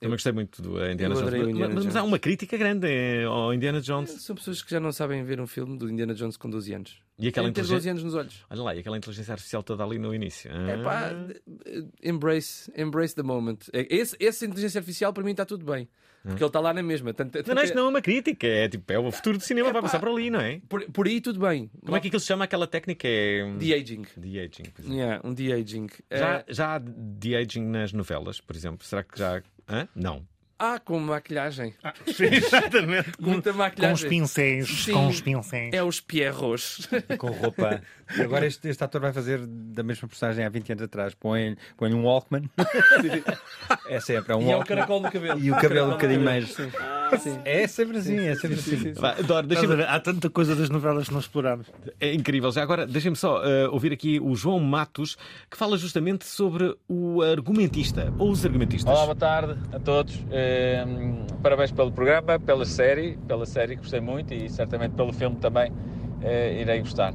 Também 0.01 0.17
gostei 0.17 0.33
muito 0.33 0.61
do 0.61 0.79
eh, 0.83 0.93
Indiana 0.93 1.15
Eu 1.15 1.21
Jones. 1.21 1.33
Mas- 1.39 1.49
Indiana 1.49 1.75
mas, 1.75 1.85
mas 1.87 1.97
há 1.97 2.03
uma 2.03 2.19
crítica 2.19 2.57
grande 2.59 2.87
eh, 2.89 3.25
ao 3.25 3.55
Indiana 3.55 3.81
Jones. 3.81 4.11
São 4.23 4.37
pessoas 4.37 4.63
que 4.63 4.71
já 4.71 4.79
não 4.79 4.93
sabem 4.93 5.25
ver 5.25 5.41
um 5.41 5.47
filme 5.47 5.79
do 5.79 5.89
Indiana 5.91 6.15
Jones 6.15 6.37
com 6.37 6.51
12 6.51 6.75
anos. 6.75 6.99
E 7.19 7.29
aquela 7.29 7.49
inteligência- 7.49 7.77
12 7.77 7.89
anos 7.91 8.05
nos 8.05 8.15
olhos. 8.15 8.45
Olha 8.51 8.63
lá, 8.63 8.75
e 8.75 8.81
aquela 8.81 8.97
inteligência 8.99 9.33
artificial 9.33 9.63
toda 9.63 9.83
ali 9.85 9.99
no 9.99 10.15
início. 10.15 10.51
É 10.51 10.77
pá, 10.83 11.11
Ah. 11.13 11.85
embrace, 12.03 12.71
embrace 12.77 13.15
the 13.15 13.23
moment. 13.23 13.59
É, 13.73 13.87
Esse, 13.95 14.17
essa 14.21 14.45
inteligência 14.45 14.79
artificial 14.79 15.13
para 15.13 15.23
mim 15.25 15.31
está 15.31 15.45
tudo 15.45 15.65
bem. 15.65 15.89
Porque 16.27 16.43
ele 16.43 16.49
está 16.49 16.59
lá 16.59 16.73
na 16.73 16.83
mesma. 16.83 17.13
Tanto, 17.13 17.39
Não, 17.47 17.55
não, 17.55 17.63
isto 17.63 17.75
não 17.77 17.85
é 17.85 17.89
uma 17.91 18.01
crítica, 18.01 18.47
é 18.47 18.67
tipo, 18.67 18.91
é 18.91 18.99
o 18.99 19.13
futuro 19.13 19.37
do 19.37 19.45
cinema, 19.45 19.67
vai 19.71 19.83
pá. 19.83 19.89
passar 19.89 19.99
por 20.01 20.09
ali, 20.09 20.31
não 20.31 20.41
é? 20.41 20.59
Por, 20.71 20.83
por 20.91 21.07
aí 21.07 21.21
tudo 21.21 21.39
bem. 21.39 21.71
Como 21.85 21.95
é 21.99 22.01
que 22.01 22.07
aquilo 22.09 22.19
se 22.21 22.27
chama 22.27 22.45
aquela 22.45 22.67
técnica? 22.67 23.07
É... 23.07 23.53
De-aging. 23.59 24.07
De-aging. 24.17 24.63
é. 24.89 24.91
Yeah, 24.91 25.21
um 25.23 25.35
de-aging. 25.35 25.87
Já, 26.11 26.37
Eh, 26.39 26.45
já 26.49 26.75
há 26.77 26.79
de-aging 26.79 27.67
nas 27.67 27.93
novelas, 27.93 28.41
por 28.41 28.57
exemplo? 28.57 28.87
Será 28.87 29.05
que 29.05 29.19
já. 29.19 29.43
Hã? 29.69 29.89
Não. 29.95 30.27
Ah, 30.59 30.79
com 30.79 30.99
maquilhagem. 31.01 31.75
sim, 32.07 32.25
exatamente. 32.33 33.11
Muita 33.21 33.53
maquilhagem. 33.53 33.97
Com 33.97 34.05
os 34.05 34.09
pincéis, 34.09 34.69
Sim. 34.85 34.93
com 34.93 35.09
os 35.09 35.21
pincéis. 35.21 35.73
É 35.75 35.83
os 35.83 36.01
pierros. 36.01 36.89
Com 37.19 37.29
roupa. 37.33 37.83
E 38.17 38.21
agora 38.23 38.47
este, 38.47 38.69
este 38.69 38.85
ator 38.85 39.01
vai 39.01 39.13
fazer 39.13 39.41
da 39.47 39.83
mesma 39.83 40.07
personagem 40.07 40.45
há 40.45 40.49
20 40.49 40.73
anos 40.73 40.85
atrás. 40.85 41.15
Põe, 41.15 41.57
põe 41.77 41.93
um 41.93 42.05
Walkman. 42.05 42.49
é 43.89 44.01
sempre, 44.01 44.33
é 44.33 44.37
um 44.37 44.43
E 44.43 44.45
é 44.45 44.55
o 44.55 44.59
Walkman. 44.59 44.65
caracol 44.77 45.01
do 45.01 45.11
cabelo. 45.11 45.41
E 45.41 45.51
o 45.51 45.57
cabelo 45.57 45.89
um 45.89 45.91
bocadinho 45.93 46.21
do 46.21 46.25
mais. 46.25 46.55
cabelo. 46.55 46.73
Sim. 47.19 47.39
É 47.45 47.67
sempre 47.67 47.99
assim, 47.99 48.19
é 48.19 48.35
sempre 48.35 48.59
assim. 48.59 48.93
Vá, 48.95 49.13
Dor, 49.15 49.23
Estás 49.45 49.47
deixa-me- 49.47 49.73
a 49.73 49.77
ver? 49.77 49.89
Há 49.89 50.01
tanta 50.01 50.31
coisa 50.31 50.55
das 50.57 50.69
novelas 50.71 51.07
que 51.09 51.13
não 51.13 51.21
explorámos. 51.21 51.67
É 52.01 52.13
incrível. 52.13 52.51
Já 52.53 52.63
agora, 52.63 52.87
deixem-me 52.87 53.17
só 53.17 53.43
eh, 53.45 53.69
ouvir 53.69 53.93
aqui 53.93 54.19
o 54.21 54.35
João 54.35 54.59
Matos, 54.61 55.17
que 55.51 55.57
fala 55.57 55.77
justamente 55.79 56.25
sobre 56.27 56.75
o 56.89 57.23
argumentista, 57.23 58.13
ou 58.19 58.31
os 58.31 58.45
argumentistas. 58.45 58.93
Olá, 58.93 59.05
boa 59.05 59.15
tarde 59.17 59.57
a 59.73 59.79
todos. 59.79 60.19
Eh, 60.31 60.44
parabéns 61.43 61.71
pelo 61.73 61.93
programa, 61.93 62.39
pela 62.39 62.65
série, 62.65 63.17
pela 63.29 63.47
série 63.47 63.77
gostei 63.77 64.01
muito 64.01 64.33
e 64.35 64.49
certamente 64.49 64.93
pelo 64.93 65.13
filme 65.13 65.37
também 65.37 65.71
eh, 66.23 66.61
irei 66.61 66.81
gostar. 66.81 67.13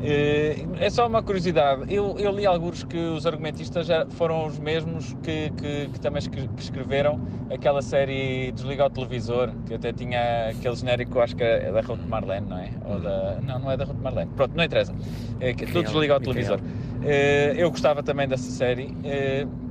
Eh, 0.00 0.56
é 0.80 0.90
só 0.90 1.06
uma 1.08 1.22
curiosidade, 1.22 1.92
eu, 1.92 2.16
eu 2.18 2.30
li 2.30 2.46
alguns 2.46 2.84
que 2.84 2.96
os 2.96 3.26
argumentistas 3.26 3.86
já 3.86 4.06
foram 4.10 4.46
os 4.46 4.56
mesmos 4.58 5.12
que, 5.24 5.50
que- 5.56 5.88
que 5.92 6.00
também 6.00 6.22
que 6.22 6.48
escreveram 6.58 7.20
aquela 7.50 7.82
série 7.82 8.52
Desliga 8.52 8.86
o 8.86 8.90
Televisor, 8.90 9.50
que 9.66 9.74
até 9.74 9.92
tinha 9.92 10.50
aquele 10.50 10.76
genérico, 10.76 11.18
acho 11.18 11.34
que 11.34 11.42
é 11.42 11.72
da 11.72 11.80
Ruth 11.80 12.06
Marlene, 12.08 12.46
não 12.48 12.58
é? 12.58 12.70
Ou 12.84 13.00
da... 13.00 13.38
Não, 13.44 13.58
não 13.58 13.70
é 13.72 13.76
da 13.76 13.84
Ruth 13.84 14.00
Marlene. 14.00 14.30
Pronto, 14.36 14.52
não 14.56 14.62
interessa. 14.64 14.94
É, 15.40 15.52
que 15.52 15.66
tudo 15.66 15.78
Micael, 15.78 15.84
desliga 15.84 16.16
o 16.16 16.20
Micael. 16.20 16.20
televisor. 16.20 16.60
Eh, 17.04 17.54
eu 17.56 17.70
gostava 17.70 18.00
também 18.02 18.28
dessa 18.28 18.50
série, 18.50 18.94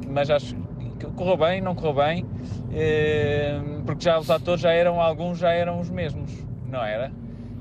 mas 0.10 0.30
acho 0.30 0.54
que 0.56 0.62
correu 1.06 1.38
bem, 1.38 1.62
não 1.62 1.76
correu 1.76 1.94
bem, 1.94 2.26
eh, 2.72 3.60
porque 3.86 4.04
já 4.04 4.18
os 4.20 4.30
atores 4.30 4.62
já 4.62 4.72
eram, 4.72 5.00
alguns 5.02 5.38
já 5.38 5.52
eram 5.52 5.80
os 5.80 5.90
mesmos, 5.90 6.32
não 6.70 6.84
era? 6.84 7.12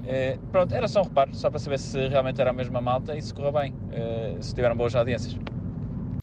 Eh, 0.06 0.38
pronto, 0.52 0.74
era 0.74 0.86
só 0.88 1.00
um 1.00 1.04
reparo, 1.04 1.34
só 1.34 1.50
para 1.50 1.58
saber 1.58 1.78
se 1.78 2.08
realmente 2.08 2.40
era 2.40 2.50
a 2.50 2.52
mesma 2.52 2.80
malta 2.80 3.16
e 3.16 3.22
se 3.22 3.34
correu 3.34 3.52
bem, 3.52 3.74
eh, 3.92 4.36
se 4.40 4.54
tiveram 4.54 4.76
boas 4.76 4.94
audiências. 4.94 5.36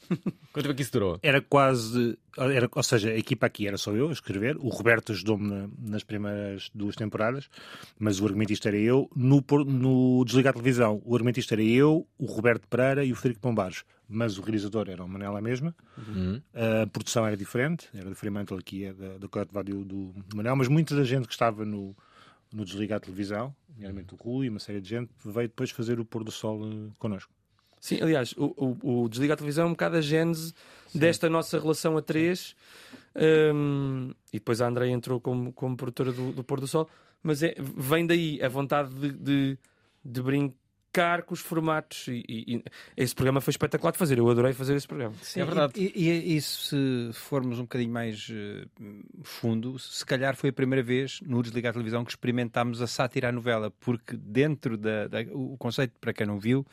Quanto 0.54 0.66
tempo 0.66 0.74
é 0.74 0.76
que 0.76 0.82
isso 0.84 0.92
durou? 0.92 1.18
Era 1.24 1.42
quase. 1.42 2.18
Era, 2.38 2.70
ou 2.76 2.84
seja, 2.84 3.10
a 3.10 3.18
equipa 3.18 3.48
aqui 3.48 3.68
era 3.68 3.78
só 3.78 3.92
eu 3.92 4.10
a 4.10 4.12
escrever. 4.12 4.56
O 4.58 4.70
Roberto 4.70 5.12
ajudou-me 5.12 5.50
na- 5.50 5.68
nas 5.80 6.04
primeiras 6.04 6.70
duas 6.76 6.96
temporadas, 6.96 7.50
mas 7.98 8.20
o 8.20 8.26
argumentista 8.26 8.70
era 8.70 8.78
eu. 8.78 9.10
No, 9.16 9.44
no 9.66 10.24
Desligar 10.24 10.52
a 10.52 10.54
Televisão, 10.54 11.02
o 11.06 11.16
argumentista 11.16 11.56
era 11.56 11.64
eu, 11.64 12.06
o 12.20 12.26
Roberto 12.26 12.68
Pereira 12.68 13.04
e 13.04 13.12
o 13.12 13.16
Frederico 13.16 13.42
Pombares. 13.42 13.84
Mas 14.08 14.38
o 14.38 14.42
realizador 14.42 14.90
era 14.90 15.04
o 15.04 15.08
Manela 15.08 15.42
mesma. 15.42 15.74
Uhum. 15.98 16.42
A 16.54 16.88
produção 16.88 17.26
era 17.26 17.38
diferente, 17.38 17.88
era 17.94 18.10
do 18.10 18.16
Fremantle 18.16 18.58
aqui, 18.58 18.86
é 18.86 18.94
da, 18.94 19.18
da 19.18 19.62
do, 19.62 19.84
do 19.84 20.14
Manel, 20.36 20.56
mas 20.56 20.68
muita 20.68 20.96
da 20.96 21.04
gente 21.04 21.26
que 21.26 21.34
estava 21.34 21.66
no, 21.66 21.96
no 22.52 22.66
Desligar 22.66 22.98
a 22.98 23.00
Televisão, 23.00 23.56
nomeadamente 23.70 24.14
o 24.14 24.18
Rui 24.18 24.46
e 24.46 24.50
uma 24.50 24.60
série 24.60 24.82
de 24.82 24.90
gente, 24.90 25.10
veio 25.26 25.48
depois 25.48 25.72
fazer 25.72 26.00
o 26.00 26.06
pôr 26.06 26.24
do 26.24 26.32
sol 26.32 26.62
eh, 26.66 26.92
connosco. 27.00 27.32
Sim, 27.80 28.00
aliás, 28.02 28.34
o, 28.38 28.78
o, 28.82 29.04
o 29.04 29.10
Desliga 29.10 29.34
a 29.34 29.38
Televisão 29.38 29.66
é 29.66 29.68
um 29.68 29.72
bocado 29.72 29.98
a 29.98 30.02
gênese 30.02 30.54
desta 30.96 31.30
nossa 31.30 31.60
relação 31.60 31.98
a 31.98 32.02
três. 32.02 32.56
Hum, 33.54 34.12
e 34.32 34.40
depois 34.40 34.62
a 34.62 34.68
André 34.68 34.88
entrou 34.88 35.20
como, 35.20 35.52
como 35.52 35.76
produtora 35.76 36.14
do, 36.14 36.32
do 36.32 36.44
Pôr 36.44 36.62
do 36.62 36.68
Sol. 36.68 36.90
Mas 37.22 37.44
é, 37.44 37.56
vem 37.58 38.06
daí 38.08 38.42
a 38.42 38.48
vontade 38.48 38.94
de, 38.94 39.12
de, 39.12 39.58
de 40.04 40.22
brincar 40.22 40.63
com 41.24 41.34
os 41.34 41.40
formatos. 41.40 42.08
E, 42.08 42.24
e- 42.30 42.56
e 42.56 42.64
esse 42.96 43.16
programa 43.16 43.42
foi 43.42 43.52
espetacular 43.52 43.92
de 43.92 43.98
fazer. 43.98 44.18
Eu 44.18 44.30
adorei 44.30 44.54
fazer 44.54 44.76
esse 44.76 44.88
programa. 44.88 45.16
Sim, 45.22 45.42
E, 45.80 45.92
e- 45.96 46.36
e 46.38 46.42
se 46.42 47.10
formos 47.14 47.58
um 47.60 47.64
bocadinho 47.64 47.92
mais 47.92 48.30
eh, 48.32 48.66
fundo, 49.24 49.78
se 49.80 50.06
calhar 50.06 50.36
foi 50.36 50.50
a 50.50 50.54
primeira 50.54 50.84
vez 50.84 51.20
no 51.26 51.42
Desligar 51.42 51.72
a 51.72 51.74
Televisão 51.74 52.06
que 52.06 52.12
experimentámos 52.12 52.82
a 52.82 52.88
sátira 52.88 53.30
à 53.30 53.32
novela, 53.32 53.72
porque 53.80 54.16
dentro 54.16 54.78
da, 54.78 55.08
da- 55.08 55.22
o 55.32 55.58
conceito, 55.58 55.94
para 56.00 56.14
quem 56.14 56.28
não 56.28 56.38
viu, 56.40 56.66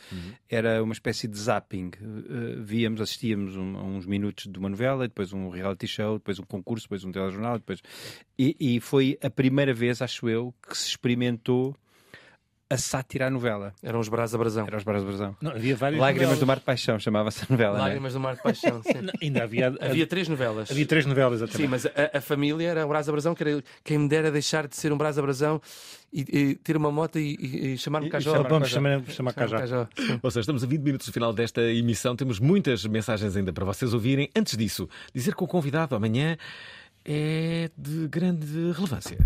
era 0.48 0.82
uma 0.82 0.92
espécie 0.92 1.26
de 1.26 1.38
zapping. 1.38 1.90
Eh, 2.00 2.56
víamos, 2.60 3.00
assistíamos 3.00 3.56
um- 3.56 3.76
a 3.78 3.82
uns 3.82 4.06
minutos 4.06 4.46
de 4.46 4.58
uma 4.58 4.68
novela, 4.68 5.08
depois 5.08 5.32
um 5.32 5.48
reality 5.48 5.86
show, 5.86 6.18
depois 6.18 6.38
um 6.38 6.44
concurso, 6.44 6.84
depois 6.86 7.04
um 7.04 7.12
telejornal, 7.12 7.58
depois... 7.58 7.80
E, 8.38 8.56
e 8.58 8.80
foi 8.80 9.18
a 9.22 9.28
primeira 9.30 9.72
vez, 9.74 10.00
acho 10.00 10.28
eu, 10.28 10.54
que 10.66 10.76
se 10.76 10.88
experimentou 10.88 11.76
a 12.72 12.76
sátira 12.76 13.26
à 13.26 13.30
novela. 13.30 13.74
Eram 13.82 13.98
os 13.98 14.08
Brás 14.08 14.32
a 14.34 14.38
Brasão. 14.38 14.64
Eram 14.66 14.78
os 14.78 14.84
Brás 14.84 15.02
a 15.02 15.06
Brasão. 15.06 15.36
Não, 15.42 15.50
havia 15.50 15.74
várias 15.74 16.00
Lágrimas 16.00 16.22
novelas. 16.28 16.38
do 16.40 16.46
Mar 16.46 16.58
de 16.58 16.62
Paixão, 16.64 16.98
chamava-se 17.00 17.42
a 17.44 17.46
novela. 17.50 17.78
é? 17.78 17.80
Lágrimas 17.82 18.12
do 18.12 18.20
Mar 18.20 18.36
de 18.36 18.42
Paixão. 18.42 18.80
sim. 18.86 19.00
Não, 19.02 19.12
ainda 19.20 19.42
havia- 19.42 19.74
havia 19.80 20.06
três 20.06 20.28
novelas. 20.28 20.70
Havia 20.70 20.86
três 20.86 21.04
novelas, 21.04 21.42
exatamente. 21.42 21.62
Sim, 21.62 21.68
mas 21.68 21.86
a, 21.86 22.18
a 22.18 22.20
família 22.20 22.68
era 22.68 22.86
o 22.86 22.88
Brás 22.88 23.08
a 23.08 23.12
Brasão, 23.12 23.34
que 23.34 23.42
era 23.42 23.62
quem 23.82 23.98
me 23.98 24.08
dera 24.08 24.30
deixar 24.30 24.68
de 24.68 24.76
ser 24.76 24.92
um 24.92 24.96
Brás 24.96 25.18
a 25.18 25.22
Brasão 25.22 25.60
e, 26.12 26.20
e 26.20 26.54
ter 26.54 26.76
uma 26.76 26.92
moto 26.92 27.18
e, 27.18 27.36
e- 27.40 27.72
e 27.72 27.78
chamar-me 27.78 28.08
Cajó. 28.08 28.34
chamar- 28.36 28.48
Vamos 28.48 28.68
chamar- 28.68 29.02
chamar 29.08 29.32
Cajó. 29.34 29.88
sim. 29.96 30.20
Ou 30.22 30.30
seja, 30.30 30.40
estamos 30.40 30.62
a 30.62 30.66
20 30.66 30.80
minutos 30.82 31.06
do 31.08 31.12
final 31.12 31.32
desta 31.32 31.60
emissão, 31.62 32.14
temos 32.14 32.38
muitas 32.38 32.84
mensagens 32.86 33.36
ainda 33.36 33.52
para 33.52 33.64
vocês 33.64 33.92
ouvirem. 33.92 34.30
Antes 34.36 34.56
disso, 34.56 34.88
dizer 35.12 35.34
que 35.34 35.42
o 35.42 35.46
convidado 35.48 35.96
amanhã 35.96 36.36
é 37.04 37.70
de 37.76 38.06
grande 38.08 38.46
relevância. 38.72 39.16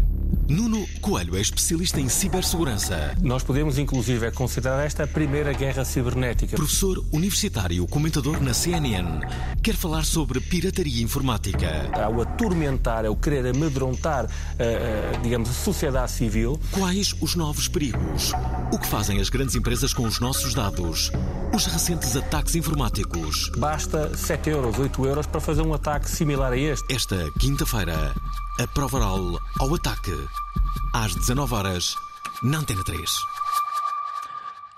Nuno 0.48 0.86
Coelho 1.00 1.36
é 1.36 1.40
especialista 1.40 1.98
em 1.98 2.08
cibersegurança. 2.08 3.16
Nós 3.22 3.42
podemos, 3.42 3.78
inclusive, 3.78 4.30
considerar 4.30 4.84
esta 4.84 5.04
a 5.04 5.06
primeira 5.06 5.54
guerra 5.54 5.86
cibernética. 5.86 6.56
Professor 6.56 7.02
universitário, 7.12 7.86
comentador 7.86 8.42
na 8.42 8.52
CNN, 8.52 9.20
quer 9.62 9.74
falar 9.74 10.04
sobre 10.04 10.40
pirataria 10.40 11.02
informática. 11.02 11.90
Ao 11.94 12.20
atormentar, 12.20 13.06
ao 13.06 13.16
querer 13.16 13.46
amedrontar, 13.46 14.26
eh, 14.58 15.12
eh, 15.14 15.20
digamos, 15.22 15.48
a 15.48 15.52
sociedade 15.52 16.10
civil. 16.10 16.60
Quais 16.70 17.14
os 17.22 17.34
novos 17.34 17.66
perigos? 17.66 18.32
O 18.70 18.78
que 18.78 18.86
fazem 18.86 19.20
as 19.20 19.30
grandes 19.30 19.54
empresas 19.54 19.94
com 19.94 20.02
os 20.02 20.20
nossos 20.20 20.52
dados? 20.52 21.10
Os 21.54 21.64
recentes 21.64 22.14
ataques 22.16 22.54
informáticos. 22.54 23.50
Basta 23.56 24.14
7 24.14 24.50
euros, 24.50 24.78
8 24.78 25.06
euros 25.06 25.26
para 25.26 25.40
fazer 25.40 25.62
um 25.62 25.72
ataque 25.72 26.10
similar 26.10 26.52
a 26.52 26.58
este. 26.58 26.94
Esta 26.94 27.30
quinta-feira, 27.38 28.14
a 28.60 28.66
prova 28.66 28.98
oral 28.98 29.40
ao 29.58 29.74
ataque. 29.74 30.12
Às 30.92 31.14
19 31.14 31.54
horas, 31.54 31.96
na 32.42 32.58
Antena 32.58 32.84
3. 32.84 33.10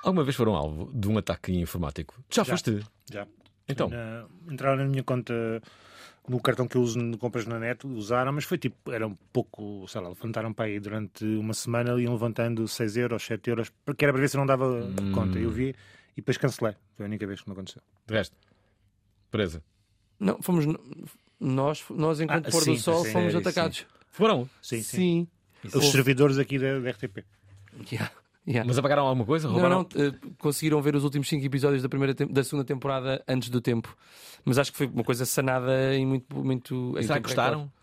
Alguma 0.02 0.24
vez 0.24 0.36
foram 0.36 0.54
alvo 0.54 0.90
de 0.94 1.08
um 1.08 1.18
ataque 1.18 1.52
informático? 1.52 2.14
Já, 2.30 2.44
Já. 2.44 2.52
foste? 2.52 2.80
Já. 3.10 3.26
Então? 3.68 3.88
Na- 3.88 4.26
entraram 4.50 4.76
na 4.76 4.84
minha 4.84 5.02
conta 5.02 5.34
no 6.28 6.40
cartão 6.40 6.66
que 6.66 6.76
eu 6.76 6.82
uso 6.82 6.98
de 7.10 7.16
compras 7.18 7.46
na 7.46 7.58
net, 7.58 7.86
usaram, 7.86 8.32
mas 8.32 8.44
foi 8.44 8.58
tipo, 8.58 8.90
era 8.90 9.06
um 9.06 9.14
pouco, 9.32 9.86
sei 9.88 10.00
lá, 10.00 10.08
levantaram 10.08 10.52
para 10.52 10.66
aí 10.66 10.78
durante 10.80 11.24
uma 11.24 11.54
semana, 11.54 12.00
iam 12.00 12.12
levantando 12.12 12.66
6 12.66 12.96
euros, 12.96 13.24
7 13.24 13.50
euros, 13.50 13.70
porque 13.84 14.04
era 14.04 14.12
para 14.12 14.20
ver 14.22 14.28
se 14.28 14.36
eu 14.36 14.40
não 14.40 14.46
dava 14.46 14.66
Hum. 14.66 15.12
conta. 15.12 15.38
Eu 15.38 15.50
vi 15.50 15.68
e 15.70 16.16
depois 16.16 16.36
cancelei. 16.36 16.74
Foi 16.96 17.04
a 17.04 17.08
única 17.08 17.26
vez 17.26 17.40
que 17.40 17.48
me 17.48 17.52
aconteceu. 17.52 17.82
De 18.06 18.14
resto, 18.14 18.36
presa. 19.30 19.62
Não, 20.18 20.40
fomos 20.42 20.64
nós, 21.38 21.84
nós 21.90 22.20
enquanto 22.20 22.46
Ah, 22.48 22.50
pôr 22.50 22.60
do 22.64 22.74
sim, 22.74 22.78
sol, 22.78 23.04
sim, 23.04 23.12
fomos 23.12 23.32
sim. 23.32 23.38
atacados. 23.38 23.86
Foram? 24.10 24.48
Sim, 24.62 24.82
sim. 24.82 25.28
Sim. 25.64 25.78
Os 25.78 25.86
servidores 25.90 26.38
aqui 26.38 26.58
da, 26.58 26.78
da 26.78 26.90
RTP. 26.90 27.24
Yeah, 27.92 28.10
yeah. 28.46 28.66
Mas 28.66 28.78
apagaram 28.78 29.04
alguma 29.06 29.24
coisa? 29.26 29.46
Não, 29.48 29.54
Roubaram? 29.54 29.86
não, 29.94 30.04
eh, 30.06 30.12
conseguiram 30.38 30.80
ver 30.80 30.94
os 30.96 31.04
últimos 31.04 31.28
5 31.28 31.44
episódios 31.44 31.82
da, 31.82 31.88
primeira 31.88 32.14
da 32.14 32.44
segunda 32.44 32.64
temporada 32.64 33.22
antes 33.28 33.48
do 33.50 33.60
tempo. 33.60 33.94
Mas 34.44 34.58
acho 34.58 34.70
que 34.72 34.78
foi 34.78 34.86
uma 34.86 35.04
coisa 35.04 35.24
sanada 35.26 35.94
em 35.94 36.06
muito. 36.06 36.36
muito 36.36 36.94
em 36.98 37.02
Será 37.02 37.16
que 37.16 37.24
gostaram? 37.24 37.58
recorde. 37.58 37.76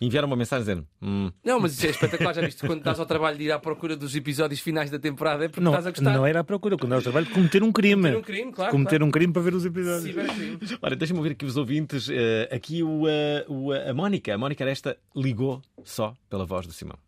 Enviaram 0.00 0.26
uma 0.26 0.36
mensagem 0.36 0.64
dizendo: 0.64 0.86
hum, 1.00 1.30
Não, 1.42 1.58
mas 1.60 1.72
isso 1.74 1.86
é 1.86 1.90
espetacular. 1.90 2.34
Já 2.34 2.42
viste 2.42 2.66
quando 2.66 2.78
estás 2.78 2.98
ao 3.00 3.06
trabalho 3.06 3.38
de 3.38 3.44
ir 3.44 3.52
à 3.52 3.58
procura 3.58 3.96
dos 3.96 4.14
episódios 4.14 4.60
finais 4.60 4.90
da 4.90 4.98
temporada 4.98 5.44
é 5.44 5.48
porque 5.48 5.62
Não, 5.62 5.70
estás 5.70 5.86
a 5.86 5.90
gostar. 5.90 6.12
não 6.12 6.26
era 6.26 6.40
à 6.40 6.44
procura, 6.44 6.76
quando 6.76 6.92
era 6.92 7.00
o 7.00 7.02
trabalho 7.02 7.26
de 7.26 7.32
cometer 7.32 7.62
um 7.62 7.72
crime. 7.72 8.02
Cometer 8.02 8.18
um 8.18 8.22
crime, 8.22 8.52
claro, 8.52 8.70
Cometer 8.72 8.90
claro. 8.98 9.04
um 9.06 9.10
crime 9.10 9.32
para 9.32 9.42
ver 9.42 9.54
os 9.54 9.64
episódios. 9.64 10.02
Cibercrime. 10.02 10.58
Olha, 10.82 10.96
deixa-me 10.96 11.18
ouvir 11.20 11.32
aqui 11.32 11.46
os 11.46 11.56
ouvintes. 11.56 12.08
Eh, 12.10 12.48
aqui 12.52 12.82
o, 12.82 13.08
eh, 13.08 13.46
o, 13.48 13.72
a 13.72 13.94
Mónica, 13.94 14.34
a 14.34 14.36
Mónica 14.36 14.62
Aresta 14.64 14.98
ligou 15.16 15.62
só 15.84 16.12
pela 16.28 16.44
voz 16.44 16.66
do 16.66 16.72
Simão. 16.72 16.98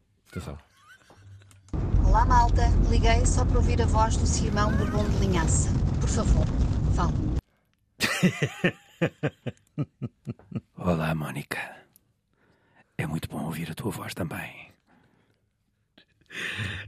Olá, 2.07 2.27
malta. 2.27 2.65
Liguei 2.91 3.25
só 3.25 3.43
para 3.43 3.57
ouvir 3.57 3.81
a 3.81 3.87
voz 3.87 4.19
do 4.19 4.27
Simão 4.27 4.71
Bourbon 4.77 5.09
de 5.09 5.17
Linhaça. 5.27 5.71
Por 5.99 6.11
favor, 6.11 6.45
fale. 6.95 7.15
Olá, 10.77 11.15
Mónica. 11.15 11.59
É 12.99 13.07
muito 13.07 13.31
bom 13.31 13.47
ouvir 13.47 13.71
a 13.71 13.75
tua 13.75 13.91
voz 13.91 14.13
também. 14.13 14.71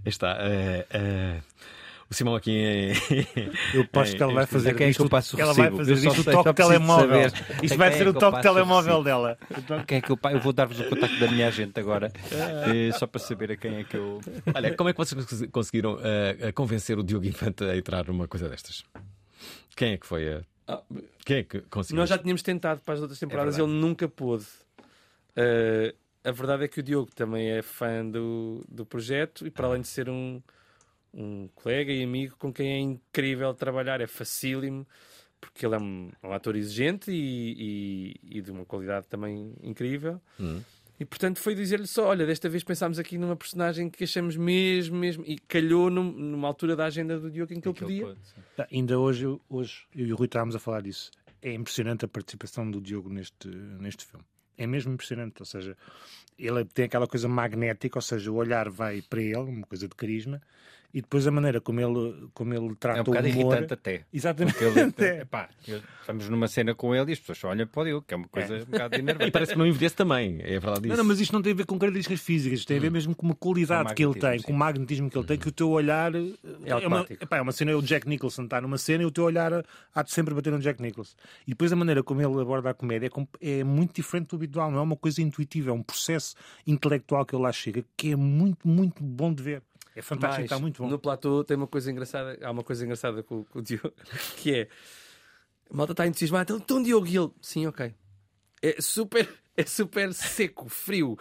Está. 0.05 0.37
eh, 0.41 0.87
eh, 0.91 1.41
o 2.11 2.15
Simão 2.15 2.35
aqui 2.35 2.51
em. 2.53 2.93
Eu 3.75 3.83
aposto 3.83 4.17
que 4.17 4.23
ela 4.23 4.33
vai 4.33 4.47
fazer 4.47 4.75
quem 4.77 4.85
é 4.85 4.87
que 4.87 4.91
isto- 4.93 5.05
eu 5.05 5.09
passo 5.11 5.37
o 5.37 5.41
ela 5.41 5.53
vai 5.53 5.71
fazer 5.71 5.93
Eu 5.93 5.97
só 5.99 6.11
isto 6.11 6.21
o 6.31 6.33
toque 6.33 6.55
telemóvel. 6.55 7.31
saber 7.31 7.65
Isto 7.65 7.77
vai 7.79 7.93
ser 7.93 8.07
é 8.07 8.11
o 8.11 8.15
toque 8.15 8.43
telemóvel 8.43 9.03
dela. 9.05 9.39
Quem 9.87 9.99
é 9.99 10.01
que 10.01 10.11
eu, 10.11 10.19
vou 10.43 10.53
dar-vos 10.53 10.81
o 10.81 10.85
contacto 10.89 11.19
da 11.21 11.31
minha 11.31 11.49
agente 11.49 11.79
agora, 11.79 12.11
eh, 12.33 12.91
só 12.99 13.07
para 13.07 13.21
saber 13.21 13.53
a 13.53 13.57
quem 13.57 13.77
é 13.77 13.85
que 13.85 13.97
eu. 13.97 14.21
Olha, 14.55 14.75
como 14.75 14.89
é 14.91 14.93
que 14.93 14.99
vocês 14.99 15.25
cons- 15.25 15.47
conseguiram 15.51 15.99
eh, 16.03 16.51
convencer 16.53 16.99
o 16.99 17.03
Diogo 17.03 17.27
Infante 17.27 17.65
a 17.65 17.77
entrar 17.77 18.07
numa 18.07 18.27
coisa 18.27 18.49
destas? 18.49 18.85
Quem 19.77 19.93
é 19.93 19.97
que 19.99 20.07
foi 20.07 20.33
a. 20.35 20.41
Ah, 20.67 20.83
Quem 21.25 21.39
é 21.39 21.43
que 21.45 21.61
conseguiu? 21.63 22.01
Nós 22.01 22.09
já 22.11 22.19
tínhamos 22.19 22.43
tentado 22.43 22.81
para 22.81 22.95
as 22.95 23.01
outras 23.01 23.19
temporadas, 23.19 23.57
verdade. 23.57 23.73
ele 23.75 23.81
nunca 23.81 24.09
pôde. 24.09 24.45
Uh, 25.37 25.95
a 26.25 26.33
verdade 26.33 26.65
é 26.65 26.69
que 26.69 26.81
o 26.81 26.83
Diogo 26.83 27.11
também 27.15 27.51
é 27.51 27.63
fã 27.63 28.05
do, 28.05 28.65
do 28.69 28.85
projeto 28.85 29.47
e, 29.47 29.51
para 29.51 29.67
além 29.69 29.81
de 29.83 29.89
ser 29.89 30.09
um, 30.11 30.43
um 31.13 31.49
colega 31.55 31.93
e 31.93 32.03
amigo 32.03 32.37
com 32.39 32.53
quem 32.53 32.69
é 32.73 32.79
incrível 32.79 33.53
trabalhar, 33.55 34.01
é 34.01 34.07
facílimo, 34.07 34.87
porque 35.41 35.65
ele 35.67 35.75
é 35.75 35.79
um, 35.79 36.11
um 36.23 36.33
ator 36.33 36.57
exigente 36.57 37.11
e, 37.11 38.15
e- 38.23 38.39
e 38.39 38.41
de 38.43 38.51
uma 38.51 38.65
qualidade 38.65 39.07
também 39.09 39.55
incrível. 39.63 40.21
Hum. 40.39 40.61
E 41.01 41.05
portanto 41.05 41.39
foi 41.39 41.55
dizer-lhe 41.55 41.87
só: 41.87 42.07
olha, 42.09 42.27
desta 42.27 42.49
vez 42.49 42.65
pensámos 42.65 42.99
aqui 42.99 43.17
numa 43.17 43.37
personagem 43.37 43.89
que 43.89 44.03
achamos 44.03 44.37
mesmo, 44.37 44.97
mesmo, 44.97 45.23
e 45.27 45.39
calhou 45.39 45.89
num- 45.91 46.11
numa 46.13 46.49
altura 46.49 46.75
da 46.75 46.87
agenda 46.87 47.19
do 47.21 47.31
Diogo 47.31 47.53
em 47.55 47.61
que 47.61 47.69
ele 47.69 47.79
podia. 47.79 48.17
Ah, 48.59 48.67
Ainda 48.73 48.99
hoje, 48.99 49.25
eu- 49.25 49.41
hoje, 49.49 49.87
eu 49.95 50.07
e 50.09 50.13
o 50.13 50.17
Rui 50.17 50.27
estávamos 50.27 50.57
a 50.57 50.59
falar 50.59 50.83
disso. 50.83 51.13
É 51.41 51.53
impressionante 51.55 52.05
a 52.05 52.09
participação 52.09 52.69
do 52.69 52.81
Diogo 52.81 53.09
neste, 53.09 53.47
neste 53.49 54.05
filme. 54.05 54.25
É 54.57 54.67
mesmo 54.67 54.93
impressionante. 54.93 55.37
Ou 55.39 55.47
seja, 55.47 55.77
ele 56.37 56.65
tem 56.65 56.87
aquela 56.87 57.07
coisa 57.07 57.29
magnética, 57.29 57.97
ou 57.97 58.03
seja, 58.03 58.33
o 58.33 58.35
olhar 58.35 58.69
vai 58.69 59.01
para 59.01 59.23
ele, 59.23 59.37
uma 59.37 59.65
coisa 59.69 59.87
de 59.87 59.95
carisma, 59.95 60.43
e 60.93 61.03
depois 61.03 61.27
a 61.27 61.31
maneira 61.31 61.61
como 61.61 61.81
ele, 61.81 62.29
como 62.33 62.55
ele 62.55 62.75
trata 62.77 62.99
É 62.99 63.03
um 63.03 63.05
bocado 63.05 63.29
o 63.29 63.31
humor. 63.31 63.53
irritante 63.53 63.75
até. 63.75 64.05
Exatamente. 64.13 64.57
Ele, 64.65 65.21
epá, 65.21 65.49
eu- 65.67 65.83
estamos 66.01 66.29
numa 66.31 66.49
cena 66.49 66.75
com 66.75 66.95
ele 66.95 67.11
e 67.11 67.13
as 67.13 67.19
pessoas 67.21 67.39
só 67.39 67.49
olham 67.49 67.67
para 67.67 67.83
o 67.83 67.85
Diogo, 67.85 68.05
que 68.07 68.15
é 68.15 68.17
uma 68.17 68.29
coisa 68.29 68.57
um 68.57 68.65
bocado 68.65 68.95
enervante. 68.99 69.29
E 69.29 69.31
parece 69.31 69.53
que 69.53 69.59
não 69.59 69.67
envelhece 69.67 69.95
também, 69.95 70.39
é 70.41 70.59
verdade 70.59 70.81
Não, 70.89 70.95
isso. 70.95 70.97
não, 70.97 71.05
mas 71.05 71.21
isto 71.21 71.33
não 71.33 71.43
tem 71.43 71.53
a 71.53 71.57
ver 71.57 71.67
com 71.67 71.79
características 71.79 72.21
físicas, 72.21 72.61
isto 72.61 72.69
tem 72.69 72.79
a 72.79 72.81
ver 72.81 72.91
mesmo 72.91 73.15
com 73.15 73.27
uma 73.27 73.35
qualidade 73.35 73.91
Com 73.91 73.95
que 73.95 74.03
ele 74.05 74.13
tem, 74.15 74.23
magnetismo, 74.23 74.47
com 74.47 74.53
o 74.53 74.57
magnetismo 74.59 75.11
que 75.11 75.19
ele 75.19 75.27
tem, 75.27 75.39
que 75.39 75.49
o 75.49 75.53
teu 75.53 75.71
olhar 75.71 76.15
eh, 76.15 76.21
é 76.65 76.69
uma, 76.69 76.75
automático. 76.77 77.23
epá, 77.25 77.37
é 77.37 77.43
uma 77.43 77.53
cena, 77.53 77.77
o 77.77 77.83
Jack 77.83 78.09
Nicholson 78.09 78.45
está 78.45 78.61
numa 78.61 78.79
cena 78.79 79.03
e 79.03 79.07
o 79.07 79.11
teu 79.11 79.25
olhar 79.25 79.65
há 79.95 80.03
de 80.03 80.11
sempre 80.11 80.35
bater 80.35 80.53
no 80.53 80.59
Jack 80.59 80.81
Nicholson. 80.81 81.15
E 81.47 81.51
depois 81.51 81.71
a 81.73 81.77
maneira 81.77 82.03
como 82.03 82.23
ele 82.23 82.41
aborda 82.41 82.71
a 82.71 82.75
comédia 82.75 83.11
é, 83.43 83.61
é 83.61 83.65
muito 83.65 83.95
diferente 83.95 84.29
do 84.29 84.37
habitual, 84.37 84.71
não 84.71 84.79
é 84.79 84.83
uma 84.83 84.97
coisa 84.97 85.21
intuitiva, 85.21 85.71
é 85.71 85.73
um 85.75 85.83
processo 85.83 86.35
intelectual 86.67 87.27
que 87.27 87.35
ele 87.35 87.43
lá 87.43 87.53
chega 87.53 87.85
que 87.97 88.13
é 88.13 88.17
muito, 88.17 88.67
muito 88.67 89.03
bom 89.03 89.33
de 89.35 89.43
ver. 89.43 89.63
É 89.99 90.03
fantástico, 90.03 90.43
Mas, 90.43 90.45
está 90.45 90.59
muito 90.61 90.81
bom. 90.81 90.89
No 90.89 90.97
platô 90.97 91.43
tem 91.43 91.57
uma 91.57 91.67
coisa 91.67 91.91
engraçada, 91.91 92.39
há 92.41 92.51
uma 92.53 92.63
coisa 92.63 92.85
engraçada 92.85 93.21
com, 93.21 93.43
com 93.43 93.59
o 93.59 93.63
Diogo, 93.63 93.93
que 94.39 94.55
é 94.55 94.69
a 95.69 95.77
malta 95.77 95.93
está 95.93 96.07
entusiasmada, 96.07 96.45
então, 96.45 96.57
então 96.59 96.83
Diogo, 96.83 97.07
e 97.09 97.17
ele, 97.17 97.31
sim, 97.41 97.67
ok. 97.67 97.93
É 98.63 98.81
super, 98.81 99.29
é 99.57 99.65
super 99.65 100.15
seco, 100.15 100.69
frio. 100.69 101.19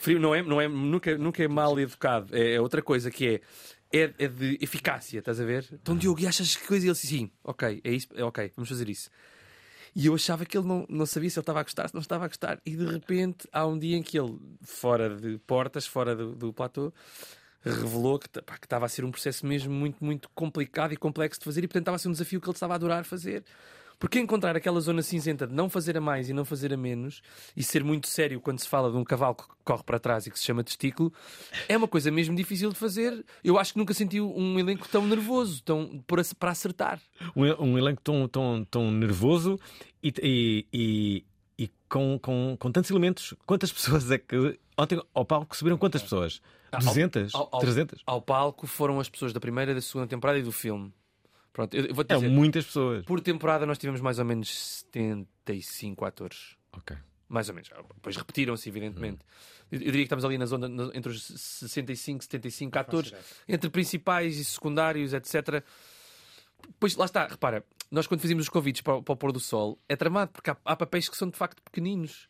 Frio 0.00 0.18
não 0.18 0.34
é, 0.34 0.42
não 0.42 0.60
é 0.60 0.66
nunca, 0.66 1.16
nunca 1.16 1.42
é 1.44 1.46
mal 1.46 1.78
educado, 1.78 2.36
é, 2.36 2.54
é 2.54 2.60
outra 2.60 2.82
coisa 2.82 3.10
que 3.10 3.28
é. 3.28 3.40
É, 3.92 4.12
é 4.18 4.28
de 4.28 4.56
eficácia, 4.60 5.18
estás 5.18 5.40
a 5.40 5.44
ver? 5.44 5.66
Então, 5.72 5.96
Diogo, 5.96 6.20
e 6.20 6.26
achas 6.26 6.54
que 6.54 6.64
coisa? 6.64 6.86
E 6.86 6.88
ele 6.88 6.94
disse, 6.94 7.08
sim, 7.08 7.28
ok, 7.42 7.80
é 7.82 7.90
isso, 7.90 8.06
é 8.14 8.22
ok, 8.22 8.52
vamos 8.54 8.68
fazer 8.68 8.88
isso. 8.88 9.10
E 9.96 10.06
eu 10.06 10.14
achava 10.14 10.44
que 10.46 10.56
ele 10.56 10.66
não, 10.66 10.86
não 10.88 11.06
sabia 11.06 11.28
se 11.28 11.36
ele 11.36 11.42
estava 11.42 11.58
a 11.58 11.62
gostar, 11.64 11.88
se 11.88 11.94
não 11.94 12.00
estava 12.00 12.24
a 12.24 12.28
gostar. 12.28 12.60
E 12.64 12.76
de 12.76 12.86
repente 12.86 13.48
há 13.52 13.66
um 13.66 13.76
dia 13.76 13.96
em 13.96 14.02
que 14.02 14.16
ele, 14.16 14.38
fora 14.62 15.16
de 15.16 15.38
portas, 15.38 15.88
fora 15.88 16.14
do, 16.14 16.36
do 16.36 16.52
platô, 16.52 16.92
revelou 17.64 18.18
que, 18.18 18.28
estava 18.62 18.86
a 18.86 18.88
ser 18.88 19.04
um 19.04 19.10
processo 19.10 19.46
mesmo 19.46 19.72
muito, 19.72 20.02
muito 20.04 20.28
complicado 20.34 20.92
e 20.92 20.96
complexo 20.96 21.40
de 21.40 21.44
fazer 21.44 21.64
e 21.64 21.68
portanto 21.68 21.82
estava 21.82 21.96
a 21.96 21.98
ser 21.98 22.08
um 22.08 22.12
desafio 22.12 22.40
que 22.40 22.48
ele 22.48 22.56
estava 22.56 22.74
a 22.74 22.76
adorar 22.76 23.04
fazer. 23.04 23.44
Porque 24.00 24.18
encontrar 24.18 24.56
aquela 24.56 24.80
zona 24.80 25.02
cinzenta 25.02 25.46
de 25.46 25.52
não 25.52 25.68
fazer 25.68 25.94
a 25.98 26.00
mais 26.00 26.30
e 26.30 26.32
não 26.32 26.42
fazer 26.42 26.72
a 26.72 26.76
menos 26.76 27.20
e 27.54 27.62
ser 27.62 27.84
muito 27.84 28.08
sério 28.08 28.40
quando 28.40 28.58
se 28.58 28.66
fala 28.66 28.90
de 28.90 28.96
um 28.96 29.04
cavalo 29.04 29.34
que 29.34 29.44
corre 29.62 29.82
para 29.82 29.98
trás 29.98 30.26
e 30.26 30.30
que 30.30 30.38
se 30.38 30.44
chama 30.46 30.64
testículo 30.64 31.12
é 31.68 31.76
uma 31.76 31.86
coisa 31.86 32.10
mesmo 32.10 32.34
difícil 32.34 32.70
de 32.70 32.76
fazer. 32.76 33.22
Eu 33.44 33.58
acho 33.58 33.74
que 33.74 33.78
nunca 33.78 33.92
senti 33.92 34.18
um 34.18 34.58
elenco 34.58 34.88
tão 34.88 35.06
nervoso, 35.06 35.62
tão 35.62 36.02
para 36.38 36.50
acertar. 36.50 36.98
Um, 37.36 37.42
um 37.62 37.78
elenco 37.78 38.00
tão, 38.00 38.26
tão, 38.26 38.66
tão 38.70 38.90
nervoso 38.90 39.60
e, 40.02 40.14
e, 40.22 40.66
e, 40.72 41.24
e 41.58 41.70
com, 41.86 42.18
com, 42.18 42.56
com 42.58 42.72
tantos 42.72 42.90
elementos. 42.90 43.34
Quantas 43.44 43.70
pessoas 43.70 44.10
é 44.10 44.16
que. 44.16 44.58
Ontem 44.78 44.98
ao 45.12 45.26
palco 45.26 45.54
subiram 45.54 45.76
quantas 45.76 46.02
pessoas? 46.02 46.40
200? 46.78 47.34
Ao- 47.34 47.48
ao- 47.52 47.60
300? 47.60 48.02
Ao 48.06 48.22
palco 48.22 48.66
foram 48.66 49.00
as 49.00 49.08
pessoas 49.08 49.32
da 49.32 49.40
primeira, 49.40 49.74
da 49.74 49.80
segunda 49.80 50.06
temporada 50.06 50.38
e 50.38 50.42
do 50.42 50.52
filme. 50.52 50.92
Pronto, 51.52 51.74
eu, 51.76 51.86
eu 51.86 51.94
vou 51.94 52.04
É 52.08 52.14
dizer, 52.14 52.28
muitas 52.28 52.64
pessoas. 52.64 53.04
Por 53.04 53.20
temporada 53.20 53.66
nós 53.66 53.76
tivemos 53.78 54.00
mais 54.00 54.18
ou 54.18 54.24
menos 54.24 54.48
75 55.44 56.04
atores. 56.04 56.56
Ok. 56.72 56.96
Mais 57.28 57.48
ou 57.48 57.54
menos. 57.54 57.70
Depois 57.94 58.16
repetiram-se, 58.16 58.68
evidentemente. 58.68 59.18
Eu, 59.70 59.78
eu 59.78 59.84
diria 59.86 59.98
que 60.00 60.02
estamos 60.04 60.24
ali 60.24 60.36
na 60.38 60.46
zona 60.46 60.68
na- 60.68 60.90
entre 60.94 61.10
os 61.12 61.22
65 61.24 62.20
e 62.22 62.24
75 62.24 62.78
atores, 62.78 63.12
entre 63.48 63.70
principais 63.70 64.36
e 64.36 64.44
secundários, 64.44 65.12
etc. 65.12 65.62
Pois 66.78 66.94
lá 66.96 67.04
está, 67.04 67.26
repara, 67.26 67.64
nós 67.90 68.06
quando 68.06 68.20
fazíamos 68.20 68.44
os 68.44 68.48
convites 68.48 68.82
para, 68.82 68.96
o- 68.96 69.02
para 69.02 69.12
o 69.12 69.16
pôr 69.16 69.32
do 69.32 69.40
sol, 69.40 69.78
é 69.88 69.96
tramado, 69.96 70.30
porque 70.32 70.50
há, 70.50 70.56
há 70.64 70.76
papéis 70.76 71.08
que 71.08 71.16
são 71.16 71.28
de 71.30 71.36
facto 71.36 71.62
pequeninos. 71.62 72.28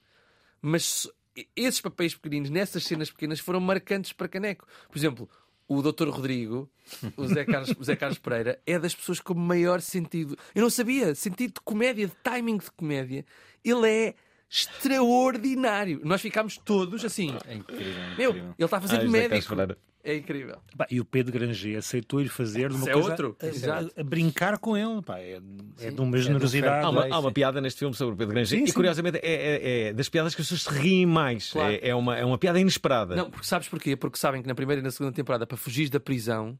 Mas 0.62 0.84
se- 0.84 1.12
esses 1.56 1.80
papéis 1.80 2.14
pequeninos, 2.14 2.50
nessas 2.50 2.84
cenas 2.84 3.10
pequenas, 3.10 3.40
foram 3.40 3.60
marcantes 3.60 4.12
para 4.12 4.28
Caneco. 4.28 4.66
Por 4.88 4.98
exemplo, 4.98 5.28
o 5.68 5.80
Dr. 5.82 6.08
Rodrigo, 6.08 6.68
o 7.16 7.26
Zé 7.28 7.44
Carlos, 7.44 7.72
o 7.78 7.84
Zé 7.84 7.94
Carlos 7.94 8.18
Pereira, 8.18 8.60
é 8.66 8.78
das 8.78 8.94
pessoas 8.94 9.20
com 9.20 9.34
maior 9.34 9.80
sentido. 9.80 10.36
Eu 10.54 10.62
não 10.62 10.70
sabia, 10.70 11.14
sentido 11.14 11.54
de 11.54 11.60
comédia, 11.60 12.06
de 12.08 12.12
timing 12.22 12.58
de 12.58 12.70
comédia. 12.72 13.24
Ele 13.64 13.88
é 13.88 14.14
extraordinário. 14.50 16.00
Nós 16.04 16.20
ficámos 16.20 16.56
todos 16.56 17.04
assim. 17.04 17.36
É 17.46 17.54
incrível. 17.54 18.02
Meu, 18.18 18.30
ele 18.32 18.54
está 18.58 18.78
a 18.78 18.80
fazer 18.80 18.96
Ah, 18.96 19.04
de 19.04 19.08
médico. 19.08 19.54
É 20.02 20.16
incrível. 20.16 20.56
Pá, 20.78 20.86
e 20.90 20.98
o 20.98 21.04
Pedro 21.04 21.30
Granger 21.32 21.76
aceitou 21.78 22.22
ir 22.22 22.28
fazer 22.28 22.70
de 22.70 22.76
uma 22.76 22.88
é 22.88 22.92
coisa 22.94 23.10
outro. 23.10 23.36
a- 23.40 23.46
Exato. 23.46 23.92
a, 23.96 24.00
a 24.00 24.04
brincar 24.04 24.56
com 24.58 24.74
ele. 24.76 25.02
Pá, 25.02 25.18
é, 25.18 25.38
é 25.80 25.90
de 25.90 26.00
uma 26.00 26.16
É 26.16 26.20
generosidade. 26.22 26.84
Há 26.86 26.88
uma, 26.88 27.06
há 27.14 27.18
uma 27.18 27.30
piada 27.30 27.60
neste 27.60 27.80
filme 27.80 27.94
sobre 27.94 28.14
o 28.14 28.16
Pedro 28.16 28.32
Granger 28.34 28.58
Sim, 28.58 28.64
e 28.64 28.72
curiosamente 28.72 29.18
é, 29.22 29.32
é- 29.32 29.88
é 29.88 29.92
das 29.92 30.08
piadas 30.08 30.34
que 30.34 30.40
as 30.40 30.48
pessoas 30.48 30.62
se 30.74 30.80
riem 30.82 31.04
mais. 31.04 31.50
Claro. 31.52 31.74
É, 31.74 31.88
é 31.90 31.94
uma, 31.94 32.16
é 32.16 32.24
uma 32.24 32.38
piada 32.38 32.58
inesperada. 32.58 33.14
Não, 33.14 33.30
porque 33.30 33.46
sabes 33.46 33.68
porquê? 33.68 33.94
Porque 33.94 34.16
sabem 34.18 34.40
que 34.40 34.48
na 34.48 34.54
primeira 34.54 34.80
e 34.80 34.84
na 34.84 34.90
segunda 34.90 35.12
temporada, 35.14 35.46
para 35.46 35.56
fugir 35.58 35.90
da 35.90 36.00
prisão, 36.00 36.58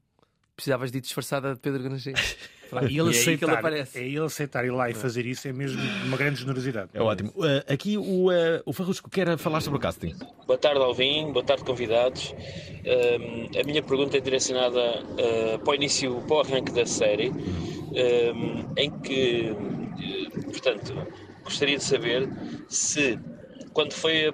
precisavas 0.54 0.90
de 0.92 0.98
ir 0.98 1.00
disfarçada 1.00 1.54
de 1.54 1.60
Pedro 1.60 1.82
Granger. 1.82 2.14
E 2.90 2.98
ele 2.98 3.00
é 3.00 3.02
aí 3.02 3.12
que 3.12 3.18
aceitar, 3.44 3.46
ele 3.48 3.56
aparece. 3.56 3.98
é 3.98 4.02
ele 4.04 4.18
aceitar 4.20 4.64
ir 4.64 4.70
lá 4.70 4.90
e 4.90 4.94
fazer 4.94 5.26
isso 5.26 5.48
é 5.48 5.52
mesmo 5.52 5.80
uma 6.06 6.16
grande 6.16 6.40
generosidade. 6.40 6.90
É 6.94 7.00
ótimo. 7.02 7.30
Uh, 7.36 7.72
aqui 7.72 7.96
o, 7.98 8.28
uh, 8.30 8.32
o 8.64 8.72
Farrusco 8.72 9.08
quer 9.10 9.36
falar 9.38 9.60
sobre 9.60 9.78
o 9.78 9.80
casting. 9.80 10.14
Boa 10.46 10.58
tarde, 10.58 10.80
Alvin. 10.80 11.32
Boa 11.32 11.44
tarde, 11.44 11.64
convidados. 11.64 12.34
Um, 12.84 13.60
a 13.60 13.64
minha 13.64 13.82
pergunta 13.82 14.16
é 14.16 14.20
direcionada 14.20 14.80
uh, 15.02 15.58
para 15.58 15.70
o 15.70 15.74
início, 15.74 16.14
para 16.26 16.36
o 16.36 16.40
arranque 16.40 16.72
da 16.72 16.86
série, 16.86 17.30
um, 17.30 18.64
em 18.76 18.90
que 19.00 19.50
uh, 19.52 20.42
portanto, 20.50 20.94
gostaria 21.44 21.76
de 21.76 21.84
saber 21.84 22.28
se, 22.68 23.18
quando 23.72 23.92
foi 23.92 24.28
a- 24.28 24.32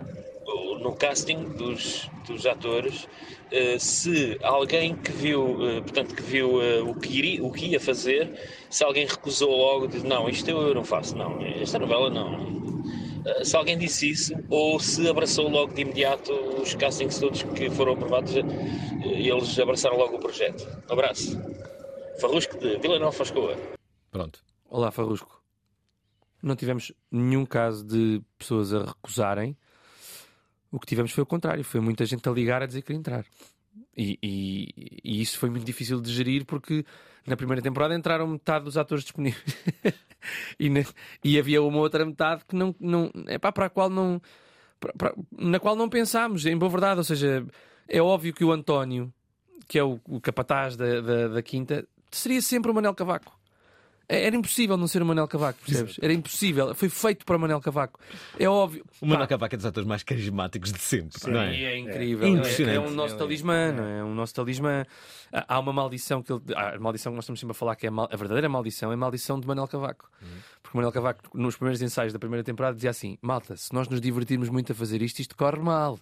no 0.81 0.95
casting 0.95 1.45
dos, 1.57 2.09
dos 2.27 2.47
atores, 2.47 3.09
eh, 3.51 3.79
se 3.79 4.39
alguém 4.43 4.97
que 4.97 5.13
viu, 5.13 5.69
eh, 5.69 5.81
portanto, 5.81 6.15
que 6.15 6.23
viu 6.23 6.61
eh, 6.61 6.83
o, 6.83 6.95
que 6.95 7.17
iria, 7.17 7.45
o 7.45 7.53
que 7.53 7.67
ia 7.67 7.81
fazer, 7.81 8.39
se 8.69 8.83
alguém 8.85 9.07
recusou 9.07 9.51
logo, 9.57 9.87
disse, 9.87 10.07
não, 10.07 10.29
isto 10.29 10.51
eu 10.51 10.75
não 10.75 10.85
faço, 10.85 11.17
não, 11.17 11.41
esta 11.43 11.79
novela 11.79 12.11
não. 12.11 12.57
Se 13.43 13.57
alguém 13.57 13.77
disse 13.77 14.11
isso, 14.11 14.35
ou 14.49 14.79
se 14.79 15.09
abraçou 15.09 15.49
logo 15.49 15.75
de 15.75 15.83
imediato 15.83 16.33
os 16.63 16.75
castings 16.77 17.19
todos 17.19 17.43
que 17.43 17.69
foram 17.71 17.95
aprovados, 17.95 18.37
eles 18.37 19.59
abraçaram 19.59 19.97
logo 19.97 20.17
o 20.17 20.21
projeto. 20.21 20.65
Um 20.89 20.93
abraço. 20.93 21.37
Farrusco 22.21 22.57
de 22.57 22.79
Vila 22.79 23.01
Nova 23.01 23.11
Fascoa. 23.11 23.57
Pronto. 24.13 24.45
Olá, 24.71 24.93
Farrusco. 24.93 25.43
Não 26.41 26.55
tivemos 26.55 26.93
nenhum 27.11 27.45
caso 27.45 27.85
de 27.85 28.23
pessoas 28.39 28.73
a 28.73 28.85
recusarem. 28.85 29.57
O 30.77 30.79
que 30.81 30.87
tivemos 30.87 31.11
foi 31.11 31.23
o 31.23 31.27
contrário. 31.27 31.65
Foi 31.65 31.81
muita 31.81 32.05
gente 32.05 32.29
a 32.29 32.33
ligar 32.33 32.63
a 32.63 32.67
dizer 32.67 32.83
que 32.83 32.89
queria 32.89 32.99
entrar. 33.01 33.25
E, 33.97 34.19
e- 34.23 35.01
e 35.03 35.23
isso 35.23 35.39
foi 35.39 35.49
muito 35.49 35.65
difícil 35.65 36.03
de 36.03 36.13
gerir 36.13 36.45
porque 36.45 36.85
na 37.27 37.35
primeira 37.35 37.63
temporada 37.63 37.95
entraram 37.95 38.27
metade 38.27 38.67
dos 38.67 38.77
atores 38.77 39.03
disponíveis. 39.03 39.43
e, 40.61 40.69
na- 40.69 40.85
e 41.25 41.39
havia 41.39 41.63
uma 41.63 41.79
outra 41.79 42.05
metade 42.05 42.45
que 42.47 42.55
não, 42.55 42.75
não 42.79 43.11
é 43.27 43.39
para 43.39 43.67
a 43.67 43.71
qual 43.71 43.89
não 43.89 44.21
para- 44.79 44.93
para- 44.93 45.15
na 45.33 45.59
qual 45.59 45.75
não 45.75 45.89
pensámos, 45.89 46.45
em 46.45 46.57
boa 46.59 46.71
verdade. 46.71 46.99
Ou 46.99 47.05
seja, 47.05 47.47
é 47.89 48.03
óbvio 48.03 48.35
que 48.35 48.45
o 48.45 48.53
António, 48.53 49.11
que 49.67 49.79
é 49.79 49.83
o, 49.83 49.99
o 50.07 50.21
capataz 50.21 50.77
da, 50.77 51.01
da, 51.01 51.29
da 51.29 51.43
quinta, 51.43 51.89
seria 52.11 52.43
sempre 52.43 52.71
o 52.71 52.75
Manel 52.75 52.95
Cavaco. 52.95 53.36
É- 54.09 54.27
Era 54.27 54.37
impossível 54.37 54.77
não 54.77 54.87
ser 54.87 55.03
o 55.03 55.07
Manel 55.07 55.27
Cavaco, 55.27 55.59
percebes? 55.65 55.97
Era 56.01 56.13
impossível. 56.13 56.75
Foi 56.75 56.89
feito 56.89 57.25
para 57.25 57.37
o 57.37 57.41
Manel 57.41 57.61
Cavaco. 57.61 57.99
É 58.39 58.49
óbvio. 58.49 58.85
O 59.01 59.07
Manuel 59.07 59.27
Cavaco 59.27 59.55
é 59.55 59.57
dos 59.57 59.67
atores 59.67 59.87
mais 59.89 60.03
carismáticos 60.03 60.73
de 60.73 60.79
sempre, 60.79 61.19
Sim, 61.21 61.31
não 61.31 61.41
é? 61.41 61.57
é 61.57 61.77
incrível. 61.79 62.25
É 62.27 62.31
É, 62.31 62.33
impressionante. 62.33 62.77
é 62.77 62.81
um 62.81 62.91
nosso 62.91 63.17
talismã, 63.17 63.73
não 63.73 63.85
é? 63.85 63.99
É 63.99 64.05
um 64.05 64.15
nosso 64.15 64.35
talismã. 64.35 64.85
Há 65.33 65.59
uma 65.59 65.73
maldição 65.73 66.23
que 66.23 66.33
ele. 66.33 66.43
há 66.55 66.77
A 66.77 66.79
maldição 66.79 67.13
que 67.13 67.17
nós 67.17 67.25
estamos 67.25 67.41
sempre 67.41 67.51
a 67.53 67.55
falar 67.55 67.75
que 67.77 67.87
é 67.87 67.89
a, 67.89 67.93
mal- 67.93 68.09
a 68.11 68.17
verdadeira 68.17 68.49
maldição 68.49 68.91
é 68.91 68.95
a 68.95 68.97
maldição 68.97 69.41
de 69.41 69.47
Manuel 69.47 69.67
Cavaco. 69.69 70.09
Porque 70.63 70.75
o 70.75 70.77
Manuel 70.79 70.93
Cavaco, 70.93 71.37
nos 71.37 71.57
primeiros 71.57 71.83
ensaios 71.83 72.13
da 72.13 72.19
primeira 72.19 72.45
temporada, 72.45 72.75
dizia 72.77 72.91
assim: 72.91 73.19
Malta, 73.21 73.57
se 73.57 73.73
nós 73.75 73.89
nos 73.89 74.01
divertirmos 74.01 74.49
muito 74.49 74.71
a 74.73 74.75
fazer 74.75 75.03
isto, 75.03 75.19
isto 75.21 75.37
corre 75.37 75.59
mal. 75.61 75.99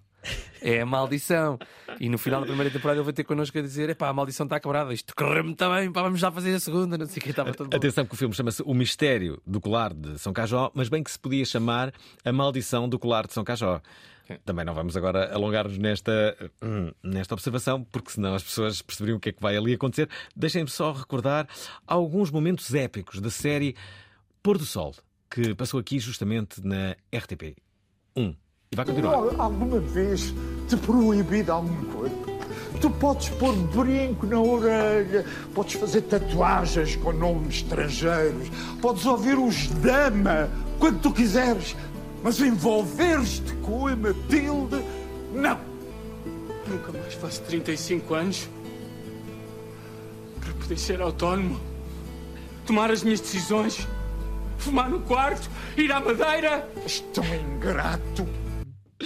É 0.62 0.80
a 0.80 0.86
maldição. 0.86 1.58
E 2.00 2.08
no 2.08 2.16
final 2.16 2.40
da 2.40 2.46
primeira 2.46 2.70
temporada 2.70 2.98
ele 2.98 3.04
vai 3.04 3.12
ter 3.12 3.24
connosco 3.24 3.58
a 3.58 3.62
dizer: 3.62 3.90
Epá, 3.90 4.08
a 4.08 4.12
maldição 4.12 4.44
está 4.44 4.58
quebrada, 4.58 4.92
isto 4.92 5.14
correu-me 5.14 5.54
também, 5.54 5.92
pá, 5.92 6.02
vamos 6.02 6.20
já 6.20 6.30
fazer 6.30 6.54
a 6.54 6.60
segunda. 6.60 6.96
Não 6.96 7.06
sei 7.06 7.20
o 7.20 7.24
que, 7.24 7.30
estava 7.30 7.52
todo 7.52 7.70
bom. 7.70 7.76
Atenção 7.76 8.06
que 8.06 8.14
o 8.14 8.16
filme 8.16 8.34
chama-se 8.34 8.62
O 8.62 8.74
Mistério 8.74 9.40
do 9.46 9.60
Colar 9.60 9.92
de 9.92 10.18
São 10.18 10.32
Cajó, 10.32 10.70
mas 10.74 10.88
bem 10.88 11.02
que 11.02 11.10
se 11.10 11.18
podia 11.18 11.44
chamar 11.44 11.92
A 12.24 12.32
Maldição 12.32 12.88
do 12.88 12.98
Colar 12.98 13.26
de 13.26 13.34
São 13.34 13.44
Cajó. 13.44 13.80
Também 14.44 14.64
não 14.64 14.74
vamos 14.74 14.96
agora 14.96 15.32
alongar-nos 15.34 15.76
nesta, 15.76 16.34
hum, 16.62 16.90
nesta 17.02 17.34
observação, 17.34 17.84
porque 17.84 18.10
senão 18.12 18.34
as 18.34 18.42
pessoas 18.42 18.80
perceberiam 18.80 19.18
o 19.18 19.20
que 19.20 19.28
é 19.28 19.32
que 19.32 19.42
vai 19.42 19.56
ali 19.56 19.74
acontecer. 19.74 20.08
Deixem-me 20.34 20.70
só 20.70 20.92
recordar 20.92 21.46
alguns 21.86 22.30
momentos 22.30 22.74
épicos 22.74 23.20
da 23.20 23.28
série 23.28 23.76
Pôr 24.42 24.56
do 24.56 24.64
Sol, 24.64 24.94
que 25.30 25.54
passou 25.54 25.78
aqui 25.78 25.98
justamente 25.98 26.64
na 26.66 26.96
RTP 27.14 27.54
1. 28.16 28.34
E 28.74 28.76
vai 28.76 28.84
continuar. 28.84 29.14
Alguma 29.38 29.78
vez 29.78 30.34
te 30.68 30.76
proibido 30.76 31.52
alguma 31.52 31.84
coisa? 31.92 32.14
Tu 32.80 32.90
podes 32.90 33.28
pôr 33.28 33.54
brinco 33.54 34.26
na 34.26 34.40
orelha, 34.40 35.24
podes 35.54 35.74
fazer 35.74 36.02
tatuagens 36.02 36.96
com 36.96 37.12
nomes 37.12 37.58
estrangeiros, 37.58 38.48
podes 38.82 39.06
ouvir 39.06 39.38
os 39.38 39.68
dama 39.68 40.50
quando 40.80 41.00
tu 41.00 41.12
quiseres, 41.12 41.76
mas 42.20 42.40
envolveres-te 42.40 43.54
com 43.62 43.86
a 43.86 43.94
Matilde, 43.94 44.84
não! 45.32 45.58
Nunca 46.66 46.92
mais 46.92 47.14
faço 47.14 47.42
35 47.42 48.12
anos 48.12 48.48
para 50.40 50.52
poder 50.54 50.78
ser 50.78 51.00
autónomo, 51.00 51.60
tomar 52.66 52.90
as 52.90 53.04
minhas 53.04 53.20
decisões, 53.20 53.86
fumar 54.58 54.90
no 54.90 54.98
quarto, 55.02 55.48
ir 55.76 55.92
à 55.92 56.00
madeira. 56.00 56.68
És 56.82 56.98
tão 57.12 57.24
ingrato. 57.24 58.26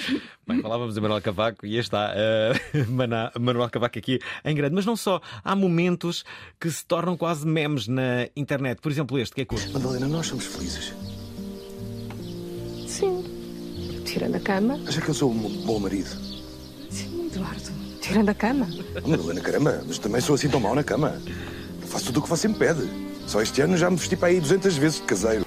Bem, 0.46 0.62
falávamos 0.62 0.94
de 0.94 1.00
Manuel 1.00 1.20
Cavaco 1.20 1.66
e 1.66 1.76
está 1.76 2.12
uh, 2.14 2.86
Mana- 2.90 3.30
Manuel 3.38 3.68
Cavaco 3.70 3.98
aqui 3.98 4.18
em 4.44 4.54
grande. 4.54 4.74
Mas 4.74 4.86
não 4.86 4.96
só, 4.96 5.20
há 5.44 5.54
momentos 5.54 6.24
que 6.58 6.70
se 6.70 6.84
tornam 6.84 7.16
quase 7.16 7.46
memes 7.46 7.86
na 7.86 8.28
internet. 8.36 8.80
Por 8.80 8.90
exemplo, 8.90 9.18
este, 9.18 9.34
que 9.34 9.42
é 9.42 9.44
curto. 9.44 9.70
Madalena, 9.72 10.06
nós 10.08 10.26
somos 10.26 10.46
felizes. 10.46 10.92
Sim. 12.86 13.24
Tirando 14.04 14.36
a 14.36 14.40
cama. 14.40 14.80
Acha 14.86 15.00
que 15.00 15.08
eu 15.10 15.14
sou 15.14 15.30
um 15.30 15.64
bom 15.66 15.78
marido? 15.78 16.08
Sim, 16.90 17.26
Eduardo. 17.26 17.70
Tirando 18.00 18.30
a 18.30 18.34
cama. 18.34 18.66
Oh, 19.04 19.08
Madalena, 19.08 19.40
caramba, 19.40 19.82
mas 19.86 19.98
também 19.98 20.20
sou 20.20 20.34
assim 20.34 20.48
tão 20.48 20.60
mau 20.60 20.74
na 20.74 20.82
cama. 20.82 21.20
Eu 21.82 21.86
faço 21.88 22.06
tudo 22.06 22.20
o 22.20 22.22
que 22.22 22.28
você 22.28 22.48
me 22.48 22.54
pede. 22.54 22.88
Só 23.26 23.42
este 23.42 23.60
ano 23.60 23.76
já 23.76 23.90
me 23.90 23.96
vesti 23.96 24.16
para 24.16 24.28
aí 24.28 24.40
200 24.40 24.76
vezes 24.78 25.00
de 25.00 25.06
caseiro. 25.06 25.44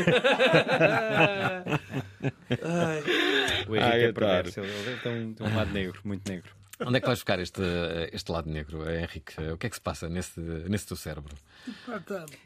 O 3.68 3.76
Henrique 3.76 3.92
Ai, 3.92 4.04
é 4.04 4.12
perverso. 4.12 4.60
Ele 4.60 4.98
tem 5.02 5.12
um, 5.12 5.32
tem 5.32 5.46
um 5.46 5.56
lado 5.56 5.72
negro, 5.72 6.00
muito 6.04 6.28
negro. 6.28 6.50
Onde 6.86 6.96
é 6.96 7.00
que 7.00 7.06
vais 7.06 7.18
buscar 7.18 7.38
este, 7.38 7.60
este 8.12 8.30
lado 8.32 8.48
negro, 8.50 8.88
Henrique? 8.90 9.34
O 9.52 9.58
que 9.58 9.66
é 9.66 9.70
que 9.70 9.76
se 9.76 9.80
passa 9.82 10.08
nesse, 10.08 10.40
nesse 10.40 10.86
teu 10.86 10.96
cérebro? 10.96 11.34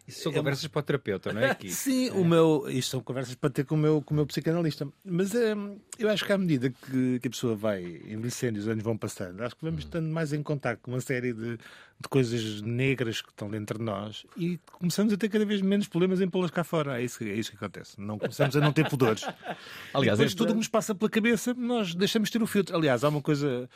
Isso 0.08 0.22
são 0.22 0.32
conversas 0.32 0.66
para 0.66 0.80
o 0.80 0.82
terapeuta, 0.82 1.32
não 1.32 1.40
é? 1.40 1.50
Aqui. 1.50 1.70
Sim, 1.72 2.10
o 2.10 2.24
meu, 2.24 2.64
isto 2.68 2.90
são 2.90 3.00
conversas 3.00 3.34
para 3.34 3.50
ter 3.50 3.64
com 3.64 3.74
o 3.74 3.78
meu, 3.78 4.02
com 4.02 4.12
o 4.12 4.16
meu 4.16 4.26
psicanalista. 4.26 4.88
Mas 5.04 5.32
hum, 5.34 5.78
eu 5.98 6.08
acho 6.10 6.24
que 6.24 6.32
à 6.32 6.38
medida 6.38 6.70
que, 6.70 7.18
que 7.20 7.28
a 7.28 7.30
pessoa 7.30 7.54
vai 7.54 7.82
envelhecendo 7.84 8.58
e 8.58 8.60
os 8.60 8.68
anos 8.68 8.82
vão 8.82 8.96
passando, 8.96 9.40
acho 9.42 9.54
que 9.56 9.64
vamos 9.64 9.84
estando 9.84 10.08
mais 10.08 10.32
em 10.32 10.42
contato 10.42 10.80
com 10.80 10.90
uma 10.90 11.00
série 11.00 11.32
de, 11.32 11.56
de 11.56 12.08
coisas 12.10 12.60
negras 12.62 13.22
que 13.22 13.30
estão 13.30 13.48
dentro 13.48 13.78
de 13.78 13.84
nós 13.84 14.26
e 14.36 14.58
começamos 14.72 15.12
a 15.12 15.16
ter 15.16 15.28
cada 15.28 15.44
vez 15.44 15.60
menos 15.62 15.86
problemas 15.86 16.20
em 16.20 16.28
pô-las 16.28 16.50
cá 16.50 16.64
fora. 16.64 17.00
É 17.00 17.04
isso, 17.04 17.18
que- 17.18 17.30
é 17.30 17.34
isso 17.34 17.50
que 17.50 17.56
acontece. 17.56 18.00
Não 18.00 18.18
começamos 18.18 18.56
a 18.56 18.60
não 18.60 18.72
ter 18.72 18.88
pudores. 18.88 19.22
Aliás, 19.94 20.18
Depois 20.18 20.20
este- 20.32 20.36
tudo 20.36 20.48
o 20.48 20.52
que 20.52 20.58
nos 20.58 20.68
passa 20.68 20.94
pela 20.94 21.08
cabeça, 21.10 21.54
nós 21.54 21.94
deixamos 21.94 22.30
ter 22.30 22.42
o 22.42 22.46
filtro. 22.46 22.76
Aliás, 22.76 23.04
há 23.04 23.08
uma 23.08 23.22
coisa. 23.22 23.68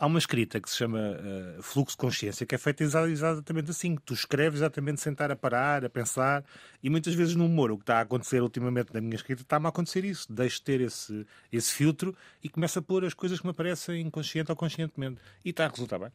Há 0.00 0.06
uma 0.06 0.18
escrita 0.18 0.58
que 0.58 0.70
se 0.70 0.78
chama 0.78 0.98
eh, 0.98 1.58
fluxo 1.60 1.94
de 1.94 1.98
consciência, 1.98 2.46
que 2.46 2.54
é 2.54 2.58
feita 2.58 2.82
exa- 2.82 3.06
exatamente 3.06 3.70
assim. 3.70 3.96
Tu 3.96 4.14
escreves 4.14 4.60
exatamente 4.60 4.98
sem 4.98 5.12
estar 5.12 5.30
a 5.30 5.36
parar, 5.36 5.84
a 5.84 5.90
pensar, 5.90 6.42
e 6.82 6.88
muitas 6.88 7.12
vezes 7.12 7.36
no 7.36 7.44
humor, 7.44 7.70
o 7.70 7.76
que 7.76 7.82
está 7.82 7.98
a 7.98 8.00
acontecer 8.00 8.42
ultimamente 8.42 8.94
na 8.94 9.00
minha 9.02 9.14
escrita, 9.14 9.42
está-me 9.42 9.66
a 9.66 9.68
acontecer 9.68 10.02
isso. 10.06 10.32
Deixo 10.32 10.56
de 10.56 10.62
ter 10.62 10.80
esse, 10.80 11.26
esse 11.52 11.70
filtro 11.74 12.16
e 12.42 12.48
começo 12.48 12.78
a 12.78 12.82
pôr 12.82 13.04
as 13.04 13.12
coisas 13.12 13.40
que 13.40 13.44
me 13.44 13.50
aparecem 13.50 14.00
inconsciente 14.00 14.50
ou 14.50 14.56
conscientemente. 14.56 15.20
E 15.44 15.50
está 15.50 15.66
a 15.66 15.68
resultar 15.68 15.98
bem. 15.98 16.10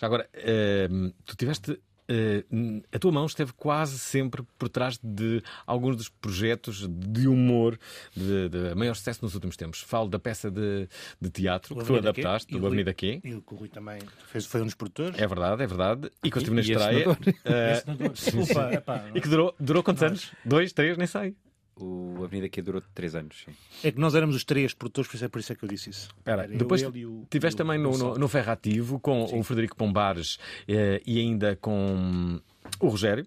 Já 0.00 0.06
agora, 0.06 0.28
eh, 0.34 0.88
tu 1.24 1.36
tiveste. 1.36 1.80
Eh, 2.08 2.44
a 2.92 2.98
tua 2.98 3.12
mão 3.12 3.26
esteve 3.26 3.52
quase 3.52 3.98
sempre 3.98 4.42
por 4.58 4.68
trás 4.68 4.98
de 5.02 5.42
alguns 5.66 5.96
dos 5.96 6.08
projetos 6.08 6.86
de 6.88 7.28
humor 7.28 7.78
de, 8.14 8.48
de 8.48 8.74
maior 8.74 8.94
sucesso 8.94 9.20
nos 9.22 9.34
últimos 9.34 9.56
tempos. 9.56 9.80
Falo 9.80 10.08
da 10.08 10.18
peça 10.18 10.50
de, 10.50 10.88
de 11.20 11.30
teatro 11.30 11.74
O 11.74 11.78
que 11.78 11.84
tu 11.84 11.96
adaptaste, 11.96 12.56
do 12.58 12.66
Avenida 12.66 12.92
Q. 12.94 13.20
E 13.24 13.34
o 13.34 13.42
que 13.42 13.54
o 13.54 13.56
Rui 13.56 13.68
também 13.68 13.98
fez, 14.26 14.46
foi 14.46 14.60
um 14.62 14.64
dos 14.66 14.74
produtores. 14.74 15.18
É 15.18 15.26
verdade, 15.26 15.62
é 15.62 15.66
verdade. 15.66 16.10
E 16.24 16.30
que 16.30 16.36
eu 16.38 16.42
estive 16.42 16.56
na 16.56 16.62
estreia. 16.62 17.06
eh, 17.44 17.82
Desculpa, 18.12 18.72
epá, 18.72 19.10
e 19.14 19.20
que 19.20 19.28
durou, 19.28 19.54
durou 19.58 19.82
quantos 19.82 20.02
anos? 20.02 20.32
Dois, 20.44 20.72
três, 20.72 20.96
nem 20.96 21.06
sei. 21.06 21.34
O 21.78 22.24
Avenida 22.24 22.48
Q 22.48 22.62
durou 22.62 22.82
3 22.94 23.14
anos, 23.16 23.44
sim. 23.44 23.52
É 23.84 23.92
que 23.92 24.00
nós 24.00 24.14
éramos 24.14 24.34
os 24.34 24.44
três 24.44 24.72
produtores, 24.72 25.08
por 25.10 25.16
isso 25.16 25.24
é, 25.24 25.28
por 25.28 25.38
isso 25.40 25.52
é 25.52 25.54
que 25.56 25.62
eu 25.64 25.68
disse 25.68 25.90
isso. 25.90 26.08
Espera, 26.16 26.44
Era 26.44 26.52
eu, 26.52 26.58
depois 26.58 26.80
e 26.80 27.04
o- 27.04 27.26
tiveste 27.28 27.54
o 27.60 27.64
também 27.64 27.78
no, 27.78 27.96
no, 27.98 28.14
no 28.14 28.28
Ferrativo 28.28 28.98
com 28.98 29.24
o 29.24 29.42
Frederico 29.42 29.76
Pombares 29.76 30.38
eh, 30.66 31.02
e 31.06 31.18
ainda 31.20 31.54
com 31.56 32.40
o 32.80 32.88
Rogério. 32.88 33.26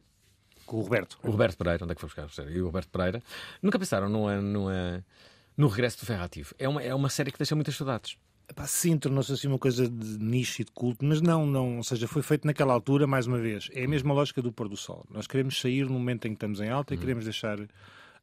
Com 0.66 0.78
o 0.78 0.82
Roberto. 0.82 1.20
O 1.24 1.30
Roberto 1.32 1.58
Pereira, 1.58 1.84
onde 1.84 1.91
é 1.91 1.95
que 1.95 2.02
foi 2.02 2.08
buscar 2.08 2.24
o 2.24 2.26
Rogério? 2.28 2.52
E 2.58 2.62
o 2.62 2.66
Roberto 2.66 2.89
Pereira. 2.89 3.22
Nunca 3.62 3.78
pensaram 3.78 4.10
numa, 4.10 4.41
numa, 4.41 5.06
no 5.56 5.68
regresso 5.68 6.00
do 6.00 6.06
Ferrativo? 6.08 6.56
É 6.58 6.68
uma, 6.68 6.82
é 6.82 6.93
uma 6.95 7.10
série 7.10 7.32
que 7.32 7.38
deixa 7.38 7.54
muitas 7.56 7.76
saudades. 7.76 8.18
Epá, 8.50 8.66
sim, 8.66 8.97
tornou-se 8.97 9.32
assim 9.32 9.47
uma 9.47 9.60
coisa 9.60 9.88
de 9.88 10.18
nicho 10.18 10.64
e 10.64 10.66
de 10.66 10.72
culto, 10.72 11.06
mas 11.06 11.22
não, 11.22 11.45
não, 11.45 11.78
ou 11.78 11.84
seja, 11.84 12.08
foi 12.08 12.24
feito 12.24 12.47
naquela 12.47 12.74
altura, 12.74 13.06
mais 13.06 13.28
uma 13.28 13.38
vez. 13.38 13.70
É 13.74 13.84
a 13.86 13.88
mesma 13.88 14.12
lógica 14.12 14.41
do 14.41 14.52
pôr 14.52 14.68
do 14.68 14.76
sol. 14.76 15.06
Nós 15.12 15.28
queremos 15.28 15.60
sair 15.60 15.86
no 15.86 15.91
momento 15.93 16.26
em 16.26 16.32
que 16.32 16.38
estamos 16.38 16.60
em 16.60 16.68
alta 16.68 16.95
e 16.95 16.97
queremos 16.97 17.26
deixar 17.26 17.60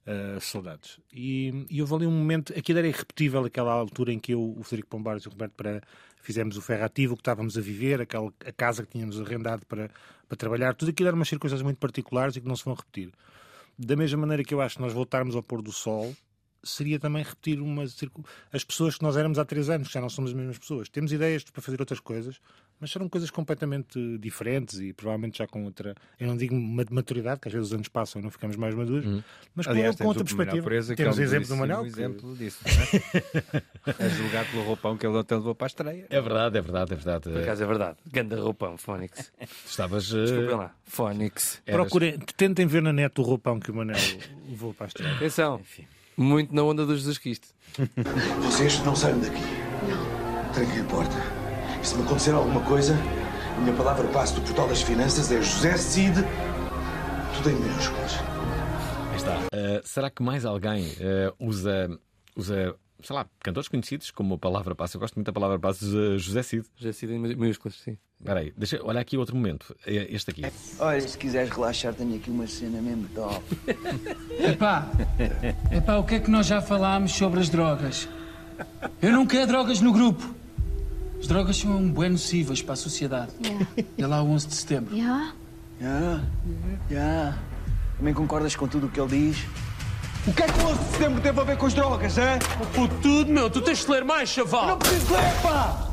eh, 0.07 0.39
saudades. 0.41 1.01
E, 1.13 1.67
e 1.69 1.81
houve 1.81 1.95
ali 1.95 2.07
um 2.07 2.13
momento, 2.13 2.57
aquilo 2.57 2.79
era 2.79 2.87
irrepetível, 2.87 3.45
aquela 3.45 3.73
altura 3.73 4.13
em 4.13 4.21
que 4.21 4.33
eu, 4.35 4.55
o 4.57 4.63
Federico 4.63 4.89
Pombares 4.89 5.25
e 5.25 5.29
o 5.29 5.33
Roberto 5.33 5.55
Pereira 5.55 5.83
fizemos 6.23 6.57
o 6.57 6.63
ferrativo 6.63 7.17
que 7.17 7.23
estávamos 7.23 7.59
a 7.59 7.61
viver, 7.61 8.01
aquela, 8.01 8.33
a 8.45 8.53
casa 8.53 8.85
que 8.85 8.93
tínhamos 8.93 9.21
arrendado 9.21 9.67
para, 9.67 9.91
para 10.29 10.37
trabalhar, 10.37 10.77
tudo 10.77 10.91
aquilo 10.91 11.09
eram 11.09 11.19
umas 11.19 11.29
circunstâncias 11.29 11.63
muito 11.63 11.79
particulares 11.79 12.37
e 12.37 12.41
que 12.41 12.47
não 12.47 12.55
se 12.55 12.65
vão 12.65 12.75
repetir. 12.75 13.11
Da 13.77 13.97
mesma 13.97 14.21
maneira 14.21 14.45
que 14.45 14.55
eu 14.55 14.61
acho 14.61 14.77
que 14.77 14.83
nós 14.83 14.93
voltarmos 14.93 15.35
ao 15.35 15.43
pôr 15.43 15.61
do 15.61 15.73
sol, 15.73 16.15
seria 16.63 17.01
também 17.01 17.25
repetir 17.25 17.61
uma 17.61 17.83
as 18.53 18.65
pessoas 18.65 18.97
que 18.97 19.03
nós 19.03 19.17
éramos 19.17 19.41
há 19.41 19.45
três 19.45 19.69
anos, 19.69 19.89
que 19.89 19.95
já 19.95 20.01
não 20.01 20.09
somos 20.09 20.31
as 20.31 20.37
mesmas 20.37 20.59
pessoas. 20.59 20.89
Temos 20.89 21.13
ideias 21.13 21.43
para 21.43 21.63
fazer 21.63 21.81
outras 21.81 21.99
coisas, 21.99 22.41
mas 22.81 22.91
serão 22.91 23.09
coisas 23.09 23.31
completamente 23.31 23.99
diferentes 24.19 24.79
e 24.81 24.93
provavelmente 24.93 25.39
já 25.39 25.47
com 25.47 25.65
outra. 25.65 25.95
Eu 26.21 26.27
não 26.27 26.37
digo 26.37 26.55
ma- 26.55 26.85
maturidade, 26.91 27.41
que 27.41 27.49
às 27.49 27.55
vezes 27.55 27.69
os 27.69 27.75
anos 27.75 27.89
passam 27.89 28.21
e 28.21 28.23
não 28.25 28.31
ficamos 28.31 28.57
mais 28.57 28.75
maduros, 28.75 29.23
mas 29.55 29.67
com, 29.67 29.73
Aliás, 29.73 29.97
com 29.97 30.05
outra 30.07 30.25
perspectiva. 30.25 30.63
Pureza, 30.63 30.95
que 30.95 31.03
temos 31.03 31.19
é 31.19 31.21
o 31.21 31.23
um 31.23 31.27
exemplo 31.27 31.49
do 31.49 31.55
belíssimo 31.57 31.67
Manuel. 31.67 31.83
que- 31.83 32.01
exemplo 32.01 32.37
disso, 32.37 32.59
não 32.65 33.97
é? 33.97 34.05
a 34.05 34.09
julgar 34.09 34.51
pelo 34.51 34.63
roupão 34.65 34.97
que 34.97 35.07
ele 35.07 35.17
ontem 35.17 35.35
levou 35.35 35.55
para 35.55 35.67
a 35.67 35.69
estreia. 35.69 36.07
É 36.11 36.21
verdade, 36.21 36.59
é 36.59 36.61
verdade, 36.61 36.93
é 36.93 36.97
verdade. 36.97 37.31
Por 37.31 37.41
acaso 37.41 37.63
é 37.63 37.67
verdade. 37.67 37.97
Ganda 38.13 38.41
roupão, 38.41 38.77
Fónix. 38.77 39.33
Estavas. 39.67 40.13
eh, 40.13 40.23
Desculpem 40.25 40.57
lá. 40.57 40.75
Fónix. 40.85 41.63
Procurem, 41.65 42.19
tentem 42.37 42.67
ver 42.67 42.83
na 42.83 42.93
net 42.93 43.19
o 43.21 43.23
roupão 43.23 43.59
que 43.59 43.71
o 43.71 43.75
Manel 43.75 43.97
levou 44.49 44.75
para 44.75 44.87
a 44.87 44.89
estreia. 44.89 45.15
Atenção. 45.15 45.61
Muito 46.17 46.55
na 46.55 46.63
onda 46.63 46.85
dos 46.87 46.99
Jesus 46.99 47.19
Cristo. 47.19 47.49
Vocês 48.43 48.79
não 48.85 48.97
saem 48.97 49.19
daqui. 49.21 49.41
Não. 49.89 50.53
Tranquem 50.53 50.81
a 50.81 50.85
porta. 50.85 51.36
E 51.87 51.89
se 51.89 51.95
me 51.95 52.03
acontecer 52.03 52.33
alguma 52.33 52.61
coisa, 52.63 52.97
a 53.57 53.61
minha 53.61 53.73
palavra 53.73 54.09
passe 54.09 54.35
do 54.35 54.41
portal 54.41 54.67
das 54.67 54.83
finanças 54.83 55.31
é 55.31 55.41
José 55.41 55.77
Cid, 55.77 56.17
tudo 57.37 57.49
em 57.49 57.55
minúsculas. 57.55 58.13
Aí 59.13 59.17
está. 59.17 59.37
Uh, 59.37 59.87
será 59.87 60.11
que 60.11 60.21
mais 60.21 60.45
alguém 60.45 60.85
uh, 60.85 61.33
usa, 61.39 61.89
usa, 62.35 62.75
sei 63.01 63.15
lá, 63.15 63.25
cantores 63.39 63.69
conhecidos 63.69 64.11
como 64.11 64.35
a 64.35 64.39
palavra 64.39 64.75
passe? 64.75 64.97
Eu 64.97 65.01
gosto 65.01 65.15
muito 65.15 65.27
da 65.27 65.33
palavra 65.33 65.61
passe 65.61 65.85
uh, 65.85 66.19
José 66.19 66.43
Cid. 66.43 66.67
José 66.77 66.91
Cid 66.91 67.13
em 67.13 67.21
minúsculas, 67.21 67.77
sim. 67.77 67.97
Espera 68.19 68.41
aí, 68.41 68.53
deixa, 68.57 68.81
olha 68.83 69.01
aqui 69.01 69.17
outro 69.17 69.37
momento. 69.37 69.73
É 69.87 70.13
Este 70.13 70.33
aqui. 70.33 70.43
Olha, 70.81 71.01
se 71.01 71.17
quiseres 71.17 71.51
relaxar, 71.51 71.95
tenho 71.95 72.17
aqui 72.17 72.33
uma 72.33 72.49
cena 72.49 72.83
mesmo 72.83 73.07
top. 73.15 73.45
Epá, 74.43 74.91
epá, 75.71 75.99
o 75.99 76.05
que 76.05 76.17
é 76.17 76.19
que 76.19 76.33
nós 76.33 76.49
já 76.49 76.61
falámos 76.61 77.13
sobre 77.13 77.39
as 77.39 77.49
drogas? 77.49 78.09
Eu 79.01 79.13
não 79.13 79.25
quero 79.25 79.47
drogas 79.47 79.81
no 79.81 79.93
grupo. 79.93 80.35
As 81.27 81.29
drogas 81.29 81.57
são 81.57 81.91
bem 81.91 82.11
nocivas 82.11 82.63
para 82.63 82.75
a 82.75 82.77
sociedade. 82.77 83.33
É 83.99 84.07
lá 84.07 84.23
o 84.23 84.31
11 84.31 84.47
de 84.47 84.55
setembro. 84.55 84.97
Já? 84.97 85.33
Já? 85.81 86.21
Já. 86.89 87.39
Também 87.99 88.15
concordas 88.15 88.55
com 88.55 88.69
tudo 88.69 88.87
o 88.87 88.89
que 88.89 89.01
ele 89.01 89.33
diz? 89.33 89.45
O 90.25 90.33
que 90.33 90.45
é 90.45 90.47
que 90.47 90.61
o 90.61 90.69
11 90.69 90.79
de 90.79 90.91
setembro 90.93 91.21
teve 91.21 91.41
a 91.41 91.43
ver 91.43 91.57
com 91.57 91.67
as 91.67 91.75
drogas, 91.75 92.17
é? 92.17 92.39
Por 92.73 92.89
tudo, 93.03 93.33
meu. 93.33 93.51
Tu 93.51 93.61
tens 93.61 93.85
de 93.85 93.91
ler 93.91 94.05
mais, 94.05 94.29
chaval. 94.29 94.69
Não 94.69 94.79
preciso 94.79 95.15
ler, 95.15 95.43
pá! 95.43 95.89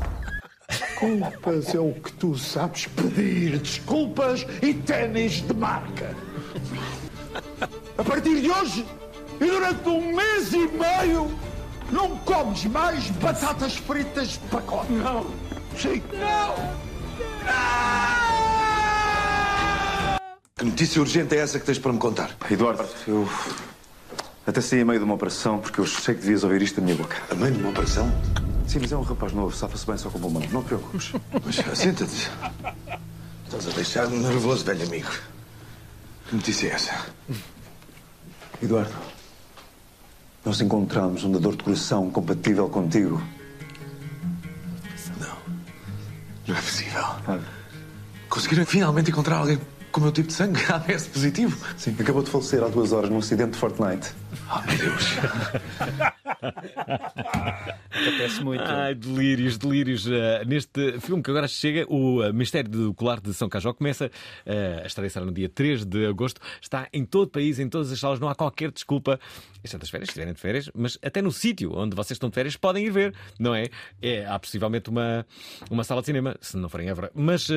Desculpas 0.70 1.74
é 1.74 1.80
o 1.80 1.92
que 1.94 2.12
tu 2.12 2.38
sabes 2.38 2.86
pedir. 2.86 3.58
Desculpas 3.58 4.46
e 4.62 4.72
ténis 4.72 5.42
de 5.42 5.52
marca. 5.52 6.14
A 7.98 8.04
partir 8.04 8.40
de 8.40 8.48
hoje 8.48 8.86
e 9.40 9.46
durante 9.46 9.88
um 9.88 10.14
mês 10.14 10.52
e 10.52 10.68
meio 10.68 11.28
não 11.90 12.16
comes 12.18 12.64
mais 12.66 13.10
batatas 13.10 13.76
fritas 13.76 14.28
de 14.28 14.38
pacote. 14.50 14.92
Não. 14.92 15.26
Sim. 15.76 16.02
Não. 16.12 16.84
Que 20.56 20.64
notícia 20.64 21.00
urgente 21.00 21.36
é 21.36 21.40
essa 21.40 21.58
que 21.58 21.66
tens 21.66 21.78
para 21.78 21.92
me 21.92 21.98
contar? 21.98 22.30
Eduardo, 22.50 22.86
eu 23.06 23.28
até 24.46 24.60
saí 24.60 24.80
a 24.80 24.84
meio 24.84 24.98
de 24.98 25.04
uma 25.04 25.14
operação 25.14 25.58
porque 25.58 25.80
eu 25.80 25.86
sei 25.86 26.14
que 26.14 26.20
devias 26.20 26.44
ouvir 26.44 26.62
isto 26.62 26.76
da 26.76 26.82
minha 26.82 26.96
boca. 26.96 27.16
A 27.30 27.34
meio 27.34 27.52
de 27.52 27.60
uma 27.60 27.70
operação? 27.70 28.10
Sim, 28.66 28.78
mas 28.80 28.92
é 28.92 28.96
um 28.96 29.02
rapaz 29.02 29.32
novo, 29.32 29.54
safa-se 29.54 29.86
bem 29.86 29.98
só 29.98 30.08
com 30.10 30.18
bom 30.18 30.30
mano. 30.30 30.46
Não 30.50 30.62
te 30.62 30.66
preocupes. 30.66 31.12
Mas 31.44 31.56
senta-te. 31.78 32.30
Estás 33.44 33.68
a 33.68 33.70
deixar-me 33.70 34.16
nervoso, 34.18 34.64
velho 34.64 34.86
amigo. 34.86 35.10
Que 36.28 36.36
notícia 36.36 36.68
é 36.68 36.70
essa? 36.70 37.06
Eduardo, 38.62 38.94
nós 40.44 40.60
encontramos 40.60 41.24
um 41.24 41.32
dador 41.32 41.56
de 41.56 41.64
coração 41.64 42.10
compatível 42.10 42.68
contigo. 42.68 43.22
Não 46.46 46.54
é 46.54 46.60
possível. 46.60 47.02
Conseguiram 48.28 48.66
finalmente 48.66 49.10
encontrar 49.10 49.38
alguém 49.38 49.58
com 49.90 50.00
o 50.00 50.02
meu 50.02 50.12
tipo 50.12 50.28
de 50.28 50.34
sangue? 50.34 50.60
ABS 50.68 51.06
positivo? 51.06 51.56
Sim, 51.76 51.96
acabou 51.98 52.22
de 52.22 52.30
falecer 52.30 52.62
há 52.62 52.68
duas 52.68 52.92
horas 52.92 53.08
num 53.08 53.18
acidente 53.18 53.52
de 53.52 53.58
Fortnite. 53.58 54.12
Oh, 54.50 54.60
meu 54.66 54.78
Deus. 54.78 55.04
Acontece 57.90 58.42
muito. 58.42 58.62
Ai, 58.64 58.94
delírios, 58.94 59.56
delírios. 59.58 60.06
Uh, 60.06 60.44
neste 60.46 61.00
filme 61.00 61.22
que 61.22 61.30
agora 61.30 61.46
chega, 61.48 61.86
o 61.88 62.20
uh, 62.22 62.32
Mistério 62.32 62.70
do 62.70 62.94
Colar 62.94 63.20
de 63.20 63.32
São 63.32 63.48
Cajó 63.48 63.72
começa 63.72 64.06
uh, 64.06 64.82
a 64.82 64.86
estreia 64.86 65.10
será 65.10 65.24
no 65.24 65.32
dia 65.32 65.48
3 65.48 65.84
de 65.84 66.06
agosto. 66.06 66.40
Está 66.60 66.88
em 66.92 67.04
todo 67.04 67.24
o 67.24 67.30
país, 67.30 67.58
em 67.58 67.68
todas 67.68 67.90
as 67.92 67.98
salas, 67.98 68.18
não 68.20 68.28
há 68.28 68.34
qualquer 68.34 68.70
desculpa. 68.70 69.18
Exceto 69.62 69.84
as 69.84 69.90
férias, 69.90 70.08
se 70.08 70.10
estiverem 70.10 70.34
de 70.34 70.40
férias, 70.40 70.70
mas 70.74 70.98
até 71.02 71.22
no 71.22 71.32
sítio 71.32 71.72
onde 71.74 71.96
vocês 71.96 72.16
estão 72.16 72.28
de 72.28 72.34
férias 72.34 72.54
podem 72.56 72.84
ir 72.84 72.90
ver, 72.90 73.14
não 73.38 73.54
é? 73.54 73.68
é 74.02 74.26
há 74.26 74.38
possivelmente 74.38 74.90
uma, 74.90 75.24
uma 75.70 75.82
sala 75.84 76.02
de 76.02 76.06
cinema, 76.06 76.36
se 76.40 76.56
não 76.58 76.68
forem 76.68 76.88
Évora, 76.88 77.10
mas, 77.14 77.48
uh, 77.48 77.54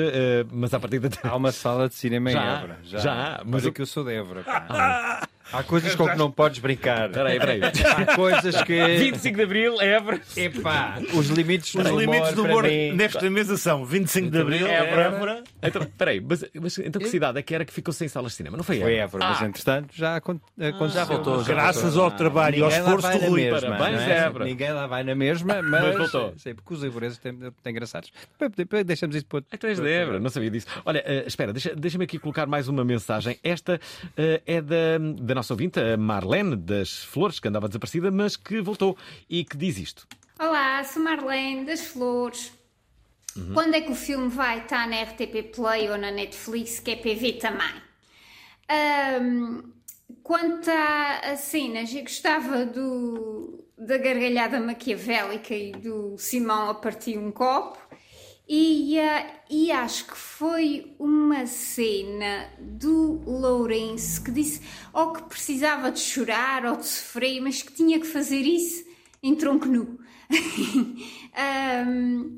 mas 0.52 0.74
a 0.74 0.80
partir 0.80 1.00
de. 1.00 1.10
Há 1.24 1.36
uma 1.36 1.52
sala 1.52 1.90
de 1.90 1.96
cinema 1.96 2.32
Já 2.32 2.40
em 2.40 2.58
Évora. 2.58 2.80
já 2.84 3.14
há, 3.14 3.38
mas 3.44 3.48
Mas 3.58 3.66
é 3.66 3.72
que 3.72 3.82
eu 3.82 3.86
sou 3.86 4.04
de 4.06 4.14
Évora. 4.14 4.44
pá. 4.44 5.28
Há 5.52 5.64
coisas 5.64 5.96
com 5.96 6.08
que 6.08 6.16
não 6.18 6.32
podes 6.32 6.60
brincar. 6.60 7.10
Peraí, 7.10 7.40
peraí. 7.40 7.62
Há 7.64 8.16
coisas 8.16 8.62
que. 8.64 8.98
25 8.98 9.36
de 9.38 9.44
Abril, 9.44 9.82
Évora. 9.82 10.22
Epá, 10.36 11.00
os 11.14 11.28
limites 11.28 11.74
do 11.74 11.82
Os 11.82 11.88
humor, 11.88 12.00
limites 12.02 12.34
do 12.34 12.44
humor 12.44 12.64
mim- 12.64 12.92
nesta 12.94 13.30
mesa 13.30 13.58
são 13.58 13.86
25 13.86 14.30
de 14.30 14.38
Abril, 14.40 14.68
Évora. 14.68 15.02
Évora. 15.04 15.44
Então, 15.62 15.86
peraí, 15.98 16.20
mas, 16.22 16.46
mas 16.60 16.78
então 16.80 17.02
que 17.02 17.08
cidade 17.08 17.40
é 17.40 17.42
que 17.42 17.54
era 17.56 17.66
que 17.66 17.74
ficou 17.74 17.94
sem 17.94 18.08
salas 18.08 18.32
de 18.32 18.38
cinema? 18.38 18.58
Não 18.58 18.64
foi 18.64 18.80
Foi 18.80 18.94
Évora? 18.96 19.04
Évora, 19.24 19.26
mas 19.32 19.42
Ah, 19.42 19.46
entretanto 19.46 19.88
já 19.94 20.16
acon- 20.18 20.40
aconteceu. 20.60 20.90
Já 21.00 21.04
voltou, 21.06 21.44
já 21.44 21.54
Graças 21.54 21.98
ao 21.98 22.12
trabalho 22.12 22.58
e 22.58 22.62
ao 22.64 22.70
esforço 22.70 23.10
do 23.12 23.18
Rui. 23.28 23.42
mesma, 23.44 23.78
Parabéns, 23.78 24.02
é? 24.02 24.18
Évora. 24.26 24.46
Ninguém 24.46 24.72
lá 24.72 24.88
vai 24.88 25.04
na 25.04 25.16
mesma, 25.16 25.62
mas, 25.62 25.72
Mas 25.84 25.98
voltou. 25.98 26.34
sei 26.38 26.54
porque 26.54 26.74
os 26.74 26.84
eivoreses 26.84 27.18
têm, 27.18 27.34
têm 27.64 27.72
engraçados. 27.72 28.12
Deixamos 28.86 29.16
isso 29.16 29.26
para 29.26 29.38
outro. 29.38 29.50
Ah, 29.54 29.58
tu 29.58 29.68
és 29.68 29.80
de 29.80 29.90
Évora, 29.90 30.20
não 30.20 30.30
sabia 30.30 30.50
disso. 30.52 30.68
Olha, 30.86 31.02
eh, 31.06 31.24
espera, 31.28 31.52
deixa- 31.54 31.74
deixa-me 31.76 32.04
aqui 32.04 32.20
colocar 32.20 32.46
mais 32.46 32.68
uma 32.68 32.84
mensagem. 32.84 33.38
Esta 33.44 33.80
eh, 34.18 34.42
é 34.46 34.62
da, 34.62 34.98
da 35.20 35.37
nossa 35.38 35.54
ouvinte, 35.54 35.80
a 35.80 35.96
Marlene 35.96 36.56
das 36.56 37.04
Flores, 37.04 37.40
que 37.40 37.48
andava 37.48 37.68
desaparecida, 37.68 38.10
mas 38.10 38.36
que 38.36 38.60
voltou 38.60 38.98
e 39.30 39.46
que 39.46 39.56
diz 39.56 39.78
isto. 39.78 40.08
Olá, 40.40 40.84
sou 40.84 41.04
Marlene 41.04 41.64
das 41.64 41.82
Flores. 41.82 42.52
Quando 43.54 43.76
é 43.76 43.82
que 43.82 43.92
o 43.92 43.96
filme 43.96 44.30
vai 44.30 44.62
estar 44.62 44.88
na 44.88 45.04
RTP 45.04 45.56
Play 45.56 45.92
ou 45.92 45.98
na 45.98 46.10
Netflix, 46.10 46.80
que 46.80 46.90
é 46.90 46.96
PV 46.96 47.34
também? 47.34 47.82
Ahm, 48.68 49.62
quanto 50.24 50.72
a, 50.72 51.20
a 51.20 51.38
cenas, 51.38 51.94
eu 51.94 52.02
gostava 52.02 52.66
do, 52.66 53.64
da 53.78 54.00
gargalhada 54.00 54.60
maquiavélica 54.60 55.54
e 55.54 55.72
do 55.72 56.18
Simão 56.18 56.72
a 56.72 56.74
partir 56.74 57.20
um 57.20 57.32
copo. 57.32 57.78
E, 58.50 58.96
e 59.50 59.72
acho 59.74 60.06
que 60.06 60.16
foi 60.16 60.96
uma 60.98 61.46
cena 61.46 62.50
do 62.58 63.22
Lourenço 63.30 64.24
que 64.24 64.32
disse 64.32 64.62
ou 64.94 65.12
que 65.12 65.24
precisava 65.24 65.92
de 65.92 66.00
chorar 66.00 66.66
ou 66.66 66.78
de 66.78 66.86
sofrer, 66.86 67.42
mas 67.42 67.62
que 67.62 67.74
tinha 67.74 68.00
que 68.00 68.08
fazer 68.08 68.42
isso 68.42 68.86
em 69.22 69.36
tronco 69.36 69.66
nu. 69.66 70.00
Ahm, 71.36 72.38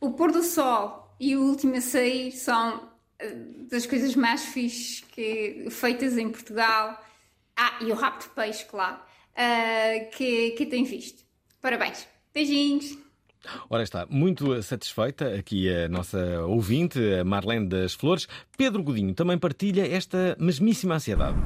o 0.00 0.12
pôr 0.12 0.30
do 0.30 0.44
sol 0.44 1.14
e 1.18 1.36
o 1.36 1.42
último 1.42 1.76
a 1.76 1.80
sair 1.80 2.30
são 2.32 2.88
eh, 3.18 3.34
das 3.68 3.86
coisas 3.86 4.14
mais 4.14 4.44
fixes 4.44 5.00
que, 5.12 5.66
feitas 5.70 6.16
em 6.16 6.30
Portugal. 6.30 7.04
Ah, 7.56 7.78
e 7.80 7.90
o 7.90 7.94
rabo 7.94 8.20
de 8.20 8.28
peixe, 8.30 8.64
claro, 8.64 9.00
ah, 9.36 10.04
que, 10.12 10.52
que 10.52 10.66
tem 10.66 10.84
visto. 10.84 11.24
Parabéns. 11.60 12.06
Beijinhos. 12.32 13.09
Ora 13.68 13.82
está, 13.82 14.06
muito 14.08 14.62
satisfeita 14.62 15.34
aqui 15.34 15.72
a 15.72 15.88
nossa 15.88 16.18
ouvinte, 16.42 16.98
a 17.14 17.24
Marlene 17.24 17.68
das 17.68 17.94
Flores. 17.94 18.28
Pedro 18.56 18.82
Godinho 18.82 19.14
também 19.14 19.38
partilha 19.38 19.86
esta 19.86 20.36
mesmíssima 20.38 20.96
ansiedade. 20.96 21.36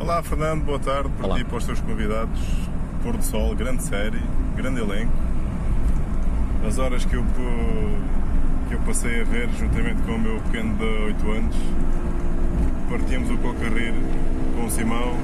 Olá 0.00 0.22
Fernando, 0.22 0.64
boa 0.64 0.78
tarde 0.80 1.10
para 1.16 1.34
ti 1.34 1.40
e 1.40 1.44
para 1.44 1.58
os 1.58 1.64
teus 1.64 1.80
convidados. 1.80 2.40
Pôr 3.02 3.16
do 3.16 3.22
Sol, 3.24 3.54
grande 3.54 3.82
série, 3.82 4.20
grande 4.56 4.80
elenco. 4.80 5.12
As 6.66 6.78
horas 6.78 7.04
que 7.04 7.14
eu, 7.14 7.24
que 8.68 8.74
eu 8.74 8.80
passei 8.80 9.20
a 9.20 9.24
ver 9.24 9.48
juntamente 9.58 10.02
com 10.02 10.12
o 10.12 10.18
meu 10.18 10.40
pequeno 10.40 10.76
de 10.76 10.84
8 10.84 11.30
anos, 11.30 11.56
partíamos 12.88 13.30
o 13.30 13.38
pouco 13.38 13.64
a 13.64 13.68
rir 13.68 13.94
com 14.56 14.66
o 14.66 14.70
Simão, 14.70 15.16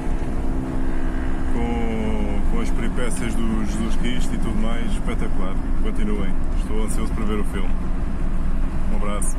com, 1.53 2.38
com 2.51 2.61
as 2.61 2.70
peripécias 2.70 3.34
do 3.34 3.64
Jesus 3.66 3.96
Cristo 3.96 4.34
e 4.34 4.38
tudo 4.38 4.55
mais, 4.57 4.90
espetacular. 4.92 5.55
Continuem, 5.82 6.34
estou 6.61 6.82
ansioso 6.82 7.12
para 7.14 7.24
ver 7.24 7.40
o 7.40 7.44
filme. 7.44 7.68
Um 8.92 8.96
abraço. 8.96 9.36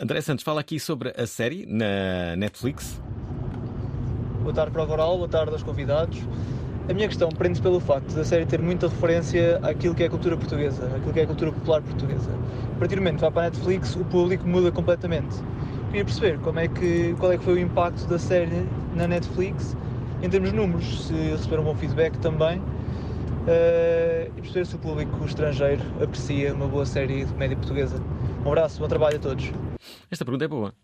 André 0.00 0.20
Santos 0.20 0.44
fala 0.44 0.60
aqui 0.60 0.78
sobre 0.78 1.12
a 1.16 1.26
série 1.26 1.66
na 1.66 2.36
Netflix. 2.36 3.00
Boa 4.42 4.54
tarde 4.54 4.70
para 4.72 4.84
o 4.84 4.86
Coral, 4.86 5.16
boa 5.16 5.28
tarde 5.28 5.52
aos 5.52 5.62
convidados. 5.62 6.18
A 6.88 6.94
minha 6.94 7.08
questão 7.08 7.28
prende-se 7.28 7.60
pelo 7.60 7.80
facto 7.80 8.14
da 8.14 8.24
série 8.24 8.46
ter 8.46 8.62
muita 8.62 8.88
referência 8.88 9.58
àquilo 9.62 9.94
que 9.94 10.02
é 10.02 10.06
a 10.06 10.10
cultura 10.10 10.36
portuguesa, 10.36 10.86
àquilo 10.86 11.12
que 11.12 11.20
é 11.20 11.22
a 11.24 11.26
cultura 11.26 11.52
popular 11.52 11.82
portuguesa. 11.82 12.30
A 12.76 12.78
partir 12.78 12.94
do 12.94 13.02
momento 13.02 13.16
que 13.16 13.20
vai 13.22 13.30
para 13.30 13.42
a 13.42 13.50
Netflix, 13.50 13.96
o 13.96 14.04
público 14.04 14.46
muda 14.46 14.70
completamente. 14.70 15.36
Queria 15.86 16.04
perceber 16.04 16.38
como 16.38 16.58
é 16.58 16.68
que, 16.68 17.14
qual 17.18 17.32
é 17.32 17.38
que 17.38 17.44
foi 17.44 17.54
o 17.54 17.58
impacto 17.58 18.06
da 18.06 18.18
série 18.18 18.66
na 18.94 19.06
Netflix 19.06 19.76
em 20.22 20.28
termos 20.28 20.50
de 20.50 20.56
números, 20.56 21.06
se 21.06 21.12
receber 21.12 21.58
um 21.60 21.64
bom 21.64 21.74
feedback 21.76 22.18
também 22.18 22.58
uh, 22.58 22.64
e 24.36 24.40
perceber 24.40 24.66
se 24.66 24.76
o 24.76 24.78
público 24.78 25.24
estrangeiro 25.24 25.82
aprecia 26.02 26.52
uma 26.54 26.66
boa 26.66 26.84
série 26.86 27.24
de 27.24 27.32
comédia 27.32 27.56
portuguesa. 27.56 28.00
Um 28.44 28.48
abraço, 28.48 28.80
bom 28.80 28.88
trabalho 28.88 29.16
a 29.16 29.20
todos. 29.20 29.50
Esta 30.10 30.24
pergunta 30.24 30.44
é 30.44 30.48
boa. 30.48 30.74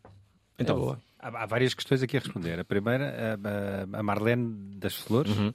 Então, 0.58 0.76
É 0.76 0.78
boa. 0.78 1.00
Há, 1.18 1.42
há 1.42 1.46
várias 1.46 1.74
questões 1.74 2.02
aqui 2.02 2.16
a 2.16 2.20
responder. 2.20 2.60
A 2.60 2.64
primeira, 2.64 3.38
a, 3.92 4.02
Marlene 4.02 4.76
das 4.76 4.94
Flores, 4.94 5.36
Uhum. 5.36 5.52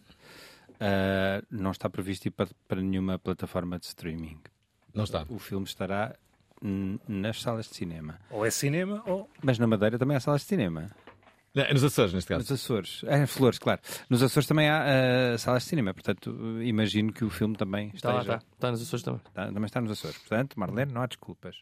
ah, 0.80 1.41
não 1.49 1.71
está 1.71 1.89
previsto 1.89 2.25
ir 2.27 2.32
para, 2.32 2.49
para 2.67 2.82
nenhuma 2.82 3.17
plataforma 3.19 3.77
de 3.80 3.86
streaming. 3.86 4.39
Não 4.93 5.03
está. 5.03 5.25
O 5.30 5.38
filme 5.39 5.65
estará 5.65 6.15
nas 7.07 7.41
salas 7.41 7.69
de 7.69 7.75
cinema. 7.75 8.19
Ou 8.30 8.45
é 8.45 8.49
cinema 8.49 9.01
ou. 9.05 9.30
Mas 9.41 9.57
na 9.59 9.67
Madeira 9.67 9.97
também 9.97 10.17
há 10.17 10.19
salas 10.19 10.41
de 10.41 10.47
cinema. 10.47 10.88
É 11.68 11.74
nos 11.74 11.84
Açores, 11.84 12.14
neste 12.14 12.28
caso. 12.28 12.39
Nos 12.41 12.51
Açores. 12.51 13.01
É, 13.05 13.26
Flores, 13.26 13.60
claro. 13.60 13.82
Nos 14.10 14.22
Açores 14.24 14.47
também 14.47 14.70
há 14.70 15.34
ah, 15.34 15.38
salas 15.38 15.64
de 15.64 15.70
cinema, 15.70 15.93
portanto, 15.93 16.32
imagino 16.62 17.12
que 17.14 17.24
o 17.26 17.30
filme 17.30 17.55
também 17.55 17.91
Está 17.93 18.14
lá, 18.14 18.20
esteja... 18.22 18.38
está. 18.38 18.47
Está 18.55 18.72
nos 18.72 18.82
Açores 18.82 19.03
também. 19.03 19.22
Tá, 19.34 19.45
também 19.47 19.66
está 19.66 19.82
nos 19.82 19.91
Açores. 19.91 20.18
Portanto, 20.18 20.60
Marlene, 20.60 20.91
não 20.93 21.01
há 21.01 21.07
desculpas. 21.07 21.57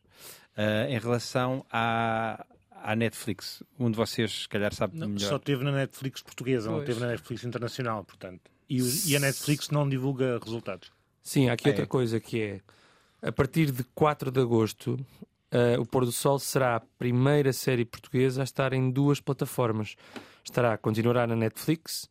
Ah, 0.56 0.90
em 0.90 0.98
relação 1.00 1.66
à, 1.72 2.46
à 2.72 2.96
Netflix, 2.96 3.64
um 3.80 3.90
de 3.92 3.98
vocês, 3.98 4.44
se 4.44 4.50
calhar, 4.50 4.74
sabe 4.74 4.98
Não, 4.98 5.08
melhor. 5.10 5.30
só 5.30 5.40
teve 5.40 5.64
na 5.64 5.72
Netflix 5.72 6.22
portuguesa, 6.22 6.70
não 6.70 6.78
Pois. 6.78 6.88
teve 6.88 7.00
na 7.00 7.08
Netflix 7.08 7.44
internacional, 7.44 8.04
portanto. 8.04 8.42
E, 8.70 8.82
o- 8.82 8.92
e 9.06 9.16
a 9.16 9.20
Netflix 9.20 9.70
não 9.70 9.88
divulga 9.88 10.40
resultados. 10.44 10.92
Sim, 11.24 11.50
há 11.50 11.54
aqui 11.54 11.68
Ah, 11.68 11.72
outra 11.72 11.84
é? 11.84 11.88
coisa 11.88 12.20
que 12.20 12.42
é 12.42 12.62
a 13.22 13.32
partir 13.32 13.72
de 13.72 13.84
4 13.96 14.30
de 14.32 14.40
agosto, 14.40 15.00
eh, 15.52 15.78
o 15.80 15.86
Pôr 15.86 16.06
do 16.06 16.12
Sol 16.12 16.40
será 16.40 16.76
a 16.76 16.80
primeira 16.80 17.54
série 17.54 17.86
portuguesa 17.86 18.42
a 18.42 18.44
estar 18.44 18.74
em 18.74 18.92
duas 18.92 19.20
plataformas. 19.20 19.96
Estará, 20.44 20.78
continuará 20.78 21.26
na 21.26 21.36
Netflix. 21.36 22.10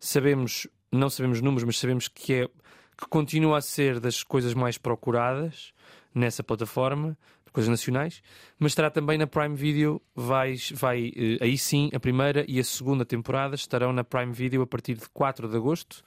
Sabemos, 0.00 0.66
não 0.90 1.10
sabemos 1.10 1.40
números, 1.40 1.64
mas 1.64 1.78
sabemos 1.78 2.08
que 2.08 2.32
é 2.34 2.48
que 2.96 3.08
continua 3.08 3.58
a 3.58 3.60
ser 3.60 4.00
das 4.00 4.22
coisas 4.22 4.54
mais 4.54 4.76
procuradas 4.76 5.72
nessa 6.14 6.42
plataforma, 6.42 7.16
coisas 7.52 7.68
nacionais, 7.68 8.22
mas 8.58 8.72
estará 8.72 8.90
também 8.90 9.18
na 9.18 9.26
Prime 9.26 9.54
Video. 9.54 10.00
Vai, 10.14 10.56
vai, 10.74 11.12
eh, 11.16 11.38
aí 11.40 11.56
sim, 11.56 11.90
a 11.94 12.00
primeira 12.00 12.44
e 12.48 12.58
a 12.58 12.64
segunda 12.64 13.04
temporada 13.04 13.54
estarão 13.54 13.92
na 13.92 14.04
Prime 14.04 14.32
Video 14.32 14.62
a 14.62 14.66
partir 14.66 14.94
de 14.94 15.08
4 15.08 15.48
de 15.48 15.56
agosto, 15.56 16.02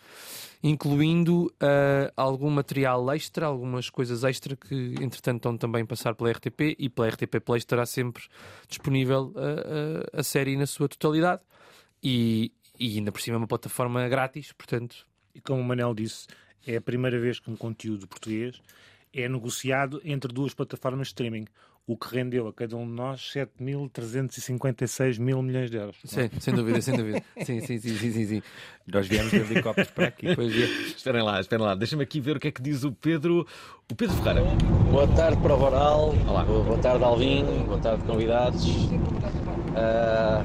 incluindo 0.63 1.53
ah, 1.59 2.11
algum 2.15 2.49
material 2.49 3.11
extra, 3.13 3.45
algumas 3.45 3.89
coisas 3.89 4.23
extra 4.23 4.55
que, 4.55 4.95
entretanto, 5.01 5.37
estão 5.37 5.57
também 5.57 5.83
a 5.83 5.85
passar 5.85 6.15
pela 6.15 6.31
RTP 6.31 6.75
e 6.77 6.89
pela 6.89 7.09
RTP 7.09 7.39
Play 7.43 7.57
estará 7.57 7.85
sempre 7.85 8.23
disponível 8.67 9.33
ah, 9.35 10.09
ah, 10.13 10.19
a 10.19 10.23
série 10.23 10.55
na 10.55 10.65
sua 10.65 10.87
totalidade. 10.87 11.41
E, 12.03 12.51
e 12.79 12.97
ainda 12.97 13.11
por 13.11 13.21
cima 13.21 13.35
é 13.35 13.37
uma 13.37 13.47
plataforma 13.47 14.07
grátis, 14.07 14.51
portanto. 14.53 15.05
E 15.33 15.39
como 15.39 15.61
o 15.61 15.63
Manel 15.63 15.93
disse, 15.93 16.27
é 16.65 16.75
a 16.77 16.81
primeira 16.81 17.19
vez 17.19 17.39
que 17.39 17.49
um 17.49 17.55
conteúdo 17.55 18.07
português 18.07 18.61
é 19.13 19.27
negociado 19.27 20.01
entre 20.03 20.33
duas 20.33 20.53
plataformas 20.53 21.07
de 21.07 21.11
streaming, 21.11 21.45
o 21.85 21.97
que 21.97 22.15
rendeu 22.15 22.47
a 22.47 22.53
cada 22.53 22.75
um 22.77 22.85
de 22.85 22.93
nós 22.93 23.21
7.356 23.35 25.19
mil 25.19 25.41
milhões 25.41 25.69
de 25.69 25.77
euros. 25.77 25.97
Sim, 26.05 26.29
sem 26.39 26.53
dúvida, 26.53 26.81
sem 26.81 26.95
dúvida. 26.95 27.21
Sim, 27.43 27.59
sim, 27.59 27.77
sim, 27.79 27.97
sim, 27.97 28.11
sim, 28.11 28.25
sim. 28.25 28.41
Nós 28.87 29.07
viemos 29.07 29.31
de 29.31 29.37
helicópteros 29.37 29.91
para 29.91 30.07
aqui. 30.07 30.35
Pois 30.35 30.53
é. 30.53 30.65
Esperem 30.65 31.23
lá, 31.23 31.39
esperem 31.41 31.65
lá. 31.65 31.75
Deixa-me 31.75 32.03
aqui 32.03 32.21
ver 32.21 32.37
o 32.37 32.39
que 32.39 32.47
é 32.47 32.51
que 32.51 32.61
diz 32.61 32.83
o 32.83 32.91
Pedro. 32.91 33.45
O 33.91 33.95
Pedro 33.95 34.15
Ferreira. 34.17 34.43
Boa 34.89 35.07
tarde, 35.07 35.41
Prova 35.41 35.65
Oral. 35.65 36.15
Olá. 36.27 36.43
Boa 36.45 36.77
tarde, 36.77 37.03
Alvin. 37.03 37.43
Boa 37.65 37.79
tarde, 37.79 38.03
convidados. 38.03 38.65
Ah, 39.75 40.43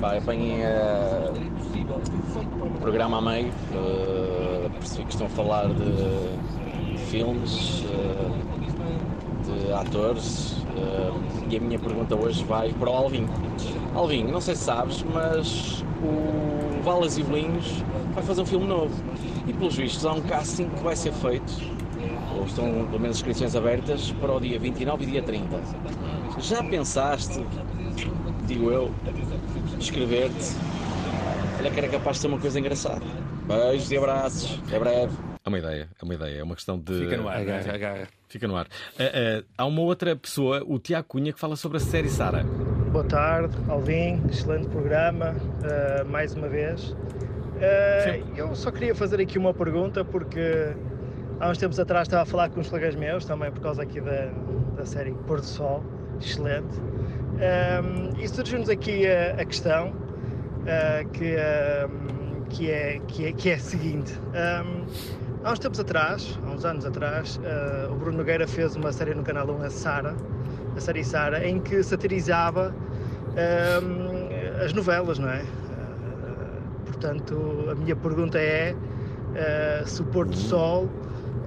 pá, 0.00 0.16
apanhei 0.16 0.64
ah, 0.64 1.32
o 2.62 2.80
programa 2.80 3.18
a 3.18 3.22
meio. 3.22 3.52
ah, 3.72 4.70
percebi 4.70 5.04
que 5.04 5.12
estão 5.12 5.26
a 5.26 5.30
falar 5.30 5.68
de 5.68 6.63
filmes, 7.04 7.84
ah, 7.92 8.30
de 9.44 9.72
atores. 9.72 10.56
ah, 10.76 11.12
e 11.48 11.56
a 11.56 11.60
minha 11.60 11.78
pergunta 11.78 12.16
hoje 12.16 12.42
vai 12.44 12.72
para 12.72 12.90
o 12.90 12.92
Alvin. 12.92 13.26
Alvin, 13.94 14.24
não 14.24 14.40
sei 14.40 14.56
se 14.56 14.64
sabes, 14.64 15.02
mas 15.02 15.84
o 16.02 16.82
Valas 16.82 17.16
e 17.18 17.22
Bolinhos 17.22 17.82
vai 18.14 18.24
fazer 18.24 18.42
um 18.42 18.46
filme 18.46 18.66
novo. 18.66 18.94
E 19.46 19.52
pelos 19.52 19.76
vistos 19.76 20.04
há 20.06 20.12
um 20.12 20.22
casting 20.22 20.68
que 20.68 20.82
vai 20.82 20.96
ser 20.96 21.12
feito 21.12 21.74
ou 22.36 22.44
estão 22.44 22.64
pelo 22.86 23.00
menos 23.00 23.18
inscrições 23.18 23.54
abertas 23.54 24.10
para 24.12 24.32
o 24.32 24.40
dia 24.40 24.58
29 24.58 25.04
e 25.04 25.06
dia 25.06 25.22
30. 25.22 25.60
Já 26.38 26.62
pensaste, 26.62 27.44
digo 28.46 28.70
eu, 28.70 28.90
escrever-te? 29.78 30.56
Olha 31.58 31.70
que 31.70 31.78
era 31.78 31.88
capaz 31.88 32.16
de 32.16 32.22
ser 32.22 32.26
uma 32.28 32.38
coisa 32.38 32.58
engraçada. 32.58 33.02
Beijos 33.46 33.90
e 33.90 33.96
abraços. 33.96 34.60
Até 34.66 34.78
breve. 34.78 35.33
É 35.46 35.48
uma 35.50 35.58
ideia, 35.58 35.90
é 36.00 36.04
uma 36.04 36.14
ideia, 36.14 36.38
é 36.38 36.42
uma 36.42 36.54
questão 36.54 36.78
de. 36.78 37.00
Fica 37.00 37.18
no 37.18 37.28
ar, 37.28 37.36
agarra, 37.36 37.74
agarra. 37.74 38.08
Fica 38.28 38.48
no 38.48 38.56
ar. 38.56 38.66
Ah, 38.98 39.02
ah, 39.02 39.44
há 39.58 39.66
uma 39.66 39.82
outra 39.82 40.16
pessoa, 40.16 40.64
o 40.66 40.78
Tiago 40.78 41.06
Cunha, 41.06 41.34
que 41.34 41.38
fala 41.38 41.54
sobre 41.54 41.76
a 41.76 41.80
série 41.80 42.08
Sara. 42.08 42.42
Boa 42.90 43.04
tarde, 43.04 43.54
Alvin, 43.68 44.22
excelente 44.30 44.68
programa, 44.68 45.34
uh, 45.34 46.08
mais 46.08 46.34
uma 46.34 46.48
vez. 46.48 46.92
Uh, 46.92 48.24
eu 48.34 48.54
só 48.54 48.70
queria 48.70 48.94
fazer 48.94 49.20
aqui 49.20 49.36
uma 49.36 49.52
pergunta, 49.52 50.02
porque 50.02 50.74
há 51.38 51.50
uns 51.50 51.58
tempos 51.58 51.78
atrás 51.78 52.08
estava 52.08 52.22
a 52.22 52.26
falar 52.26 52.48
com 52.48 52.60
uns 52.60 52.70
colegas 52.70 52.94
meus, 52.94 53.26
também 53.26 53.52
por 53.52 53.60
causa 53.60 53.82
aqui 53.82 54.00
da, 54.00 54.30
da 54.76 54.86
série 54.86 55.12
Pôr 55.26 55.40
do 55.40 55.46
Sol, 55.46 55.84
excelente. 56.22 56.80
Um, 56.80 58.18
e 58.18 58.26
surgiu-nos 58.26 58.70
aqui 58.70 59.06
a, 59.06 59.32
a 59.34 59.44
questão 59.44 59.90
uh, 59.90 61.08
que, 61.10 61.36
um, 61.36 62.44
que, 62.44 62.70
é, 62.70 62.98
que, 63.06 63.26
é, 63.26 63.32
que 63.34 63.50
é 63.50 63.54
a 63.54 63.58
seguinte. 63.58 64.12
Um, 64.32 65.23
há 65.44 65.52
uns 65.52 65.58
tempos 65.58 65.78
atrás, 65.80 66.38
há 66.44 66.50
uns 66.50 66.64
anos 66.64 66.84
atrás, 66.84 67.38
uh, 67.38 67.92
o 67.92 67.96
Bruno 67.96 68.18
Nogueira 68.18 68.46
fez 68.46 68.74
uma 68.76 68.92
série 68.92 69.14
no 69.14 69.22
canal 69.22 69.46
1, 69.48 69.62
a 69.62 69.70
Sara, 69.70 70.14
a 70.76 70.80
série 70.80 71.04
Sara, 71.04 71.46
em 71.46 71.60
que 71.60 71.82
satirizava 71.82 72.74
um, 73.82 74.62
as 74.64 74.72
novelas, 74.72 75.18
não 75.18 75.28
é? 75.28 75.42
Uh, 75.42 76.82
portanto, 76.86 77.68
a 77.70 77.74
minha 77.74 77.94
pergunta 77.96 78.38
é 78.38 78.74
uh, 78.74 79.86
se 79.88 80.02
o 80.02 80.04
Pôr 80.06 80.26
do 80.26 80.36
Sol, 80.36 80.88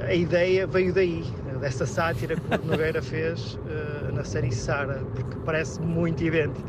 a 0.02 0.14
ideia 0.14 0.68
veio 0.68 0.94
daí, 0.94 1.24
dessa 1.60 1.86
sátira 1.88 2.36
que 2.36 2.42
o 2.42 2.50
Bruno 2.58 2.72
Nogueira 2.72 3.02
fez 3.02 3.56
uh, 3.56 4.14
na 4.14 4.24
série 4.24 4.52
Sara, 4.54 5.02
porque 5.16 5.38
parece 5.46 5.82
muito 5.82 6.24
idêntica. 6.24 6.68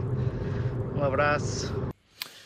Um 0.96 1.04
abraço. 1.04 1.72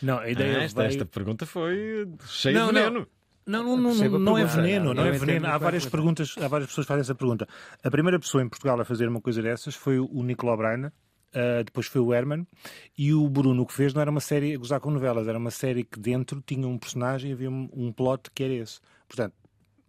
Não, 0.01 0.19
a 0.19 0.29
ideia 0.29 0.59
Ah, 0.59 0.63
esta, 0.63 0.81
veio- 0.81 0.89
esta 0.91 1.05
pergunta 1.05 1.45
foi 1.45 2.07
cheia 2.27 2.59
Não, 2.59 2.67
de 2.67 2.73
veneno. 2.73 2.99
Não, 2.99 3.07
não, 3.45 3.77
não, 3.77 3.93
não, 4.19 4.35
a 4.35 4.41
é 4.41 4.45
veneno, 4.45 4.93
não 4.93 5.05
é 5.05 5.11
veneno. 5.11 5.47
Há 5.47 5.57
várias 5.57 5.85
perguntas, 5.85 6.35
há 6.41 6.47
várias 6.47 6.69
pessoas 6.69 6.85
que 6.85 6.89
fazem 6.89 7.01
essa 7.01 7.15
pergunta. 7.15 7.47
A 7.83 7.91
primeira 7.91 8.19
pessoa 8.19 8.43
em 8.43 8.47
Portugal 8.49 8.79
a 8.79 8.85
fazer 8.85 9.07
uma 9.07 9.19
coisa 9.21 9.41
dessas 9.41 9.75
foi 9.75 9.99
o 9.99 10.23
Nicolau 10.23 10.55
Breiner, 10.57 10.89
uh, 10.89 11.63
depois 11.63 11.87
foi 11.87 12.01
o 12.01 12.13
Herman, 12.13 12.47
e 12.97 13.13
o 13.13 13.27
Bruno 13.29 13.63
o 13.63 13.65
que 13.65 13.73
fez 13.73 13.93
não 13.93 14.01
era 14.01 14.09
uma 14.11 14.21
série 14.21 14.53
a 14.55 14.57
gozar 14.57 14.79
com 14.79 14.89
novelas, 14.91 15.27
era 15.27 15.37
uma 15.37 15.51
série 15.51 15.83
que 15.83 15.99
dentro 15.99 16.41
tinha 16.45 16.67
um 16.67 16.77
personagem 16.77 17.31
e 17.31 17.33
havia 17.33 17.49
um, 17.49 17.69
um 17.73 17.91
plot 17.91 18.29
que 18.33 18.43
era 18.43 18.53
esse. 18.53 18.79
Portanto, 19.07 19.33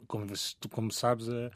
como, 0.07 0.27
tu- 0.61 0.69
como 0.69 0.91
sabes, 0.93 1.29
a, 1.29 1.51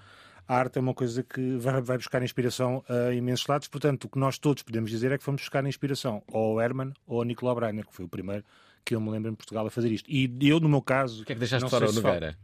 a 0.46 0.56
arte 0.56 0.78
é 0.78 0.80
uma 0.80 0.94
coisa 0.94 1.22
que 1.22 1.56
vai, 1.56 1.80
vai 1.80 1.96
buscar 1.98 2.22
inspiração 2.22 2.82
a 2.88 3.12
imensos 3.12 3.46
lados, 3.46 3.68
portanto, 3.68 4.04
o 4.04 4.08
que 4.08 4.18
nós 4.18 4.38
todos 4.38 4.62
podemos 4.62 4.90
dizer 4.90 5.12
é 5.12 5.18
que 5.18 5.24
fomos 5.24 5.42
buscar 5.42 5.64
inspiração 5.66 6.22
ou 6.32 6.52
ao 6.52 6.60
Herman 6.64 6.92
ou 7.06 7.18
ao 7.18 7.24
Nicolau 7.24 7.54
Breiner, 7.56 7.86
que 7.86 7.94
foi 7.94 8.04
o 8.04 8.08
primeiro 8.08 8.44
que 8.88 8.94
eu 8.94 9.00
me 9.02 9.10
lembro 9.10 9.30
em 9.30 9.34
Portugal 9.34 9.66
a 9.66 9.70
fazer 9.70 9.92
isto. 9.92 10.10
E 10.10 10.34
eu, 10.40 10.58
no 10.58 10.68
meu 10.68 10.80
caso. 10.80 11.22
O 11.22 11.26
que 11.26 11.32
é 11.32 11.34
que 11.34 11.38
deixaste 11.38 11.62
não 11.62 11.68
fora 11.68 11.90
o 11.90 11.92
Nogueira? 11.92 12.38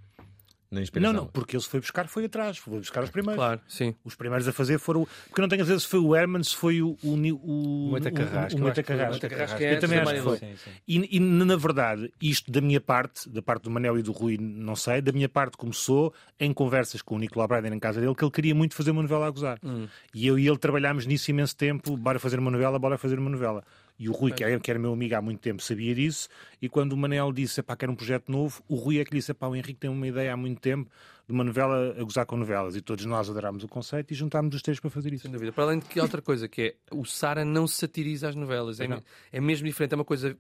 Na 0.71 0.83
inspiração. 0.83 1.13
Não, 1.13 1.23
não, 1.23 1.29
porque 1.29 1.55
ele 1.55 1.63
se 1.63 1.69
foi 1.69 1.79
buscar, 1.79 2.09
foi 2.09 2.25
atrás, 2.25 2.59
foi 2.59 2.79
buscar 2.79 3.05
os 3.05 3.11
primeiros. 3.11 3.37
Claro, 3.37 3.61
sim. 3.69 3.95
Os 4.05 4.17
primeiros 4.17 4.49
a 4.49 4.53
fazer 4.53 4.79
foram. 4.79 5.07
Porque 5.29 5.41
não 5.41 5.49
tenho 5.49 5.63
a 5.63 5.65
dizer 5.65 5.79
se 5.79 5.87
foi 5.87 6.01
o 6.01 6.17
Herman, 6.17 6.43
se 6.43 6.57
foi 6.57 6.83
o. 6.83 6.99
O, 7.03 7.15
o, 7.15 7.93
o, 7.93 8.01
foi 8.01 8.11
o 8.11 8.15
Carrasco. 8.15 8.61
Moita 8.61 8.83
Carrasco, 8.83 9.25
é 9.63 9.75
Eu 9.75 9.81
também 9.81 9.99
acho 10.01 10.15
que 10.15 10.21
foi. 10.21 10.39
Sim, 10.39 10.55
sim. 10.57 10.71
E, 10.89 11.17
e, 11.17 11.21
na 11.21 11.57
verdade, 11.57 12.13
isto 12.21 12.51
da 12.51 12.61
minha 12.61 12.81
parte, 12.81 13.29
da 13.29 13.41
parte 13.41 13.63
do 13.63 13.71
Manel 13.71 13.99
e 13.99 14.03
do 14.03 14.11
Rui, 14.11 14.37
não 14.37 14.75
sei, 14.75 15.01
da 15.01 15.13
minha 15.13 15.29
parte 15.29 15.57
começou 15.57 16.13
em 16.41 16.53
conversas 16.53 17.01
com 17.01 17.15
o 17.15 17.19
Nicolau 17.19 17.47
Braden 17.47 17.73
em 17.73 17.79
casa 17.79 18.01
dele, 18.01 18.15
que 18.15 18.25
ele 18.25 18.33
queria 18.33 18.55
muito 18.55 18.75
fazer 18.75 18.91
uma 18.91 19.03
novela 19.03 19.29
a 19.29 19.31
gozar. 19.31 19.59
Hum. 19.63 19.87
E 20.13 20.27
eu 20.27 20.39
e 20.39 20.47
ele 20.49 20.59
trabalhámos 20.59 21.07
nisso 21.07 21.31
imenso 21.31 21.57
tempo, 21.57 21.97
bora 21.97 22.19
fazer 22.19 22.39
uma 22.39 22.51
novela, 22.51 22.79
bora 22.79 22.99
fazer 22.99 23.19
uma 23.19 23.31
novela. 23.31 23.63
E 23.99 24.09
o 24.09 24.13
Rui, 24.13 24.33
que 24.33 24.43
era, 24.43 24.59
que 24.59 24.71
era 24.71 24.79
meu 24.81 24.93
amigo 24.93 25.15
há 25.15 25.23
muito 25.23 25.39
tempo, 25.41 25.63
sabia 25.63 25.95
disso. 25.95 26.29
E 26.61 26.69
quando 26.69 26.93
o 26.95 26.97
Manel 26.97 27.33
disse 27.33 27.63
que 27.63 27.85
era 27.85 27.93
um 27.93 27.95
projeto 27.95 28.31
novo, 28.31 28.61
o 28.69 28.75
Rui 28.75 28.99
é 28.99 29.05
que 29.05 29.13
disse: 29.13 29.31
epá, 29.31 29.47
o 29.47 29.55
Henrique 29.55 29.75
tem 29.81 29.89
uma 29.91 30.07
ideia 30.07 30.33
há 30.33 30.37
muito 30.37 30.61
tempo 30.61 30.91
de 31.27 31.33
uma 31.33 31.45
novela 31.45 31.95
a 31.99 32.03
gozar 32.03 32.27
com 32.27 32.37
novelas. 32.37 32.75
E 32.75 32.81
todos 32.81 33.05
nós 33.05 33.31
adorámos 33.31 33.63
o 33.63 33.69
conceito 33.69 34.11
e 34.11 34.15
juntámos 34.15 34.55
os 34.55 34.63
três 34.63 34.81
para 34.81 34.91
fazer 34.91 35.13
isso. 35.13 35.23
Sem 35.23 35.31
dúvida. 35.31 35.53
Para 35.53 35.65
além 35.65 35.79
de 35.79 35.85
que 35.87 36.01
outra 36.01 36.21
coisa, 36.21 36.49
que 36.49 36.63
é 36.63 36.75
o 36.95 37.05
Sara 37.05 37.45
não 37.45 37.69
satiriza 37.69 38.29
as 38.29 38.35
novelas. 38.35 38.81
É, 38.81 38.87
é 39.33 39.41
mesmo 39.41 39.67
diferente. 39.67 39.93
É 39.93 39.97
uma 39.97 40.05
coisa. 40.05 40.37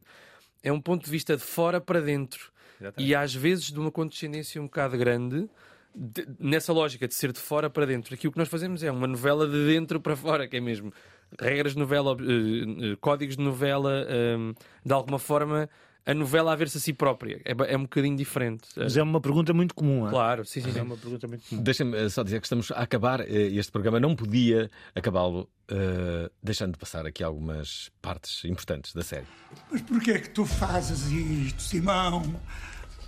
É 0.62 0.72
um 0.72 0.80
ponto 0.80 1.04
de 1.04 1.10
vista 1.10 1.36
de 1.36 1.42
fora 1.42 1.80
para 1.80 2.00
dentro. 2.00 2.50
E 2.98 3.14
às 3.14 3.32
vezes 3.34 3.66
de 3.70 3.78
uma 3.78 3.90
condescendência 3.92 4.60
um 4.60 4.64
bocado 4.64 4.98
grande. 4.98 5.48
de- 5.94 6.26
nessa 6.40 6.72
lógica 6.72 7.06
de 7.06 7.14
ser 7.14 7.30
de 7.30 7.38
fora 7.38 7.70
para 7.70 7.86
dentro, 7.86 8.14
aqui 8.14 8.26
o 8.26 8.32
que 8.32 8.36
nós 8.38 8.48
fazemos 8.48 8.82
é 8.82 8.90
uma 8.90 9.06
novela 9.06 9.46
de 9.46 9.64
dentro 9.68 10.00
para 10.00 10.16
fora, 10.16 10.48
que 10.48 10.56
é 10.56 10.60
mesmo 10.60 10.92
regras 11.40 11.72
de 11.74 11.78
novela, 11.78 12.16
eh, 12.20 12.92
eh, 12.92 12.96
códigos 13.00 13.36
de 13.36 13.42
novela, 13.42 14.06
eh, 14.08 14.36
de 14.84 14.92
alguma 14.92 15.18
forma 15.18 15.68
a 16.06 16.12
novela 16.12 16.52
a 16.52 16.56
ver-se 16.56 16.76
a 16.76 16.80
si 16.80 16.92
própria. 16.92 17.40
É, 17.44 17.72
é 17.72 17.76
um 17.76 17.82
bocadinho 17.82 18.16
diferente. 18.16 18.68
Mas 18.76 18.96
é 18.96 19.02
uma 19.02 19.20
pergunta 19.20 19.52
muito 19.54 19.74
comum. 19.74 20.06
é? 20.06 20.10
Claro, 20.10 20.44
sim, 20.44 20.60
sim, 20.60 20.72
sim. 20.72 20.78
É 20.78 20.82
uma 20.82 20.96
pergunta 20.96 21.26
muito 21.26 21.48
comum. 21.48 21.62
Deixa-me 21.62 21.96
eh, 21.96 22.08
só 22.08 22.22
dizer 22.22 22.40
que 22.40 22.46
estamos 22.46 22.70
a 22.70 22.76
acabar 22.76 23.20
eh, 23.20 23.48
este 23.54 23.72
programa. 23.72 23.98
Não 23.98 24.14
podia 24.14 24.70
acabá-lo 24.94 25.48
eh, 25.68 26.30
deixando 26.42 26.72
de 26.72 26.78
passar 26.78 27.06
aqui 27.06 27.24
algumas 27.24 27.90
partes 28.02 28.44
importantes 28.44 28.92
da 28.92 29.02
série. 29.02 29.26
Mas 29.70 29.80
porquê 29.82 30.12
é 30.12 30.18
que 30.18 30.30
tu 30.30 30.44
fazes 30.44 31.10
isto, 31.10 31.62
Simão? 31.62 32.22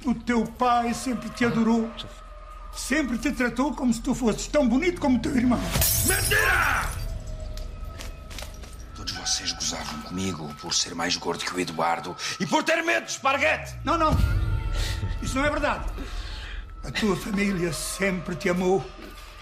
O 0.05 0.15
teu 0.15 0.45
pai 0.45 0.95
sempre 0.95 1.29
te 1.31 1.45
adorou. 1.45 1.91
Sempre 2.73 3.19
te 3.19 3.33
tratou 3.33 3.75
como 3.75 3.93
se 3.93 4.03
tu 4.03 4.15
fosses 4.15 4.47
tão 4.49 4.69
bonito 4.69 5.01
como 5.01 5.19
o 5.19 5.21
teu 5.21 5.37
irmão. 5.37 5.61
Mentira! 6.07 6.96
Todos 9.07 9.31
vocês 9.31 9.53
gozavam 9.53 10.01
comigo 10.03 10.53
por 10.61 10.75
ser 10.75 10.93
mais 10.93 11.17
gordo 11.17 11.45
que 11.45 11.55
o 11.55 11.61
Eduardo 11.61 12.17
e 12.41 12.47
por 12.47 12.65
ter 12.65 12.83
medo 12.83 13.07
de 13.07 13.13
esparguete. 13.13 13.77
Não, 13.85 13.97
não. 13.97 14.11
Isso 15.23 15.37
não 15.37 15.45
é 15.45 15.51
verdade. 15.51 15.85
A 16.83 16.91
tua 16.91 17.15
família 17.17 17.73
sempre 17.73 18.35
te 18.35 18.49
amou. 18.49 18.85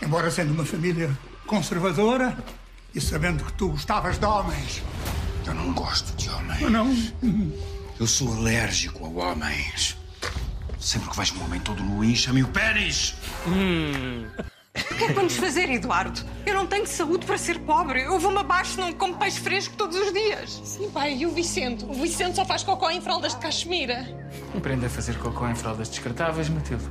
Embora 0.02 0.30
sendo 0.30 0.52
uma 0.52 0.66
família 0.66 1.10
conservadora 1.46 2.36
e 2.94 3.00
sabendo 3.00 3.42
que 3.42 3.54
tu 3.54 3.70
gostavas 3.70 4.18
de 4.18 4.26
homens. 4.26 4.82
Eu 5.46 5.54
não 5.54 5.72
gosto 5.72 6.14
de 6.14 6.28
homens. 6.28 6.60
Não, 6.60 6.70
não. 6.70 7.52
Eu 7.98 8.06
sou 8.06 8.34
alérgico 8.34 9.06
a 9.06 9.08
homens. 9.08 9.96
Sempre 10.78 11.08
que 11.08 11.16
vejo 11.16 11.36
um 11.36 11.44
homem 11.44 11.60
todo 11.60 11.82
nu, 11.82 12.04
incha-me 12.04 12.42
o 12.42 12.48
pênis. 12.48 13.14
O 14.94 14.96
que 14.96 15.04
é 15.04 15.06
que 15.08 15.12
vamos 15.14 15.36
fazer, 15.36 15.68
Eduardo? 15.70 16.20
Eu 16.46 16.54
não 16.54 16.68
tenho 16.68 16.86
saúde 16.86 17.26
para 17.26 17.36
ser 17.36 17.58
pobre. 17.60 18.02
Eu 18.02 18.16
vou-me 18.18 18.38
abaixo, 18.38 18.80
não 18.80 18.92
como 18.92 19.16
peixe 19.16 19.40
fresco 19.40 19.74
todos 19.76 19.96
os 19.96 20.12
dias. 20.12 20.60
Sim, 20.64 20.88
pai, 20.88 21.14
e 21.14 21.26
o 21.26 21.30
Vicente? 21.32 21.84
O 21.84 21.92
Vicente 21.92 22.36
só 22.36 22.44
faz 22.44 22.62
cocó 22.62 22.88
em 22.90 23.00
fraldas 23.00 23.34
de 23.34 23.40
cachemira. 23.40 24.06
Aprenda 24.56 24.86
a 24.86 24.88
fazer 24.88 25.18
cocó 25.18 25.48
em 25.48 25.54
fraldas 25.56 25.88
descartáveis, 25.88 26.48
Matilde. 26.48 26.84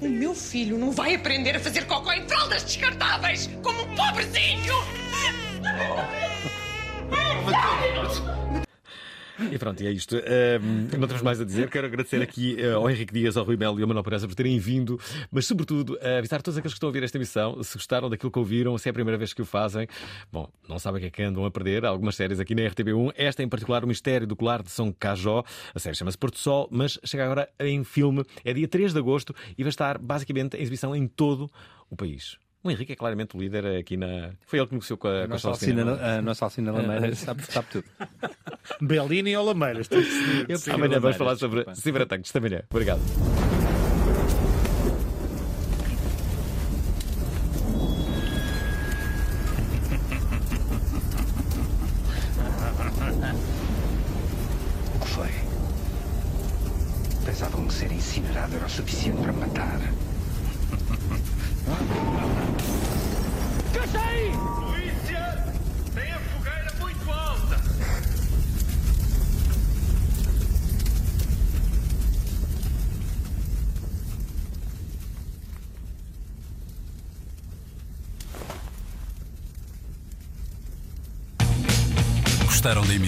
O 0.00 0.08
meu 0.08 0.34
filho 0.34 0.76
não 0.76 0.90
vai 0.90 1.14
aprender 1.14 1.56
a 1.56 1.60
fazer 1.60 1.86
cocó 1.86 2.12
em 2.12 2.26
fraldas 2.26 2.64
descartáveis, 2.64 3.48
como 3.62 3.82
um 3.82 3.94
pobrezinho! 3.94 4.74
E 9.50 9.58
pronto, 9.58 9.82
e 9.82 9.86
é 9.86 9.90
isto. 9.90 10.16
Não 10.98 11.08
temos 11.08 11.22
mais 11.22 11.40
a 11.40 11.44
dizer. 11.44 11.70
Quero 11.70 11.86
agradecer 11.86 12.22
aqui 12.22 12.56
eh, 12.60 12.72
ao 12.72 12.88
Henrique 12.88 13.12
Dias, 13.12 13.36
ao 13.36 13.44
Rui 13.44 13.56
Melo 13.56 13.78
e 13.78 13.82
ao 13.82 13.88
Manuel 13.88 14.04
Pereza 14.04 14.28
por 14.28 14.34
terem 14.34 14.58
vindo, 14.58 14.98
mas 15.30 15.46
sobretudo 15.46 15.98
a 16.02 16.18
avisar 16.18 16.42
todos 16.42 16.58
aqueles 16.58 16.74
que 16.74 16.76
estão 16.76 16.88
a 16.88 16.90
ouvir 16.90 17.02
esta 17.02 17.16
emissão, 17.16 17.62
se 17.62 17.76
gostaram 17.76 18.08
daquilo 18.10 18.30
que 18.30 18.38
ouviram, 18.38 18.76
se 18.78 18.88
é 18.88 18.90
a 18.90 18.92
primeira 18.92 19.16
vez 19.18 19.32
que 19.32 19.42
o 19.42 19.44
fazem. 19.44 19.86
Bom, 20.30 20.48
não 20.68 20.78
sabem 20.78 20.98
o 20.98 21.00
que 21.00 21.06
é 21.06 21.10
que 21.10 21.22
andam 21.22 21.44
a 21.44 21.50
perder. 21.50 21.84
Há 21.84 21.88
algumas 21.88 22.14
séries 22.14 22.40
aqui 22.40 22.54
na 22.54 22.62
RTB1. 22.62 23.12
Esta 23.16 23.42
em 23.42 23.48
particular, 23.48 23.84
O 23.84 23.86
Mistério 23.86 24.26
do 24.26 24.36
Colar 24.36 24.62
de 24.62 24.70
São 24.70 24.92
Cajó. 24.92 25.44
A 25.74 25.78
série 25.78 25.96
chama-se 25.96 26.18
Porto 26.18 26.38
Sol, 26.38 26.68
mas 26.70 26.98
chega 27.04 27.24
agora 27.24 27.48
em 27.60 27.82
filme. 27.84 28.24
É 28.44 28.52
dia 28.52 28.68
3 28.68 28.92
de 28.92 28.98
agosto 28.98 29.34
e 29.56 29.62
vai 29.62 29.70
estar 29.70 29.98
basicamente 29.98 30.56
em 30.56 30.60
exibição 30.60 30.94
em 30.94 31.06
todo 31.06 31.50
o 31.90 31.96
país. 31.96 32.41
O 32.64 32.70
Henrique 32.70 32.92
é 32.92 32.96
claramente 32.96 33.36
o 33.36 33.40
líder 33.40 33.66
aqui 33.78 33.96
na. 33.96 34.30
Foi 34.46 34.58
ele 34.58 34.68
que 34.68 34.74
negociou 34.74 34.96
com 34.96 35.08
a, 35.08 35.20
A 35.20 35.22
com 35.24 35.28
nossa. 35.30 35.48
Alcina, 35.48 35.82
a 36.18 36.22
nossa 36.22 36.44
Alcina 36.44 36.70
Lameira 36.72 37.14
sabe, 37.16 37.42
sabe 37.44 37.66
tudo. 37.72 37.84
E 39.98 40.04
se- 40.04 40.46
Eu 40.48 40.58
se- 40.58 40.70
Amanhã 40.70 41.00
vamos 41.00 41.16
Lameiras, 41.16 41.16
falar 41.16 41.36
sobre 41.36 41.64
ciberataques. 41.74 42.30
Até 42.30 42.38
amanhã. 42.38 42.62
Obrigado. 42.70 43.51